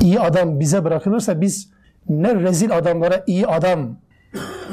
İyi 0.00 0.20
adam 0.20 0.60
bize 0.60 0.84
bırakılırsa 0.84 1.40
biz 1.40 1.70
ne 2.08 2.34
rezil 2.34 2.76
adamlara 2.76 3.24
iyi 3.26 3.46
adam 3.46 3.96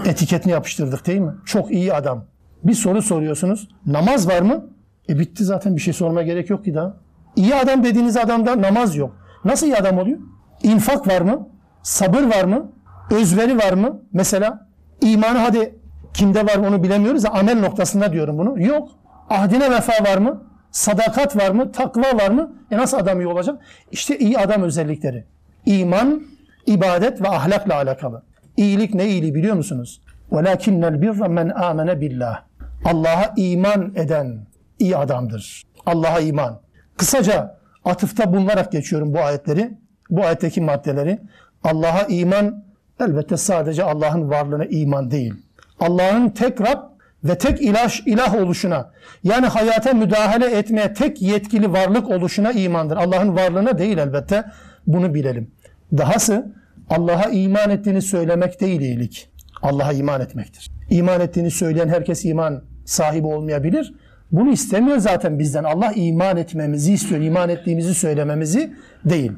etiketini 0.05 0.51
yapıştırdık 0.53 1.07
değil 1.07 1.19
mi? 1.19 1.33
Çok 1.45 1.71
iyi 1.71 1.93
adam. 1.93 2.25
Bir 2.63 2.73
soru 2.73 3.01
soruyorsunuz. 3.01 3.67
Namaz 3.85 4.27
var 4.27 4.41
mı? 4.41 4.69
E 5.09 5.19
bitti 5.19 5.43
zaten 5.43 5.75
bir 5.75 5.81
şey 5.81 5.93
sorma 5.93 6.21
gerek 6.21 6.49
yok 6.49 6.65
ki 6.65 6.73
daha. 6.73 6.97
İyi 7.35 7.55
adam 7.55 7.83
dediğiniz 7.83 8.17
adamda 8.17 8.61
namaz 8.61 8.95
yok. 8.95 9.17
Nasıl 9.45 9.65
iyi 9.67 9.77
adam 9.77 9.97
oluyor? 9.97 10.19
İnfak 10.63 11.07
var 11.07 11.21
mı? 11.21 11.47
Sabır 11.83 12.23
var 12.23 12.43
mı? 12.43 12.71
Özveri 13.11 13.57
var 13.57 13.73
mı? 13.73 14.01
Mesela 14.13 14.67
imanı 15.02 15.38
hadi 15.38 15.74
kimde 16.14 16.46
var 16.46 16.56
onu 16.56 16.82
bilemiyoruz 16.82 17.24
da 17.24 17.28
amel 17.34 17.60
noktasında 17.60 18.12
diyorum 18.12 18.38
bunu. 18.38 18.62
Yok. 18.62 18.88
Ahdine 19.30 19.70
vefa 19.70 20.04
var 20.04 20.18
mı? 20.18 20.42
Sadakat 20.70 21.36
var 21.36 21.50
mı? 21.50 21.72
Takva 21.72 22.16
var 22.18 22.30
mı? 22.30 22.52
E 22.70 22.76
nasıl 22.76 22.96
adam 22.96 23.20
iyi 23.20 23.26
olacak? 23.26 23.60
İşte 23.90 24.18
iyi 24.18 24.38
adam 24.38 24.62
özellikleri. 24.62 25.24
İman, 25.66 26.22
ibadet 26.66 27.22
ve 27.22 27.28
ahlakla 27.28 27.74
alakalı. 27.74 28.22
İyilik 28.56 28.94
ne 28.94 29.08
iyiliği 29.08 29.34
biliyor 29.34 29.56
musunuz? 29.56 30.00
وَلَكِنَّ 30.32 30.84
الْبِرَّ 30.84 31.18
مَنْ 31.38 31.52
آمَنَ 31.52 32.00
billah. 32.00 32.42
Allah'a 32.84 33.32
iman 33.36 33.92
eden 33.96 34.46
iyi 34.78 34.96
adamdır. 34.96 35.62
Allah'a 35.86 36.20
iman. 36.20 36.60
Kısaca 36.96 37.58
atıfta 37.84 38.32
bulunarak 38.32 38.72
geçiyorum 38.72 39.14
bu 39.14 39.18
ayetleri, 39.18 39.78
bu 40.10 40.24
ayetteki 40.24 40.60
maddeleri. 40.60 41.18
Allah'a 41.64 42.02
iman 42.02 42.64
elbette 43.03 43.37
sadece 43.37 43.83
Allah'ın 43.83 44.29
varlığına 44.29 44.65
iman 44.65 45.11
değil. 45.11 45.33
Allah'ın 45.79 46.29
tek 46.29 46.61
Rab 46.61 46.79
ve 47.23 47.37
tek 47.37 47.61
ilah, 47.61 48.07
ilah 48.07 48.35
oluşuna 48.35 48.91
yani 49.23 49.45
hayata 49.45 49.93
müdahale 49.93 50.57
etmeye 50.57 50.93
tek 50.93 51.21
yetkili 51.21 51.73
varlık 51.73 52.09
oluşuna 52.09 52.51
imandır. 52.51 52.97
Allah'ın 52.97 53.35
varlığına 53.35 53.77
değil 53.77 53.97
elbette 53.97 54.43
bunu 54.87 55.13
bilelim. 55.13 55.51
Dahası 55.97 56.53
Allah'a 56.89 57.29
iman 57.29 57.69
ettiğini 57.69 58.01
söylemek 58.01 58.61
değil 58.61 58.81
iyilik. 58.81 59.29
Allah'a 59.61 59.93
iman 59.93 60.21
etmektir. 60.21 60.71
İman 60.89 61.21
ettiğini 61.21 61.51
söyleyen 61.51 61.87
herkes 61.87 62.25
iman 62.25 62.63
sahibi 62.85 63.27
olmayabilir. 63.27 63.93
Bunu 64.31 64.51
istemiyor 64.51 64.97
zaten 64.97 65.39
bizden. 65.39 65.63
Allah 65.63 65.91
iman 65.95 66.37
etmemizi 66.37 66.93
istiyor. 66.93 67.21
İman 67.21 67.49
ettiğimizi 67.49 67.93
söylememizi 67.93 68.73
değil. 69.05 69.31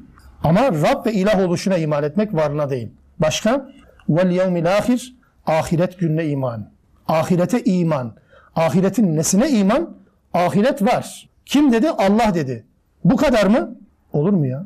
Ama 0.44 0.72
Rab 0.72 1.06
ve 1.06 1.14
ilah 1.14 1.40
oluşuna 1.40 1.78
iman 1.78 2.04
etmek 2.04 2.34
varlığına 2.34 2.70
değil. 2.70 2.90
Başka? 3.20 3.70
Vel 4.10 4.32
yevmil 4.32 4.78
ahir. 4.78 5.16
Ahiret 5.46 6.00
gününe 6.00 6.26
iman. 6.26 6.70
Ahirete 7.08 7.64
iman. 7.64 8.16
Ahiretin 8.56 9.16
nesine 9.16 9.50
iman? 9.50 9.98
Ahiret 10.34 10.82
var. 10.82 11.30
Kim 11.46 11.74
dedi? 11.74 11.90
Allah 11.90 12.34
dedi. 12.34 12.66
Bu 13.04 13.16
kadar 13.16 13.46
mı? 13.46 13.76
Olur 14.14 14.34
mu 14.34 14.48
ya? 14.48 14.66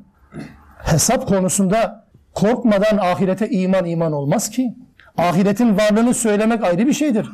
Hesap 0.78 1.28
konusunda 1.28 2.06
korkmadan 2.34 2.98
ahirete 2.98 3.50
iman 3.50 3.86
iman 3.86 4.12
olmaz 4.12 4.50
ki. 4.50 4.76
Ahiretin 5.18 5.78
varlığını 5.78 6.14
söylemek 6.14 6.64
ayrı 6.64 6.88
bir 6.88 6.94
şeydir. 6.94 7.30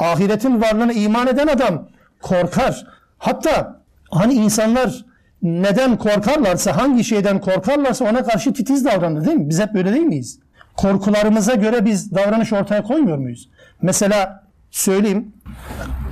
Ahiretin 0.00 0.62
varlığına 0.62 0.92
iman 0.92 1.26
eden 1.26 1.46
adam 1.46 1.88
korkar. 2.22 2.86
Hatta 3.18 3.80
hani 4.10 4.34
insanlar 4.34 5.04
neden 5.42 5.96
korkarlarsa, 5.98 6.76
hangi 6.76 7.04
şeyden 7.04 7.40
korkarlarsa 7.40 8.10
ona 8.10 8.24
karşı 8.24 8.52
titiz 8.52 8.84
davranır 8.84 9.24
değil 9.24 9.36
mi? 9.36 9.48
Biz 9.48 9.60
hep 9.60 9.74
böyle 9.74 9.92
değil 9.92 10.06
miyiz? 10.06 10.38
Korkularımıza 10.76 11.54
göre 11.54 11.84
biz 11.84 12.14
davranış 12.14 12.52
ortaya 12.52 12.82
koymuyor 12.82 13.18
muyuz? 13.18 13.50
Mesela 13.82 14.44
söyleyeyim, 14.70 15.32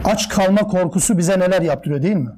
aç 0.05 0.29
kalma 0.29 0.61
korkusu 0.61 1.19
bize 1.19 1.39
neler 1.39 1.63
yaptırıyor 1.63 2.03
değil 2.03 2.17
mi? 2.17 2.31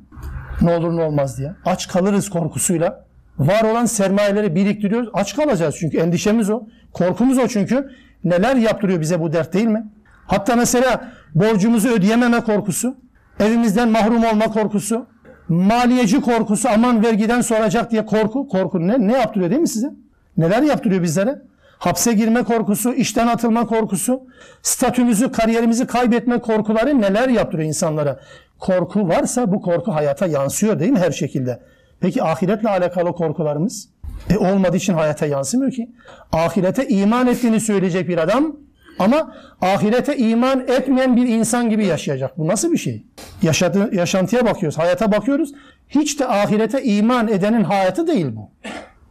Ne 0.62 0.77
olur 0.77 0.97
ne 0.97 1.03
olmaz 1.03 1.39
diye. 1.39 1.53
Aç 1.64 1.89
kalırız 1.89 2.31
korkusuyla. 2.31 3.05
Var 3.39 3.64
olan 3.64 3.87
sermayeleri 3.87 4.55
biriktiriyoruz. 4.55 5.09
Aç 5.12 5.37
kalacağız 5.37 5.77
çünkü 5.79 5.99
endişemiz 5.99 6.51
o. 6.51 6.62
Korkumuz 6.93 7.39
o 7.39 7.49
çünkü. 7.49 7.91
Neler 8.25 8.57
yaptırıyor 8.57 9.01
bize 9.01 9.20
bu 9.20 9.33
dert 9.33 9.53
değil 9.53 9.66
mi? 9.66 9.87
Hatta 10.27 10.57
mesela 10.57 11.12
borcumuzu 11.35 11.89
ödeyememe 11.89 12.41
korkusu, 12.41 12.97
evimizden 13.41 13.89
mahrum 13.89 14.25
olma 14.25 14.45
korkusu, 14.45 15.07
maliyeci 15.49 16.20
korkusu, 16.20 16.68
aman 16.68 17.05
vergiden 17.05 17.41
soracak 17.41 17.91
diye 17.91 18.07
korku. 18.07 18.49
Korku 18.49 18.87
ne, 18.89 19.07
ne 19.07 19.12
yaptırıyor 19.12 19.51
değil 19.51 19.61
mi 19.62 19.68
size? 19.68 19.91
Neler 20.37 20.62
yaptırıyor 20.62 21.03
bizlere? 21.03 21.43
Hapse 21.79 22.12
girme 22.12 22.43
korkusu, 22.43 22.95
işten 22.95 23.27
atılma 23.27 23.66
korkusu, 23.66 24.22
statümüzü, 24.62 25.33
kariyerimizi 25.33 25.87
kaybetme 25.87 26.39
korkuları 26.39 27.01
neler 27.01 27.29
yaptırıyor 27.29 27.68
insanlara? 27.68 28.20
Korku 28.59 29.09
varsa 29.09 29.53
bu 29.53 29.62
korku 29.62 29.95
hayata 29.95 30.27
yansıyor 30.27 30.81
değil 30.81 30.91
mi 30.91 30.99
her 30.99 31.11
şekilde? 31.11 31.61
Peki 32.01 32.22
ahiretle 32.22 32.68
alakalı 32.68 33.12
korkularımız? 33.12 33.89
E 34.31 34.39
olmadığı 34.39 34.77
için 34.77 34.95
hayata 34.95 35.27
yansımıyor 35.27 35.72
ki. 35.72 35.91
Ahirete 36.33 36.89
iman 36.89 37.27
ettiğini 37.27 37.61
söyleyecek 37.61 38.09
bir 38.09 38.18
adam 38.18 38.57
ama 38.99 39.35
ahirete 39.61 40.16
iman 40.16 40.61
etmeyen 40.61 41.16
bir 41.16 41.29
insan 41.29 41.70
gibi 41.70 41.87
yaşayacak. 41.87 42.39
Bu 42.39 42.49
nasıl 42.49 42.72
bir 42.72 42.79
şey? 42.79 43.07
Yaşadığı, 43.43 43.95
yaşantıya 43.95 44.47
bakıyoruz, 44.47 44.79
hayata 44.79 45.12
bakıyoruz. 45.12 45.53
Hiç 45.89 46.20
de 46.20 46.27
ahirete 46.29 46.83
iman 46.83 47.29
edenin 47.29 47.64
hayatı 47.64 48.07
değil 48.07 48.27
bu. 48.37 48.51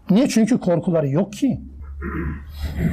Niye? 0.09 0.29
Çünkü 0.29 0.59
korkuları 0.59 1.09
yok 1.09 1.33
ki. 1.33 1.61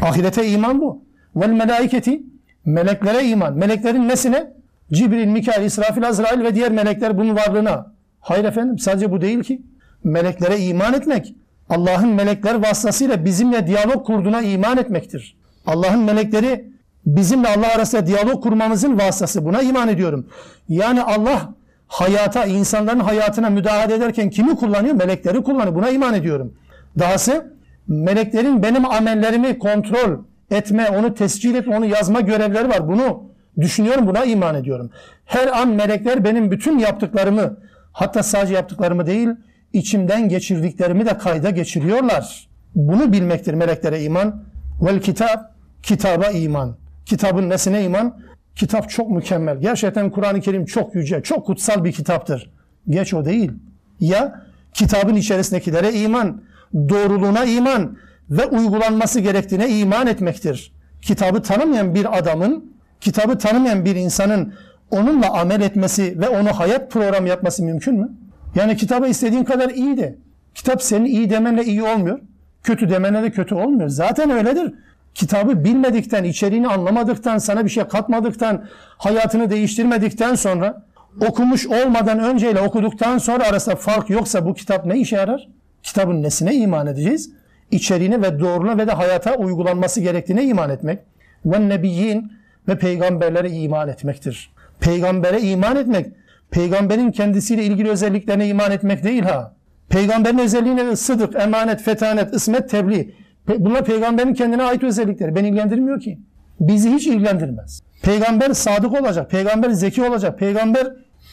Ahirete 0.02 0.46
iman 0.46 0.80
bu. 0.80 1.04
Vel 1.36 1.50
melaiketi 1.50 2.22
meleklere 2.64 3.26
iman. 3.26 3.54
Meleklerin 3.54 4.08
nesine? 4.08 4.52
Cibril, 4.92 5.26
Mikail, 5.26 5.64
İsrafil, 5.64 6.08
Azrail 6.08 6.44
ve 6.44 6.54
diğer 6.54 6.72
melekler 6.72 7.18
bunun 7.18 7.36
varlığına. 7.36 7.92
Hayır 8.20 8.44
efendim 8.44 8.78
sadece 8.78 9.10
bu 9.10 9.20
değil 9.20 9.42
ki. 9.42 9.62
Meleklere 10.04 10.58
iman 10.58 10.94
etmek 10.94 11.34
Allah'ın 11.70 12.08
melekler 12.08 12.54
vasıtasıyla 12.54 13.24
bizimle 13.24 13.66
diyalog 13.66 14.06
kurduğuna 14.06 14.42
iman 14.42 14.78
etmektir. 14.78 15.36
Allah'ın 15.66 16.00
melekleri 16.00 16.70
bizimle 17.06 17.48
Allah 17.48 17.74
arasında 17.74 18.06
diyalog 18.06 18.42
kurmamızın 18.42 18.98
vasıtası. 18.98 19.44
Buna 19.44 19.62
iman 19.62 19.88
ediyorum. 19.88 20.26
Yani 20.68 21.02
Allah 21.02 21.54
hayata, 21.86 22.44
insanların 22.44 23.00
hayatına 23.00 23.50
müdahale 23.50 23.94
ederken 23.94 24.30
kimi 24.30 24.56
kullanıyor? 24.56 24.94
Melekleri 24.94 25.42
kullanıyor. 25.42 25.74
Buna 25.74 25.90
iman 25.90 26.14
ediyorum. 26.14 26.54
Dahası 26.98 27.52
meleklerin 27.90 28.62
benim 28.62 28.84
amellerimi 28.84 29.58
kontrol 29.58 30.24
etme, 30.50 30.88
onu 30.88 31.14
tescil 31.14 31.54
etme, 31.54 31.76
onu 31.76 31.86
yazma 31.86 32.20
görevleri 32.20 32.68
var. 32.68 32.88
Bunu 32.88 33.22
düşünüyorum, 33.60 34.06
buna 34.06 34.24
iman 34.24 34.54
ediyorum. 34.54 34.90
Her 35.24 35.46
an 35.46 35.68
melekler 35.68 36.24
benim 36.24 36.50
bütün 36.50 36.78
yaptıklarımı, 36.78 37.56
hatta 37.92 38.22
sadece 38.22 38.54
yaptıklarımı 38.54 39.06
değil, 39.06 39.28
içimden 39.72 40.28
geçirdiklerimi 40.28 41.06
de 41.06 41.18
kayda 41.18 41.50
geçiriyorlar. 41.50 42.48
Bunu 42.74 43.12
bilmektir 43.12 43.54
meleklere 43.54 44.02
iman. 44.02 44.42
Vel 44.82 45.00
kitap, 45.00 45.54
kitaba 45.82 46.26
iman. 46.26 46.76
Kitabın 47.06 47.50
nesine 47.50 47.84
iman? 47.84 48.20
Kitap 48.54 48.90
çok 48.90 49.10
mükemmel. 49.10 49.60
Gerçekten 49.60 50.10
Kur'an-ı 50.10 50.40
Kerim 50.40 50.64
çok 50.64 50.94
yüce, 50.94 51.22
çok 51.22 51.46
kutsal 51.46 51.84
bir 51.84 51.92
kitaptır. 51.92 52.50
Geç 52.88 53.14
o 53.14 53.24
değil. 53.24 53.52
Ya 54.00 54.42
kitabın 54.74 55.14
içerisindekilere 55.14 55.92
iman, 55.92 56.42
doğruluğuna 56.74 57.44
iman 57.44 57.96
ve 58.30 58.46
uygulanması 58.46 59.20
gerektiğine 59.20 59.68
iman 59.68 60.06
etmektir. 60.06 60.72
Kitabı 61.02 61.42
tanımayan 61.42 61.94
bir 61.94 62.18
adamın, 62.18 62.72
kitabı 63.00 63.38
tanımayan 63.38 63.84
bir 63.84 63.96
insanın 63.96 64.54
onunla 64.90 65.30
amel 65.30 65.60
etmesi 65.60 66.20
ve 66.20 66.28
onu 66.28 66.52
hayat 66.52 66.90
programı 66.90 67.28
yapması 67.28 67.62
mümkün 67.62 67.94
mü? 67.94 68.12
Yani 68.54 68.76
kitaba 68.76 69.06
istediğin 69.06 69.44
kadar 69.44 69.70
iyi 69.70 69.96
de. 69.96 70.16
Kitap 70.54 70.82
senin 70.82 71.04
iyi 71.04 71.30
demenle 71.30 71.64
iyi 71.64 71.82
olmuyor. 71.82 72.20
Kötü 72.62 72.90
demenle 72.90 73.22
de 73.22 73.30
kötü 73.30 73.54
olmuyor. 73.54 73.88
Zaten 73.88 74.30
öyledir. 74.30 74.74
Kitabı 75.14 75.64
bilmedikten, 75.64 76.24
içeriğini 76.24 76.68
anlamadıktan, 76.68 77.38
sana 77.38 77.64
bir 77.64 77.70
şey 77.70 77.84
katmadıktan, 77.84 78.64
hayatını 78.98 79.50
değiştirmedikten 79.50 80.34
sonra, 80.34 80.82
okumuş 81.28 81.66
olmadan 81.66 82.18
önceyle 82.18 82.60
okuduktan 82.60 83.18
sonra 83.18 83.44
arasında 83.44 83.76
fark 83.76 84.10
yoksa 84.10 84.46
bu 84.46 84.54
kitap 84.54 84.86
ne 84.86 84.98
işe 84.98 85.16
yarar? 85.16 85.48
Kitabın 85.82 86.22
nesine 86.22 86.54
iman 86.54 86.86
edeceğiz? 86.86 87.30
İçeriğine 87.70 88.22
ve 88.22 88.40
doğruna 88.40 88.78
ve 88.78 88.86
de 88.86 88.92
hayata 88.92 89.36
uygulanması 89.36 90.00
gerektiğine 90.00 90.44
iman 90.44 90.70
etmek. 90.70 90.98
Ve 91.44 91.68
nebiyyin 91.68 92.32
ve 92.68 92.78
peygamberlere 92.78 93.50
iman 93.50 93.88
etmektir. 93.88 94.52
Peygambere 94.80 95.40
iman 95.40 95.76
etmek, 95.76 96.06
peygamberin 96.50 97.10
kendisiyle 97.10 97.64
ilgili 97.64 97.90
özelliklerine 97.90 98.48
iman 98.48 98.70
etmek 98.70 99.04
değil 99.04 99.22
ha. 99.22 99.54
Peygamberin 99.88 100.38
özelliğine 100.38 100.96
sıdık, 100.96 101.36
emanet, 101.36 101.82
fetanet, 101.82 102.34
ısmet, 102.34 102.70
tebliğ. 102.70 103.14
Bunlar 103.58 103.84
peygamberin 103.84 104.34
kendine 104.34 104.62
ait 104.62 104.82
özellikleri. 104.82 105.36
Beni 105.36 105.48
ilgilendirmiyor 105.48 106.00
ki. 106.00 106.18
Bizi 106.60 106.90
hiç 106.90 107.06
ilgilendirmez. 107.06 107.82
Peygamber 108.02 108.52
sadık 108.52 109.00
olacak, 109.00 109.30
peygamber 109.30 109.70
zeki 109.70 110.02
olacak, 110.02 110.38
peygamber 110.38 110.86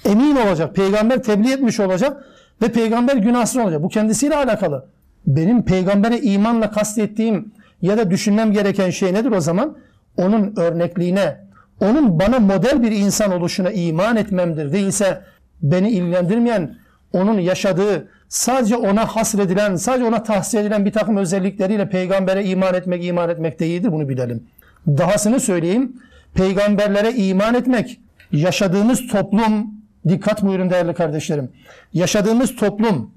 emin 0.05 0.35
olacak, 0.35 0.75
peygamber 0.75 1.23
tebliğ 1.23 1.53
etmiş 1.53 1.79
olacak 1.79 2.25
ve 2.61 2.71
peygamber 2.71 3.15
günahsız 3.15 3.57
olacak. 3.57 3.83
Bu 3.83 3.89
kendisiyle 3.89 4.35
alakalı. 4.35 4.85
Benim 5.27 5.65
peygambere 5.65 6.19
imanla 6.19 6.71
kastettiğim 6.71 7.51
ya 7.81 7.97
da 7.97 8.11
düşünmem 8.11 8.51
gereken 8.51 8.89
şey 8.89 9.13
nedir 9.13 9.31
o 9.31 9.41
zaman? 9.41 9.77
Onun 10.17 10.53
örnekliğine, 10.57 11.37
onun 11.81 12.19
bana 12.19 12.39
model 12.39 12.83
bir 12.83 12.91
insan 12.91 13.31
oluşuna 13.31 13.71
iman 13.71 14.15
etmemdir. 14.15 14.73
Değilse 14.73 15.21
beni 15.61 15.89
ilgilendirmeyen, 15.89 16.75
onun 17.13 17.39
yaşadığı, 17.39 18.07
sadece 18.29 18.75
ona 18.75 19.05
hasredilen, 19.05 19.75
sadece 19.75 20.05
ona 20.05 20.23
tahsis 20.23 20.55
edilen 20.55 20.85
bir 20.85 20.91
takım 20.91 21.17
özellikleriyle 21.17 21.89
peygambere 21.89 22.45
iman 22.45 22.73
etmek, 22.73 23.05
iman 23.05 23.29
etmek 23.29 23.59
değildir. 23.59 23.91
Bunu 23.91 24.09
bilelim. 24.09 24.43
Dahasını 24.87 25.39
söyleyeyim. 25.39 26.01
Peygamberlere 26.33 27.13
iman 27.13 27.53
etmek, 27.53 27.99
yaşadığımız 28.31 29.07
toplum, 29.07 29.76
dikkat 30.09 30.43
buyurun 30.43 30.69
değerli 30.69 30.93
kardeşlerim. 30.93 31.51
Yaşadığımız 31.93 32.55
toplum 32.55 33.11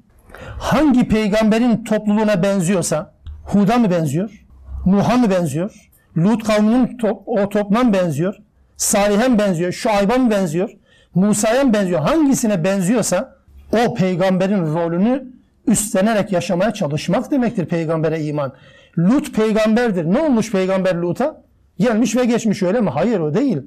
hangi 0.59 1.09
peygamberin 1.09 1.85
topluluğuna 1.85 2.43
benziyorsa, 2.43 3.15
Hud'a 3.45 3.79
mı 3.79 3.91
benziyor? 3.91 4.45
Nuh'a 4.87 5.17
mı 5.17 5.31
benziyor? 5.31 5.91
Lut 6.17 6.45
kavminin 6.45 6.99
to 6.99 7.23
o 7.27 7.49
topluma 7.49 7.93
benziyor? 7.93 8.37
Salih'e 8.77 9.29
mi 9.29 9.39
benziyor? 9.39 9.73
Şuayb'a 9.73 10.17
mı 10.17 10.31
benziyor? 10.31 10.71
Musa'ya 11.15 11.65
mı 11.65 11.73
benziyor? 11.73 12.01
Hangisine 12.01 12.65
benziyorsa 12.65 13.37
o 13.73 13.95
peygamberin 13.95 14.75
rolünü 14.75 15.25
üstlenerek 15.67 16.33
yaşamaya 16.33 16.75
çalışmak 16.75 17.31
demektir 17.31 17.67
peygambere 17.67 18.21
iman. 18.21 18.53
Lut 18.99 19.35
peygamberdir. 19.37 20.05
Ne 20.05 20.23
olmuş 20.23 20.53
peygamber 20.53 20.95
Lut'a? 20.95 21.43
Gelmiş 21.79 22.17
ve 22.17 22.25
geçmiş 22.25 22.63
öyle 22.63 22.81
mi? 22.81 22.91
Hayır 22.91 23.21
o 23.21 23.35
değil. 23.35 23.59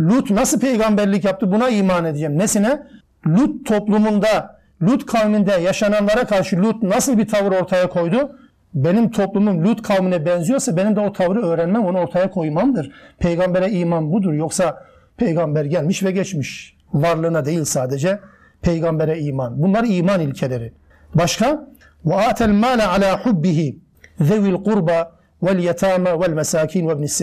Lut 0.00 0.30
nasıl 0.30 0.60
peygamberlik 0.60 1.24
yaptı? 1.24 1.52
Buna 1.52 1.68
iman 1.68 2.04
edeceğim. 2.04 2.38
Nesine? 2.38 2.82
Lut 3.26 3.66
toplumunda, 3.66 4.60
Lut 4.82 5.06
kavminde 5.06 5.52
yaşananlara 5.52 6.26
karşı 6.26 6.62
Lut 6.62 6.82
nasıl 6.82 7.18
bir 7.18 7.28
tavır 7.28 7.52
ortaya 7.52 7.88
koydu? 7.88 8.36
Benim 8.74 9.10
toplumum 9.10 9.64
Lut 9.64 9.82
kavmine 9.82 10.26
benziyorsa 10.26 10.76
benim 10.76 10.96
de 10.96 11.00
o 11.00 11.12
tavrı 11.12 11.42
öğrenmem, 11.42 11.84
onu 11.84 11.98
ortaya 11.98 12.30
koymamdır. 12.30 12.92
Peygambere 13.18 13.70
iman 13.70 14.12
budur. 14.12 14.32
Yoksa 14.32 14.84
peygamber 15.16 15.64
gelmiş 15.64 16.02
ve 16.02 16.10
geçmiş. 16.10 16.76
Varlığına 16.92 17.44
değil 17.44 17.64
sadece 17.64 18.20
peygambere 18.62 19.20
iman. 19.20 19.62
Bunlar 19.62 19.84
iman 19.88 20.20
ilkeleri. 20.20 20.72
Başka? 21.14 21.68
Ve 22.04 22.14
atel 22.14 22.50
mâle 22.50 22.84
alâ 22.84 23.24
hubbihi 23.24 23.78
zevil 24.20 24.54
kurba 24.54 25.12
vel 25.42 25.58
yetame 25.58 26.20
vel 26.20 26.32
mesakin 26.32 26.88
ve 26.88 26.92
ibnis 26.92 27.22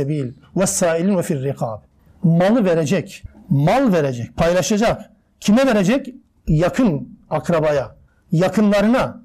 Malı 2.28 2.66
verecek, 2.66 3.24
mal 3.50 3.94
verecek, 3.94 4.38
paylaşacak. 4.38 5.10
Kime 5.40 5.66
verecek? 5.66 6.16
Yakın 6.48 7.20
akrabaya, 7.30 7.96
yakınlarına, 8.32 9.22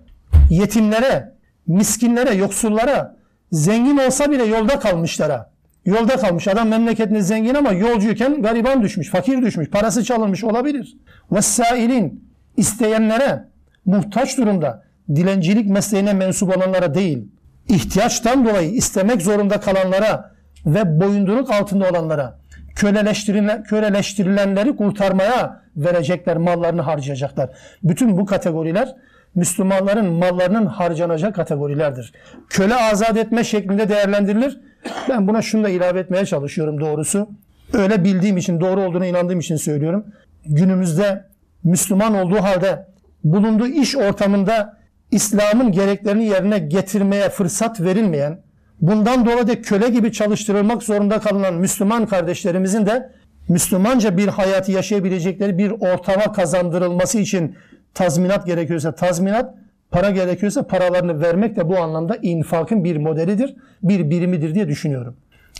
yetimlere, 0.51 1.33
miskinlere, 1.67 2.35
yoksullara, 2.35 3.17
zengin 3.53 3.97
olsa 3.97 4.31
bile 4.31 4.45
yolda 4.45 4.79
kalmışlara. 4.79 5.53
Yolda 5.85 6.17
kalmış 6.17 6.49
adam 6.49 6.69
memleketinde 6.69 7.23
zengin 7.23 7.55
ama 7.55 7.73
yolcuyken 7.73 8.43
gariban 8.43 8.83
düşmüş, 8.83 9.11
fakir 9.11 9.43
düşmüş, 9.43 9.71
parası 9.71 10.05
çalınmış 10.05 10.45
olabilir. 10.45 10.97
Vessailin 11.33 12.25
isteyenlere, 12.57 13.49
muhtaç 13.85 14.39
durumda, 14.39 14.83
dilencilik 15.15 15.71
mesleğine 15.71 16.13
mensup 16.13 16.57
olanlara 16.57 16.95
değil, 16.95 17.29
ihtiyaçtan 17.69 18.45
dolayı 18.45 18.71
istemek 18.71 19.23
zorunda 19.23 19.61
kalanlara 19.61 20.33
ve 20.67 21.01
boyunduruk 21.01 21.51
altında 21.51 21.91
olanlara, 21.91 22.42
köleleştirilen, 22.83 23.63
köleleştirilenleri 23.63 24.77
kurtarmaya 24.77 25.63
verecekler, 25.77 26.37
mallarını 26.37 26.83
harcayacaklar. 26.83 27.51
Bütün 27.83 28.19
bu 28.19 28.27
kategoriler 28.27 28.97
Müslümanların 29.35 30.07
mallarının 30.07 30.67
harcanacağı 30.67 31.33
kategorilerdir. 31.33 32.13
Köle 32.49 32.75
azat 32.75 33.17
etme 33.17 33.45
şeklinde 33.45 33.89
değerlendirilir. 33.89 34.61
Ben 35.09 35.29
buna 35.29 35.43
şunu 35.43 35.65
da 35.65 35.69
ilave 35.69 36.01
etmeye 36.01 36.27
çalışıyorum 36.27 36.81
doğrusu. 36.81 37.29
Öyle 37.73 38.05
bildiğim 38.05 38.37
için, 38.37 38.61
doğru 38.61 38.81
olduğuna 38.81 39.07
inandığım 39.07 39.41
için 39.41 39.57
söylüyorum. 39.57 40.07
Günümüzde 40.47 41.25
Müslüman 41.65 42.15
olduğu 42.15 42.43
halde 42.43 42.87
bulunduğu 43.25 43.67
iş 43.67 43.97
ortamında 43.97 44.79
İslam'ın 45.11 45.73
gereklerini 45.73 46.25
yerine 46.25 46.59
getirmeye 46.59 47.29
fırsat 47.29 47.81
verilmeyen, 47.81 48.39
bundan 48.83 49.27
dolayı 49.27 49.49
da 49.49 49.63
köle 49.63 49.89
gibi 49.89 50.13
çalıştırılmak 50.13 50.83
zorunda 50.83 51.21
kalınan 51.21 51.55
Müslüman 51.55 52.07
kardeşlerimizin 52.07 52.87
de 52.87 53.13
Müslümanca 53.49 54.17
bir 54.17 54.29
hayatı 54.29 54.73
yaşayabilecekleri 54.73 55.59
bir 55.59 55.71
ortama 55.71 56.33
kazandırılması 56.33 57.19
için 57.19 57.57
tazminat 57.95 58.47
gerekiyorsa 58.47 58.95
tazminat, 58.95 59.55
para 59.91 60.11
gerekiyorsa 60.11 60.67
paralarını 60.67 61.21
vermek 61.21 61.57
de 61.57 61.69
bu 61.69 61.79
anlamda 61.79 62.17
infakın 62.23 62.85
bir 62.85 62.97
modelidir, 62.97 63.57
bir 63.83 64.11
birimidir 64.11 64.55
diye 64.55 64.69
düşünüyorum. 64.69 65.17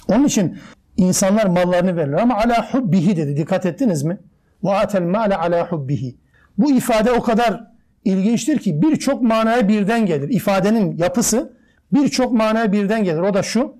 Onun 0.09 0.25
için 0.25 0.59
insanlar 0.97 1.47
mallarını 1.47 1.97
verirler 1.97 2.19
ama 2.19 2.37
ala 2.37 2.73
hubbihi 2.73 3.17
dedi. 3.17 3.37
Dikkat 3.37 3.67
ettiniz 3.67 4.03
mi? 4.03 4.19
Ve 4.65 4.71
atel 4.71 5.03
male 5.03 5.37
ala 5.37 5.69
hubbihi. 5.69 6.17
Bu 6.59 6.73
ifade 6.73 7.11
o 7.11 7.23
kadar 7.23 7.65
ilginçtir 8.05 8.59
ki 8.59 8.83
birçok 8.83 9.23
manaya 9.23 9.69
birden 9.69 10.07
gelir. 10.07 10.29
İfadenin 10.29 10.97
yapısı 10.97 11.53
birçok 11.93 12.33
manaya 12.33 12.73
birden 12.73 13.05
gelir. 13.05 13.21
O 13.21 13.35
da 13.35 13.43
şu. 13.43 13.75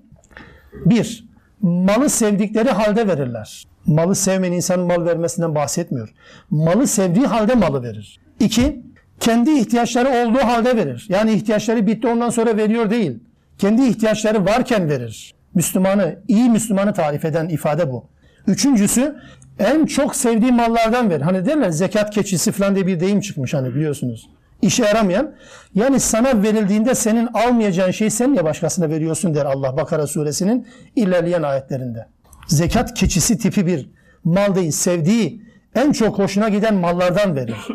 Bir, 0.85 1.25
malı 1.61 2.09
sevdikleri 2.09 2.69
halde 2.69 3.07
verirler. 3.07 3.63
Malı 3.85 4.15
sevmeyen 4.15 4.53
insanın 4.53 4.85
mal 4.85 5.05
vermesinden 5.05 5.55
bahsetmiyor. 5.55 6.13
Malı 6.49 6.87
sevdiği 6.87 7.25
halde 7.25 7.55
malı 7.55 7.83
verir. 7.83 8.19
İki, 8.39 8.81
kendi 9.19 9.51
ihtiyaçları 9.51 10.09
olduğu 10.09 10.39
halde 10.39 10.77
verir. 10.77 11.05
Yani 11.09 11.33
ihtiyaçları 11.33 11.87
bitti 11.87 12.07
ondan 12.07 12.29
sonra 12.29 12.57
veriyor 12.57 12.89
değil. 12.89 13.19
Kendi 13.57 13.87
ihtiyaçları 13.87 14.45
varken 14.45 14.89
verir. 14.89 15.33
Müslümanı, 15.55 16.19
iyi 16.27 16.49
Müslümanı 16.49 16.93
tarif 16.93 17.25
eden 17.25 17.49
ifade 17.49 17.91
bu. 17.91 18.05
Üçüncüsü 18.47 19.15
en 19.59 19.85
çok 19.85 20.15
sevdiği 20.15 20.51
mallardan 20.51 21.09
verir. 21.09 21.21
Hani 21.21 21.45
derler 21.45 21.69
zekat 21.69 22.13
keçisi 22.13 22.51
falan 22.51 22.75
diye 22.75 22.87
bir 22.87 22.99
deyim 22.99 23.19
çıkmış 23.21 23.53
hani 23.53 23.75
biliyorsunuz. 23.75 24.29
İşe 24.63 24.85
yaramayan. 24.85 25.33
Yani 25.75 25.99
sana 25.99 26.43
verildiğinde 26.43 26.95
senin 26.95 27.29
almayacağın 27.33 27.91
şeyi 27.91 28.11
sen 28.11 28.31
niye 28.31 28.43
başkasına 28.43 28.89
veriyorsun 28.89 29.35
der 29.35 29.45
Allah 29.45 29.77
Bakara 29.77 30.07
suresinin 30.07 30.67
ilerleyen 30.95 31.43
ayetlerinde. 31.43 32.07
Zekat 32.47 32.93
keçisi 32.93 33.37
tipi 33.37 33.67
bir 33.67 33.89
mal 34.23 34.55
değil. 34.55 34.71
Sevdiği, 34.71 35.41
en 35.75 35.91
çok 35.91 36.19
hoşuna 36.19 36.49
giden 36.49 36.75
mallardan 36.75 37.35
verir. 37.35 37.67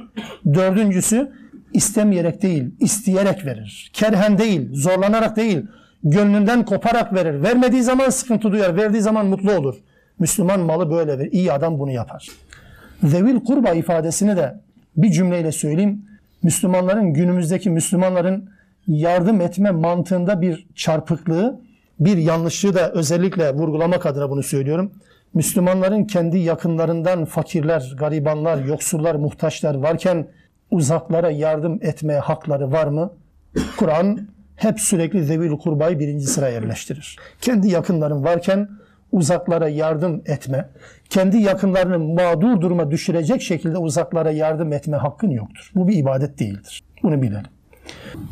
Dördüncüsü 0.55 1.33
istemeyerek 1.73 2.43
değil, 2.43 2.75
isteyerek 2.81 3.47
verir. 3.47 3.91
Kerhen 3.93 4.39
değil, 4.39 4.69
zorlanarak 4.73 5.37
değil, 5.37 5.63
gönlünden 6.05 6.65
koparak 6.65 7.15
verir. 7.15 7.43
Vermediği 7.43 7.83
zaman 7.83 8.11
sıkıntı 8.11 8.53
duyar, 8.53 8.77
verdiği 8.77 9.03
zaman 9.03 9.27
mutlu 9.27 9.53
olur. 9.53 9.75
Müslüman 10.19 10.61
malı 10.61 10.91
böyle 10.91 11.19
verir. 11.19 11.33
İyi 11.33 11.53
adam 11.53 11.79
bunu 11.79 11.91
yapar. 11.91 12.29
Zevil 13.03 13.41
kurba 13.41 13.71
ifadesini 13.71 14.37
de 14.37 14.61
bir 14.97 15.11
cümleyle 15.11 15.53
söyleyeyim. 15.53 16.05
Müslümanların, 16.43 17.13
günümüzdeki 17.13 17.71
Müslümanların 17.71 18.51
yardım 18.87 19.41
etme 19.41 19.71
mantığında 19.71 20.41
bir 20.41 20.67
çarpıklığı, 20.75 21.61
bir 22.01 22.17
yanlışlığı 22.17 22.75
da 22.75 22.93
özellikle 22.93 23.55
vurgulamak 23.55 24.07
adına 24.07 24.31
bunu 24.31 24.43
söylüyorum. 24.43 24.93
Müslümanların 25.35 26.05
kendi 26.05 26.39
yakınlarından 26.39 27.25
fakirler, 27.25 27.95
garibanlar, 27.99 28.65
yoksullar, 28.65 29.15
muhtaçlar 29.15 29.75
varken 29.75 30.29
uzaklara 30.71 31.31
yardım 31.31 31.79
etmeye 31.83 32.19
hakları 32.19 32.73
var 32.73 32.87
mı? 32.87 33.13
Kur'an 33.77 34.29
hep 34.57 34.81
sürekli 34.81 35.25
zevil 35.25 35.59
kurbayı 35.59 35.99
birinci 35.99 36.27
sıraya 36.27 36.53
yerleştirir. 36.53 37.17
Kendi 37.41 37.69
yakınların 37.69 38.25
varken 38.25 38.69
uzaklara 39.13 39.69
yardım 39.69 40.23
etme, 40.27 40.69
kendi 41.11 41.37
yakınlarını 41.37 41.99
mağdur 41.99 42.61
duruma 42.61 42.91
düşürecek 42.91 43.43
şekilde 43.43 43.79
uzaklara 43.79 44.31
yardım 44.31 44.73
etme 44.73 44.97
hakkın 44.97 45.31
yoktur. 45.31 45.71
Bu 45.75 45.89
bir 45.89 45.97
ibadet 45.97 46.39
değildir. 46.39 46.83
Bunu 47.03 47.23
bilelim. 47.23 47.47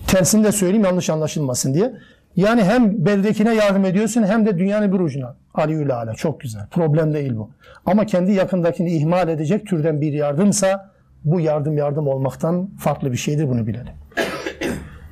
Tersini 0.07 0.45
de 0.45 0.53
söyleyeyim 0.53 0.85
yanlış 0.85 1.11
anlaşılmasın 1.11 1.75
diye. 1.75 1.93
Yani 2.37 2.65
hem 2.65 3.07
beldekine 3.07 3.55
yardım 3.55 3.85
ediyorsun 3.85 4.23
hem 4.23 4.47
de 4.47 4.59
dünyanın 4.59 4.93
bir 4.93 5.01
ucuna. 5.01 5.37
Aliül 5.55 5.97
ala 5.97 6.15
çok 6.15 6.41
güzel. 6.41 6.67
Problem 6.67 7.15
değil 7.15 7.37
bu. 7.37 7.51
Ama 7.87 8.07
kendi 8.07 8.33
yakındakini 8.33 8.97
ihmal 8.97 9.29
edecek 9.29 9.67
türden 9.67 10.01
bir 10.01 10.13
yardımsa 10.13 10.91
bu 11.25 11.41
yardım 11.41 11.77
yardım 11.77 12.09
olmaktan 12.09 12.71
farklı 12.79 13.13
bir 13.13 13.17
şeydir 13.17 13.49
bunu 13.49 13.67
bilelim. 13.67 13.93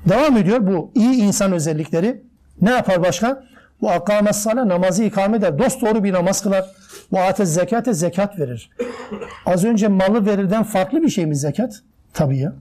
Devam 0.08 0.36
ediyor 0.36 0.66
bu 0.66 0.90
iyi 0.94 1.14
insan 1.22 1.52
özellikleri. 1.52 2.22
Ne 2.60 2.70
yapar 2.70 3.02
başka? 3.02 3.44
Bu 3.80 3.90
akames 3.90 4.36
sala 4.36 4.68
namazı 4.68 5.04
ikame 5.04 5.36
eder. 5.36 5.58
Dost 5.58 5.82
doğru 5.82 6.04
bir 6.04 6.12
namaz 6.12 6.42
kılar. 6.42 6.64
Bu 7.12 7.18
atez 7.20 7.54
zekate 7.54 7.94
zekat 7.94 8.38
verir. 8.38 8.70
Az 9.46 9.64
önce 9.64 9.88
malı 9.88 10.26
verirden 10.26 10.62
farklı 10.62 11.02
bir 11.02 11.08
şey 11.08 11.26
mi 11.26 11.36
zekat? 11.36 11.82
Tabii 12.14 12.38
ya. 12.38 12.52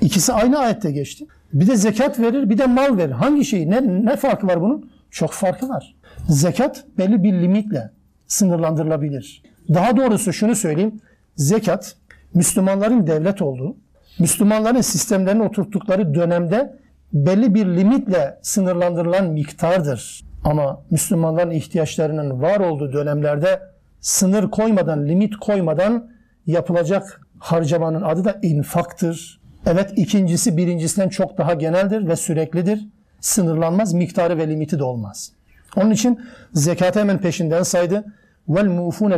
İkisi 0.00 0.32
aynı 0.32 0.58
ayette 0.58 0.90
geçti. 0.90 1.26
Bir 1.52 1.66
de 1.66 1.76
zekat 1.76 2.18
verir, 2.18 2.50
bir 2.50 2.58
de 2.58 2.66
mal 2.66 2.96
verir. 2.96 3.12
Hangi 3.12 3.44
şey? 3.44 3.70
Ne, 3.70 4.04
ne 4.04 4.16
farkı 4.16 4.46
var 4.46 4.60
bunun? 4.60 4.90
Çok 5.10 5.32
farkı 5.32 5.68
var. 5.68 5.94
Zekat 6.28 6.84
belli 6.98 7.22
bir 7.22 7.32
limitle 7.32 7.90
sınırlandırılabilir. 8.26 9.42
Daha 9.74 9.96
doğrusu 9.96 10.32
şunu 10.32 10.54
söyleyeyim. 10.54 11.00
Zekat 11.36 11.96
Müslümanların 12.34 13.06
devlet 13.06 13.42
olduğu, 13.42 13.76
Müslümanların 14.18 14.80
sistemlerini 14.80 15.42
oturttukları 15.42 16.14
dönemde 16.14 16.76
belli 17.12 17.54
bir 17.54 17.66
limitle 17.66 18.38
sınırlandırılan 18.42 19.26
miktardır. 19.26 20.24
Ama 20.44 20.82
Müslümanların 20.90 21.50
ihtiyaçlarının 21.50 22.42
var 22.42 22.60
olduğu 22.60 22.92
dönemlerde 22.92 23.60
sınır 24.00 24.50
koymadan, 24.50 25.08
limit 25.08 25.36
koymadan 25.36 26.10
yapılacak 26.46 27.20
harcamanın 27.38 28.02
adı 28.02 28.24
da 28.24 28.38
infaktır. 28.42 29.40
Evet 29.66 29.92
ikincisi 29.96 30.56
birincisinden 30.56 31.08
çok 31.08 31.38
daha 31.38 31.54
geneldir 31.54 32.08
ve 32.08 32.16
süreklidir. 32.16 32.88
Sınırlanmaz, 33.20 33.92
miktarı 33.92 34.38
ve 34.38 34.48
limiti 34.48 34.78
de 34.78 34.84
olmaz. 34.84 35.32
Onun 35.76 35.90
için 35.90 36.20
zekatı 36.52 37.00
hemen 37.00 37.18
peşinden 37.18 37.62
saydı. 37.62 38.04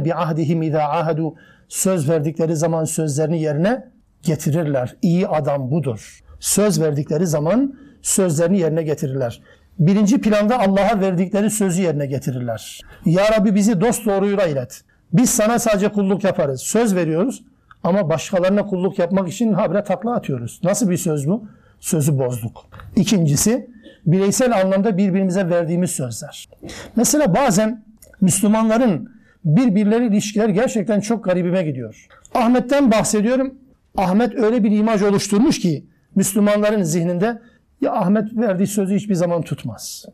Bi 0.05 0.15
ahdihim 0.15 0.63
iza 0.63 0.83
ahadu 0.83 1.35
söz 1.69 2.09
verdikleri 2.09 2.57
zaman 2.57 2.85
sözlerini 2.85 3.43
yerine 3.43 3.89
getirirler. 4.23 4.97
İyi 5.03 5.29
adam 5.29 5.71
budur. 5.71 6.21
Söz 6.41 6.81
verdikleri 6.81 7.27
zaman 7.27 7.75
sözlerini 8.03 8.59
yerine 8.59 8.83
getirirler. 8.83 9.41
Birinci 9.79 10.21
planda 10.21 10.61
Allah'a 10.61 11.01
verdikleri 11.01 11.51
sözü 11.51 11.83
yerine 11.83 12.07
getirirler. 12.07 12.81
Ya 13.05 13.25
Rabbi 13.33 13.55
bizi 13.55 13.81
dost 13.81 14.07
doğruyla 14.07 14.47
ilet. 14.47 14.83
Biz 15.13 15.31
sana 15.31 15.59
sadece 15.59 15.89
kulluk 15.89 16.25
yaparız. 16.25 16.61
Söz 16.61 16.95
veriyoruz 16.95 17.43
ama 17.85 18.09
başkalarına 18.09 18.67
kulluk 18.67 18.99
yapmak 18.99 19.29
için 19.29 19.53
habire 19.53 19.85
takla 19.85 20.15
atıyoruz. 20.15 20.61
Nasıl 20.65 20.91
bir 20.91 20.97
söz 20.97 21.29
bu? 21.29 21.45
Sözü 21.81 22.19
bozduk. 22.19 22.67
İkincisi 22.97 23.71
bireysel 24.07 24.61
anlamda 24.61 24.99
birbirimize 24.99 25.49
verdiğimiz 25.51 25.91
sözler. 25.91 26.49
Mesela 26.97 27.35
bazen 27.35 27.85
Müslümanların 28.21 29.11
birbirleri 29.45 30.07
ilişkiler 30.07 30.49
gerçekten 30.49 31.01
çok 31.01 31.25
garibime 31.25 31.63
gidiyor. 31.63 32.07
Ahmet'ten 32.35 32.91
bahsediyorum. 32.91 33.55
Ahmet 33.97 34.35
öyle 34.35 34.65
bir 34.65 34.71
imaj 34.71 35.03
oluşturmuş 35.03 35.61
ki 35.61 35.85
Müslümanların 36.15 36.83
zihninde 36.83 37.43
ya 37.81 37.93
Ahmet 37.93 38.37
verdiği 38.37 38.67
sözü 38.67 38.95
hiçbir 38.95 39.15
zaman 39.15 39.43
tutmaz. 39.43 40.05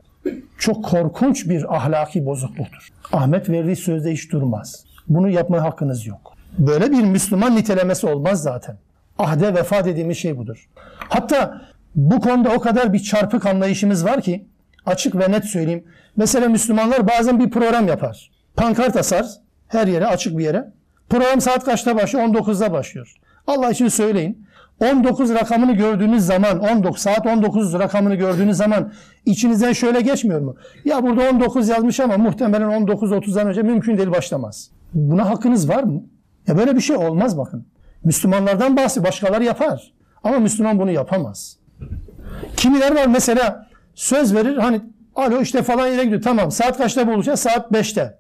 Çok 0.59 0.85
korkunç 0.85 1.49
bir 1.49 1.77
ahlaki 1.77 2.27
bozukluktur. 2.27 2.89
Ahmet 3.13 3.49
verdiği 3.49 3.77
sözde 3.77 4.13
hiç 4.13 4.33
durmaz. 4.33 4.85
Bunu 5.09 5.29
yapma 5.29 5.63
hakkınız 5.63 6.07
yok. 6.07 6.33
Böyle 6.59 6.91
bir 6.91 7.05
Müslüman 7.05 7.57
nitelemesi 7.57 8.07
olmaz 8.07 8.43
zaten. 8.43 8.77
Ahde 9.19 9.55
vefa 9.55 9.85
dediğimiz 9.85 10.19
şey 10.19 10.37
budur. 10.37 10.69
Hatta 11.09 11.63
Bu 11.97 12.21
konuda 12.21 12.51
o 12.51 12.61
kadar 12.61 12.93
bir 12.93 12.99
çarpık 12.99 13.47
anlayışımız 13.47 14.05
var 14.05 14.21
ki 14.21 14.47
açık 14.87 15.15
ve 15.19 15.33
net 15.33 15.45
söyleyeyim. 15.45 15.85
Mesela 16.17 16.49
Müslümanlar 16.49 17.09
bazen 17.09 17.41
bir 17.41 17.51
program 17.51 17.89
yapar. 17.89 18.31
Pankart 18.57 18.97
asar 18.97 19.27
her 19.69 19.87
yere 19.87 20.07
açık 20.07 20.39
bir 20.39 20.45
yere. 20.45 20.73
Program 21.09 21.41
saat 21.41 21.65
kaçta 21.65 21.97
başlıyor? 21.97 22.27
19'da 22.27 22.73
başlıyor. 22.73 23.15
Allah 23.47 23.71
için 23.71 23.89
söyleyin. 23.89 24.47
19 24.81 25.35
rakamını 25.35 25.73
gördüğünüz 25.73 26.27
zaman 26.27 26.59
19 26.59 27.03
saat 27.03 27.27
19 27.27 27.75
rakamını 27.75 28.15
gördüğünüz 28.15 28.57
zaman 28.57 28.93
içinizden 29.27 29.73
şöyle 29.73 30.01
geçmiyor 30.01 30.41
mu? 30.41 30.57
Ya 30.85 31.03
burada 31.03 31.31
19 31.31 31.69
yazmış 31.69 32.01
ama 32.01 32.17
muhtemelen 32.17 32.69
19.30'dan 32.69 33.47
önce 33.47 33.63
mümkün 33.63 33.99
değil 33.99 34.11
başlamaz. 34.11 34.71
Buna 34.95 35.31
hakkınız 35.31 35.69
var 35.69 35.83
mı? 35.83 36.03
Ya 36.47 36.59
böyle 36.59 36.77
bir 36.77 36.81
şey 36.81 36.97
olmaz 36.97 37.39
bakın. 37.39 37.67
Müslümanlardan 38.05 38.77
bahsediyor. 38.77 39.07
Başkaları 39.07 39.45
yapar. 39.45 39.93
Ama 40.25 40.39
Müslüman 40.39 40.79
bunu 40.79 40.91
yapamaz. 40.91 41.57
Kimiler 42.57 42.95
var 42.95 43.07
mesela 43.07 43.67
söz 43.95 44.35
verir 44.35 44.57
hani 44.57 44.81
alo 45.15 45.41
işte 45.41 45.63
falan 45.63 45.87
yere 45.87 46.05
gidiyor. 46.05 46.23
Tamam 46.23 46.51
saat 46.51 46.79
kaçta 46.79 47.07
buluşacağız? 47.07 47.41
Saat 47.41 47.71
5'te. 47.73 48.19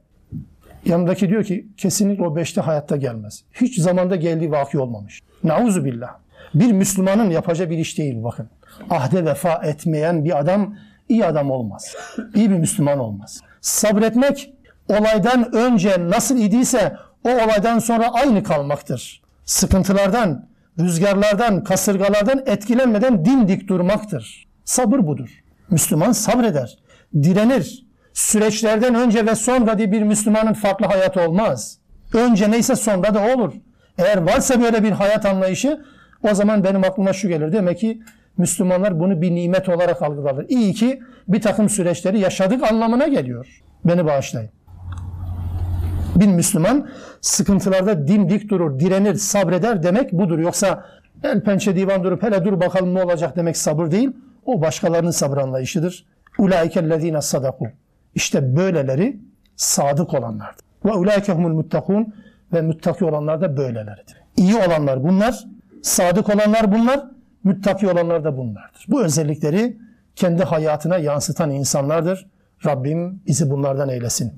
Yanındaki 0.84 1.28
diyor 1.28 1.44
ki 1.44 1.68
kesinlikle 1.76 2.24
o 2.24 2.36
5'te 2.36 2.60
hayatta 2.60 2.96
gelmez. 2.96 3.44
Hiç 3.52 3.80
zamanda 3.80 4.16
geldiği 4.16 4.50
vaki 4.50 4.78
olmamış. 4.78 5.22
Nauzu 5.44 5.84
billah. 5.84 6.25
Bir 6.56 6.72
Müslümanın 6.72 7.30
yapacağı 7.30 7.70
bir 7.70 7.78
iş 7.78 7.98
değil 7.98 8.24
bakın. 8.24 8.48
Ahde 8.90 9.24
vefa 9.24 9.54
etmeyen 9.54 10.24
bir 10.24 10.38
adam 10.38 10.76
iyi 11.08 11.26
adam 11.26 11.50
olmaz. 11.50 11.94
İyi 12.34 12.50
bir 12.50 12.58
Müslüman 12.58 12.98
olmaz. 12.98 13.40
Sabretmek 13.60 14.52
olaydan 14.88 15.54
önce 15.54 15.96
nasıl 16.10 16.38
idiyse 16.38 16.96
o 17.24 17.30
olaydan 17.30 17.78
sonra 17.78 18.12
aynı 18.12 18.42
kalmaktır. 18.42 19.22
Sıkıntılardan, 19.44 20.48
rüzgarlardan, 20.78 21.64
kasırgalardan 21.64 22.42
etkilenmeden 22.46 23.24
dimdik 23.24 23.68
durmaktır. 23.68 24.48
Sabır 24.64 25.06
budur. 25.06 25.30
Müslüman 25.70 26.12
sabreder, 26.12 26.78
direnir. 27.14 27.86
Süreçlerden 28.12 28.94
önce 28.94 29.26
ve 29.26 29.34
sonra 29.34 29.78
diye 29.78 29.92
bir 29.92 30.02
Müslümanın 30.02 30.52
farklı 30.52 30.86
hayatı 30.86 31.20
olmaz. 31.20 31.78
Önce 32.14 32.50
neyse 32.50 32.76
sonra 32.76 33.14
da 33.14 33.34
olur. 33.34 33.52
Eğer 33.98 34.16
varsa 34.16 34.60
böyle 34.60 34.82
bir 34.82 34.90
hayat 34.90 35.26
anlayışı 35.26 35.80
o 36.26 36.34
zaman 36.34 36.64
benim 36.64 36.84
aklıma 36.84 37.12
şu 37.12 37.28
gelir. 37.28 37.52
Demek 37.52 37.78
ki 37.78 38.02
Müslümanlar 38.38 39.00
bunu 39.00 39.22
bir 39.22 39.34
nimet 39.34 39.68
olarak 39.68 40.02
algılarlar. 40.02 40.46
İyi 40.48 40.74
ki 40.74 41.02
bir 41.28 41.40
takım 41.40 41.68
süreçleri 41.68 42.18
yaşadık 42.18 42.72
anlamına 42.72 43.08
geliyor. 43.08 43.62
Beni 43.84 44.06
bağışlayın. 44.06 44.50
Bir 46.16 46.26
Müslüman 46.26 46.88
sıkıntılarda 47.20 48.08
dimdik 48.08 48.50
durur, 48.50 48.80
direnir, 48.80 49.14
sabreder 49.14 49.82
demek 49.82 50.12
budur. 50.12 50.38
Yoksa 50.38 50.84
el 51.22 51.42
pençe 51.42 51.76
divan 51.76 52.04
durup 52.04 52.22
hele 52.22 52.44
dur 52.44 52.60
bakalım 52.60 52.94
ne 52.94 53.04
olacak 53.04 53.36
demek 53.36 53.56
sabır 53.56 53.90
değil. 53.90 54.10
O 54.44 54.60
başkalarının 54.60 55.10
sabır 55.10 55.36
anlayışıdır. 55.36 56.06
Ulaikellezine 56.38 57.22
sadaku. 57.22 57.68
İşte 58.14 58.56
böyleleri 58.56 59.20
sadık 59.56 60.14
olanlardır. 60.14 60.64
Ve 60.84 60.92
ulaikehumul 60.92 61.54
muttakun 61.54 62.14
ve 62.52 62.62
muttaki 62.62 63.04
olanlar 63.04 63.40
da 63.40 63.56
böyleleridir. 63.56 64.16
İyi 64.36 64.56
olanlar 64.56 65.02
bunlar, 65.04 65.44
sadık 65.86 66.34
olanlar 66.34 66.72
bunlar, 66.72 67.00
müttaki 67.44 67.88
olanlar 67.88 68.24
da 68.24 68.36
bunlardır. 68.36 68.86
Bu 68.88 69.04
özellikleri 69.04 69.76
kendi 70.16 70.44
hayatına 70.44 70.98
yansıtan 70.98 71.50
insanlardır. 71.50 72.26
Rabbim 72.66 73.22
bizi 73.26 73.50
bunlardan 73.50 73.88
eylesin. 73.88 74.32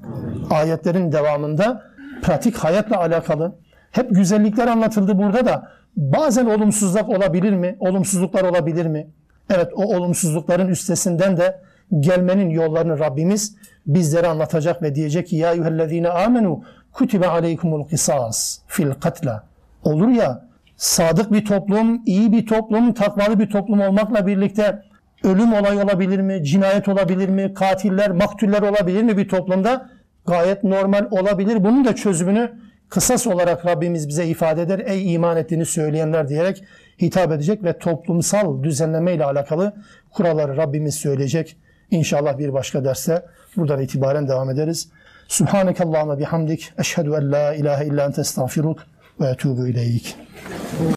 Ayetlerin 0.51 1.13
devamında 1.13 1.83
pratik 2.23 2.57
hayatla 2.57 2.99
alakalı 2.99 3.55
hep 3.91 4.11
güzellikler 4.11 4.67
anlatıldı 4.67 5.19
burada 5.19 5.47
da 5.47 5.69
bazen 5.97 6.47
olumsuzluk 6.47 7.09
olabilir 7.09 7.53
mi? 7.53 7.77
Olumsuzluklar 7.81 8.45
olabilir 8.45 8.87
mi? 8.87 9.11
Evet 9.51 9.69
o 9.75 9.83
olumsuzlukların 9.97 10.69
üstesinden 10.69 11.37
de 11.37 11.61
gelmenin 12.01 12.51
yollarını 12.51 12.99
Rabbimiz 12.99 13.57
bizlere 13.87 14.27
anlatacak 14.27 14.83
ve 14.83 14.95
diyecek 14.95 15.27
ki 15.27 15.37
ya 15.37 15.53
eyyühellezine 15.53 16.09
amenu 16.09 16.63
kutibe 16.93 17.27
aleykumul 17.27 17.85
kısas 17.89 18.59
fil 18.67 18.91
katla. 18.91 19.45
Olur 19.85 20.09
ya 20.09 20.48
sadık 20.79 21.33
bir 21.33 21.45
toplum, 21.45 22.03
iyi 22.07 22.33
bir 22.33 22.47
toplum, 22.47 22.95
takvalı 22.95 23.39
bir 23.39 23.51
toplum 23.51 23.81
olmakla 23.81 24.27
birlikte 24.27 24.83
ölüm 25.25 25.53
olay 25.53 25.77
olabilir 25.77 26.19
mi? 26.19 26.45
Cinayet 26.45 26.89
olabilir 26.89 27.29
mi? 27.29 27.55
Katiller, 27.55 28.11
maktuller 28.11 28.63
olabilir 28.63 29.03
mi 29.03 29.17
bir 29.17 29.29
toplumda? 29.29 29.91
Gayet 30.27 30.65
normal 30.65 31.09
olabilir. 31.11 31.65
Bunun 31.65 31.85
da 31.85 31.95
çözümünü 31.95 32.53
kısas 32.89 33.27
olarak 33.27 33.67
Rabbimiz 33.67 34.09
bize 34.09 34.27
ifade 34.27 34.63
eder. 34.63 34.79
Ey 34.87 35.15
iman 35.15 35.37
ettiğini 35.37 35.67
söyleyenler 35.67 36.29
diyerek 36.29 36.65
hitap 37.03 37.33
edecek 37.33 37.65
ve 37.65 37.79
toplumsal 37.79 38.63
düzenleme 38.63 39.15
ile 39.15 39.25
alakalı 39.25 39.73
kuralları 40.11 40.57
Rabbimiz 40.57 40.95
söyleyecek. 40.95 41.57
İnşallah 41.91 42.39
bir 42.39 42.53
başka 42.53 42.85
derste 42.85 43.23
buradan 43.57 43.81
itibaren 43.81 44.29
devam 44.29 44.51
ederiz. 44.51 44.89
Subhaneke 45.29 45.85
Allahümme 45.85 46.19
bihamdik. 46.19 46.73
Eşhedü 46.79 47.09
en 47.09 47.33
la 47.33 47.55
ilahe 47.55 47.87
illa 47.87 48.05
ente 48.05 48.21
estağfiruk 48.21 48.79
ve 49.21 49.27
etubu 49.31 49.67
ileyk. 49.69 50.17